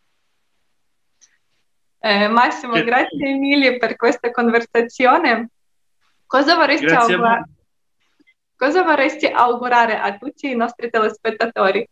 Eh, 1.99 2.29
Massimo, 2.29 2.83
grazie 2.83 3.35
mille 3.35 3.77
per 3.77 3.97
questa 3.97 4.31
conversazione. 4.31 5.51
Cosa 6.35 6.57
vorresti, 6.57 6.87
augurare, 6.87 7.49
cosa 8.57 8.83
vorresti 8.83 9.27
augurare 9.27 10.01
a 10.01 10.19
tutti 10.19 10.51
i 10.51 10.57
nostri 10.57 10.91
telespettatori? 10.91 11.89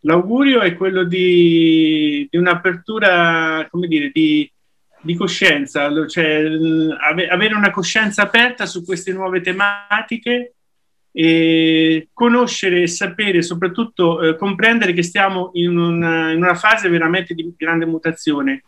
L'augurio 0.00 0.60
è 0.60 0.76
quello 0.76 1.04
di, 1.04 2.28
di 2.30 2.36
un'apertura, 2.36 3.66
come 3.70 3.86
dire, 3.86 4.10
di, 4.12 4.52
di 5.00 5.14
coscienza, 5.16 5.88
cioè 6.06 6.44
avere 7.30 7.54
una 7.54 7.70
coscienza 7.70 8.20
aperta 8.20 8.66
su 8.66 8.84
queste 8.84 9.14
nuove 9.14 9.40
tematiche 9.40 10.56
e 11.12 12.10
conoscere 12.12 12.82
e 12.82 12.88
sapere, 12.88 13.40
soprattutto 13.40 14.20
eh, 14.20 14.36
comprendere 14.36 14.92
che 14.92 15.02
stiamo 15.02 15.48
in 15.54 15.78
una, 15.78 16.30
in 16.32 16.42
una, 16.42 16.56
fase 16.56 16.90
veramente 16.90 17.32
di 17.32 17.54
grande 17.56 17.86
mutazione. 17.86 18.64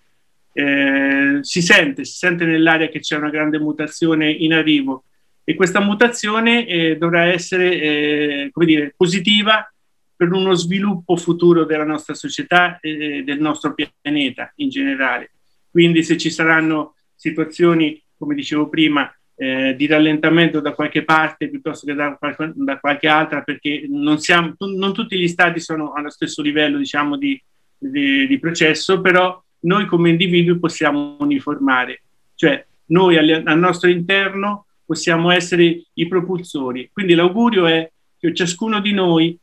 Eh, 0.59 1.41
si 1.43 1.61
sente, 1.61 2.07
si 2.07 2.17
sente 2.17 2.47
nell'aria 2.47 2.89
che 2.89 3.01
c'è 3.01 3.19
una 3.19 3.29
grande 3.29 3.59
mutazione 3.59 4.31
in 4.31 4.55
arrivo 4.55 5.05
e 5.45 5.55
questa 5.55 5.81
mutazione 5.81 6.67
eh, 6.67 6.97
dovrà 6.97 7.27
essere, 7.27 7.79
eh, 7.79 8.49
come 8.53 8.65
dire, 8.65 8.95
positiva 8.97 9.71
per 10.17 10.33
uno 10.33 10.55
sviluppo 10.55 11.15
futuro 11.19 11.67
della 11.67 11.85
nostra 11.85 12.15
società 12.15 12.81
e 12.81 13.23
del 13.23 13.39
nostro 13.39 13.75
pianeta 13.75 14.51
in 14.57 14.71
generale. 14.71 15.33
Quindi 15.71 16.03
se 16.03 16.17
ci 16.17 16.31
saranno 16.31 16.95
situazioni, 17.15 18.03
come 18.17 18.35
dicevo 18.35 18.71
prima, 18.71 19.15
eh, 19.35 19.75
di 19.77 19.87
rallentamento 19.87 20.61
da 20.61 20.73
qualche 20.73 21.05
parte 21.05 21.51
piuttosto 21.51 21.85
che 21.85 21.93
da 21.93 22.19
da 22.55 22.81
qualche 22.81 23.09
altra, 23.09 23.43
perché 23.43 23.85
non, 23.91 24.19
siamo, 24.19 24.55
non, 24.59 24.95
tutti 24.95 25.19
gli 25.19 25.29
stati 25.29 25.61
sono 25.61 25.93
allo 25.93 26.09
stesso 26.09 26.41
livello 26.41 26.79
diciamo, 26.79 27.19
di, 27.19 27.39
di, 27.77 28.27
di 28.27 28.39
processo, 28.39 29.03
però 29.03 29.45
noi 29.67 29.87
come 29.87 30.11
individui 30.11 30.59
possiamo 30.59 31.17
uniformare, 31.21 32.03
cioè 32.35 32.65
noi 32.87 33.17
al, 33.17 33.43
al 33.45 33.59
nostro 33.59 33.91
interno 33.91 34.67
possiamo 34.85 35.31
essere 35.31 35.83
i 35.93 36.09
propulsori. 36.09 36.91
Quindi 36.93 37.15
l'augurio 37.15 37.67
è 37.67 37.91
che 38.19 38.33
ciascuno 38.33 38.81
di 38.81 38.93
noi 38.93 39.37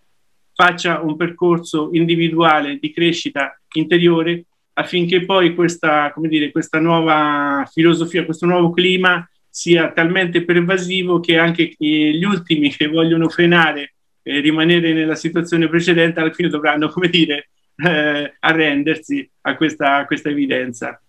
faccia 0.53 1.01
un 1.01 1.15
percorso 1.15 1.89
individuale 1.91 2.77
di 2.79 2.91
crescita 2.91 3.59
interiore 3.73 4.45
affinché 4.73 5.25
poi 5.25 5.53
questa, 5.53 6.13
dire, 6.17 6.51
questa 6.51 6.79
nuova 6.79 7.67
filosofia, 7.71 8.25
questo 8.25 8.45
nuovo 8.45 8.71
clima 8.71 9.27
sia 9.49 9.91
talmente 9.91 10.43
pervasivo 10.43 11.19
che 11.19 11.37
anche 11.37 11.75
gli 11.77 12.23
ultimi 12.23 12.71
che 12.71 12.87
vogliono 12.87 13.29
frenare 13.29 13.93
e 14.23 14.39
rimanere 14.39 14.93
nella 14.93 15.15
situazione 15.15 15.67
precedente 15.67 16.19
alla 16.19 16.31
fine 16.31 16.49
dovranno, 16.49 16.89
come 16.89 17.09
dire, 17.09 17.49
eh, 17.75 18.35
arrendersi 18.39 19.29
a 19.41 19.55
questa, 19.55 19.97
a 19.97 20.05
questa 20.05 20.29
evidenza. 20.29 21.01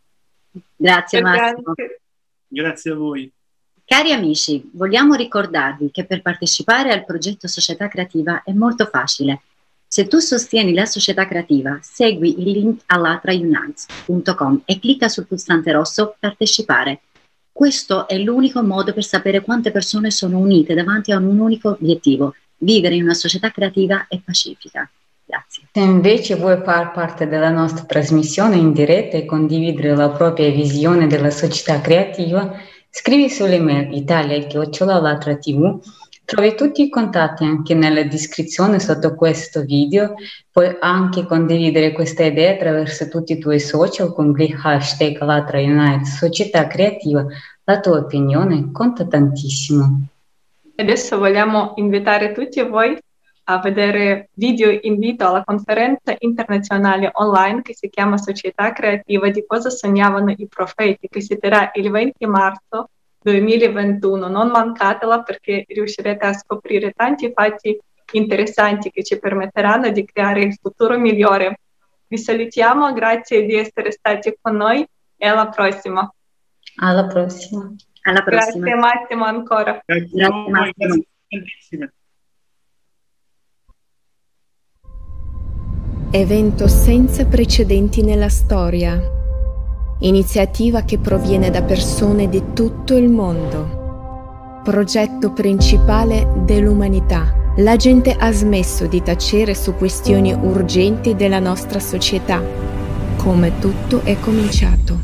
Grazie 0.76 1.20
Massimo. 1.20 1.74
Grazie 2.46 2.90
a 2.92 2.94
voi. 2.94 3.32
Cari 3.86 4.12
amici, 4.12 4.70
vogliamo 4.72 5.14
ricordarvi 5.14 5.90
che 5.90 6.06
per 6.06 6.22
partecipare 6.22 6.90
al 6.90 7.04
progetto 7.04 7.48
Società 7.48 7.88
Creativa 7.88 8.42
è 8.42 8.52
molto 8.52 8.86
facile. 8.86 9.42
Se 9.86 10.08
tu 10.08 10.18
sostieni 10.18 10.72
la 10.72 10.86
società 10.86 11.28
creativa, 11.28 11.78
segui 11.82 12.40
il 12.40 12.50
link 12.50 12.82
allatraunites.com 12.86 14.62
e 14.64 14.80
clicca 14.80 15.08
sul 15.08 15.26
pulsante 15.26 15.70
rosso 15.70 16.16
Partecipare. 16.18 17.02
Questo 17.52 18.08
è 18.08 18.18
l'unico 18.18 18.62
modo 18.62 18.92
per 18.92 19.04
sapere 19.04 19.42
quante 19.42 19.70
persone 19.70 20.10
sono 20.10 20.38
unite 20.38 20.74
davanti 20.74 21.12
a 21.12 21.18
un 21.18 21.38
unico 21.38 21.76
obiettivo, 21.78 22.34
vivere 22.58 22.96
in 22.96 23.04
una 23.04 23.14
società 23.14 23.50
creativa 23.50 24.06
e 24.08 24.20
pacifica. 24.24 24.90
Grazie. 25.24 25.68
Se 25.72 25.80
invece 25.80 26.36
vuoi 26.36 26.60
far 26.62 26.92
parte 26.92 27.26
della 27.26 27.50
nostra 27.50 27.84
trasmissione 27.84 28.56
in 28.56 28.72
diretta 28.72 29.16
e 29.16 29.24
condividere 29.24 29.96
la 29.96 30.10
propria 30.10 30.50
visione 30.50 31.06
della 31.06 31.30
società 31.30 31.80
creativa, 31.80 32.54
scrivi 32.90 33.30
sull'email 33.30 33.92
italia-latra.tv 33.92 35.80
Trovi 36.26 36.54
tutti 36.54 36.82
i 36.82 36.88
contatti 36.88 37.44
anche 37.44 37.74
nella 37.74 38.02
descrizione 38.04 38.80
sotto 38.80 39.14
questo 39.14 39.60
video, 39.60 40.14
puoi 40.50 40.74
anche 40.80 41.26
condividere 41.26 41.92
questa 41.92 42.24
idea 42.24 42.52
attraverso 42.52 43.08
tutti 43.08 43.34
i 43.34 43.38
tuoi 43.38 43.60
social 43.60 44.14
con 44.14 44.34
il 44.38 44.58
hashtag 44.62 45.20
Latra 45.20 45.60
Unite 45.60 46.06
Società 46.06 46.66
Creativa, 46.66 47.26
la 47.64 47.78
tua 47.78 47.98
opinione 47.98 48.70
conta 48.72 49.06
tantissimo. 49.06 50.06
Adesso 50.76 51.18
vogliamo 51.18 51.74
invitare 51.76 52.32
tutti 52.32 52.62
voi 52.62 52.96
a 53.44 53.58
vedere 53.58 54.30
video 54.34 54.76
invito 54.82 55.26
alla 55.26 55.44
conferenza 55.44 56.14
internazionale 56.18 57.10
online 57.14 57.62
che 57.62 57.74
si 57.74 57.90
chiama 57.90 58.16
Società 58.16 58.72
Creativa 58.72 59.28
di 59.28 59.44
cosa 59.46 59.68
sognavano 59.70 60.32
i 60.36 60.46
profeti, 60.48 61.08
che 61.08 61.20
si 61.20 61.38
terrà 61.38 61.70
il 61.74 61.90
20 61.90 62.26
marzo 62.26 62.88
2021. 63.20 64.28
Non 64.28 64.48
mancatela 64.48 65.22
perché 65.22 65.64
riuscirete 65.68 66.24
a 66.24 66.32
scoprire 66.32 66.92
tanti 66.92 67.30
fatti 67.32 67.78
interessanti 68.12 68.90
che 68.90 69.02
ci 69.02 69.18
permetteranno 69.18 69.90
di 69.90 70.04
creare 70.04 70.42
il 70.42 70.56
futuro 70.60 70.98
migliore. 70.98 71.60
Vi 72.06 72.18
salutiamo, 72.18 72.92
grazie 72.92 73.44
di 73.44 73.54
essere 73.54 73.90
stati 73.90 74.36
con 74.40 74.56
noi 74.56 74.86
e 75.16 75.26
alla 75.26 75.48
prossima. 75.48 76.10
Alla 76.76 77.06
prossima. 77.06 77.74
Alla 78.02 78.22
prossima. 78.22 78.64
Grazie 78.64 78.74
Massimo 78.74 79.24
ancora. 79.24 79.82
Grazie, 79.84 80.08
grazie 80.12 80.50
Massimo. 80.50 81.90
Evento 86.16 86.68
senza 86.68 87.24
precedenti 87.24 88.00
nella 88.04 88.28
storia. 88.28 89.02
Iniziativa 89.98 90.82
che 90.82 90.98
proviene 90.98 91.50
da 91.50 91.62
persone 91.62 92.28
di 92.28 92.52
tutto 92.52 92.96
il 92.96 93.08
mondo. 93.08 94.60
Progetto 94.62 95.32
principale 95.32 96.28
dell'umanità. 96.44 97.34
La 97.56 97.74
gente 97.74 98.14
ha 98.16 98.30
smesso 98.30 98.86
di 98.86 99.02
tacere 99.02 99.56
su 99.56 99.74
questioni 99.74 100.32
urgenti 100.32 101.16
della 101.16 101.40
nostra 101.40 101.80
società. 101.80 102.40
Come 103.16 103.58
tutto 103.58 104.02
è 104.04 104.16
cominciato. 104.20 104.96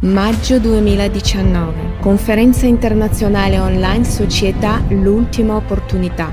Maggio 0.00 0.58
2019. 0.58 1.98
Conferenza 2.00 2.66
internazionale 2.66 3.60
online 3.60 4.02
Società 4.02 4.82
L'ultima 4.88 5.54
opportunità. 5.54 6.32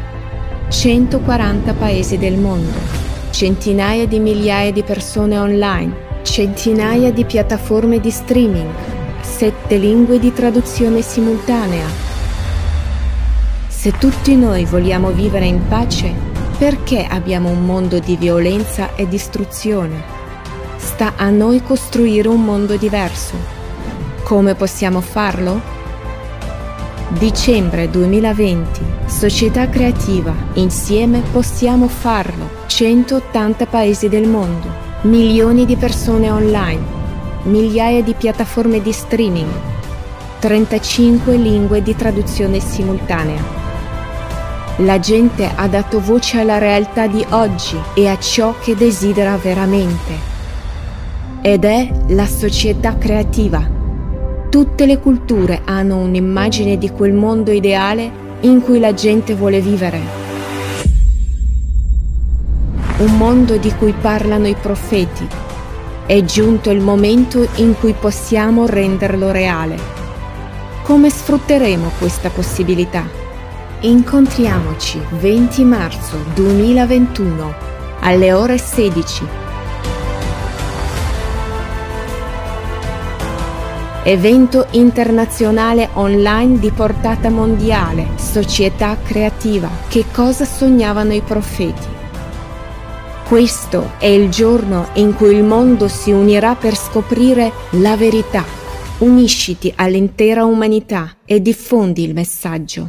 140 0.70 1.74
paesi 1.76 2.18
del 2.18 2.40
mondo 2.40 3.07
centinaia 3.30 4.08
di 4.08 4.20
migliaia 4.20 4.72
di 4.72 4.84
persone 4.84 5.38
online, 5.38 6.22
centinaia 6.24 7.12
di 7.12 7.26
piattaforme 7.26 8.00
di 8.00 8.12
streaming, 8.12 8.70
sette 9.22 9.78
lingue 9.78 10.20
di 10.20 10.34
traduzione 10.34 11.02
simultanea. 11.02 11.86
Se 13.68 13.92
tutti 13.92 14.36
noi 14.36 14.66
vogliamo 14.66 15.12
vivere 15.12 15.46
in 15.46 15.68
pace, 15.68 16.12
perché 16.58 17.06
abbiamo 17.06 17.50
un 17.50 17.64
mondo 17.64 18.00
di 18.00 18.18
violenza 18.18 18.96
e 18.96 19.08
distruzione? 19.08 20.04
Sta 20.78 21.14
a 21.16 21.30
noi 21.30 21.62
costruire 21.62 22.28
un 22.28 22.44
mondo 22.44 22.76
diverso. 22.76 23.36
Come 24.24 24.56
possiamo 24.56 25.02
farlo? 25.02 25.62
Dicembre 27.10 27.90
2020, 27.90 28.82
Società 29.06 29.70
Creativa, 29.70 30.34
insieme 30.54 31.22
possiamo 31.32 31.88
farlo. 31.88 32.57
180 32.78 33.66
paesi 33.66 34.08
del 34.08 34.28
mondo, 34.28 34.68
milioni 35.02 35.66
di 35.66 35.76
persone 35.76 36.30
online, 36.30 36.80
migliaia 37.46 38.04
di 38.04 38.14
piattaforme 38.14 38.84
di 38.84 38.92
streaming, 38.92 39.50
35 40.38 41.38
lingue 41.38 41.82
di 41.82 41.96
traduzione 41.96 42.60
simultanea. 42.60 43.42
La 44.76 45.00
gente 45.00 45.52
ha 45.56 45.68
dato 45.68 46.00
voce 46.00 46.40
alla 46.40 46.60
realtà 46.60 47.08
di 47.08 47.26
oggi 47.32 47.80
e 47.96 48.08
a 48.08 48.20
ciò 48.20 48.54
che 48.62 48.76
desidera 48.76 49.36
veramente. 49.38 50.14
Ed 51.42 51.66
è 51.66 51.92
la 52.10 52.28
società 52.28 52.96
creativa. 52.96 53.68
Tutte 54.52 54.86
le 54.86 55.00
culture 55.00 55.62
hanno 55.66 55.98
un'immagine 55.98 56.78
di 56.78 56.92
quel 56.92 57.14
mondo 57.14 57.50
ideale 57.50 58.12
in 58.42 58.62
cui 58.62 58.80
la 58.80 58.94
gente 58.94 59.34
vuole 59.34 59.62
vivere 59.62 60.27
un 63.00 63.16
mondo 63.16 63.58
di 63.58 63.72
cui 63.76 63.94
parlano 63.94 64.48
i 64.48 64.56
profeti. 64.60 65.28
È 66.08 66.24
giunto 66.24 66.72
il 66.72 66.82
momento 66.82 67.48
in 67.56 67.76
cui 67.80 67.94
possiamo 67.94 68.66
renderlo 68.66 69.30
reale. 69.30 69.78
Come 70.82 71.12
sfrutteremo 71.12 71.92
questa 72.00 72.30
possibilità? 72.30 73.08
Incontriamoci 73.82 75.00
20 75.12 75.64
marzo 75.64 76.18
2021 76.34 77.54
alle 78.00 78.34
ore 78.34 78.58
16. 78.58 79.28
Evento 84.06 84.66
internazionale 84.72 85.90
online 85.94 86.58
di 86.58 86.72
portata 86.72 87.30
mondiale, 87.30 88.08
società 88.16 88.98
creativa. 89.04 89.70
Che 89.88 90.06
cosa 90.12 90.46
sognavano 90.46 91.14
i 91.14 91.22
profeti? 91.22 91.97
Questo 93.28 93.92
è 94.00 94.06
il 94.06 94.30
giorno 94.30 94.88
in 94.94 95.14
cui 95.14 95.36
il 95.36 95.44
mondo 95.44 95.90
si 95.90 96.12
unirà 96.12 96.56
per 96.56 96.78
scoprire 96.78 97.52
la 97.72 97.98
verità. 97.98 98.46
Unisciti 99.00 99.74
all'intera 99.76 100.46
umanità 100.46 101.18
e 101.26 101.42
diffondi 101.42 102.06
il 102.06 102.14
messaggio. 102.14 102.86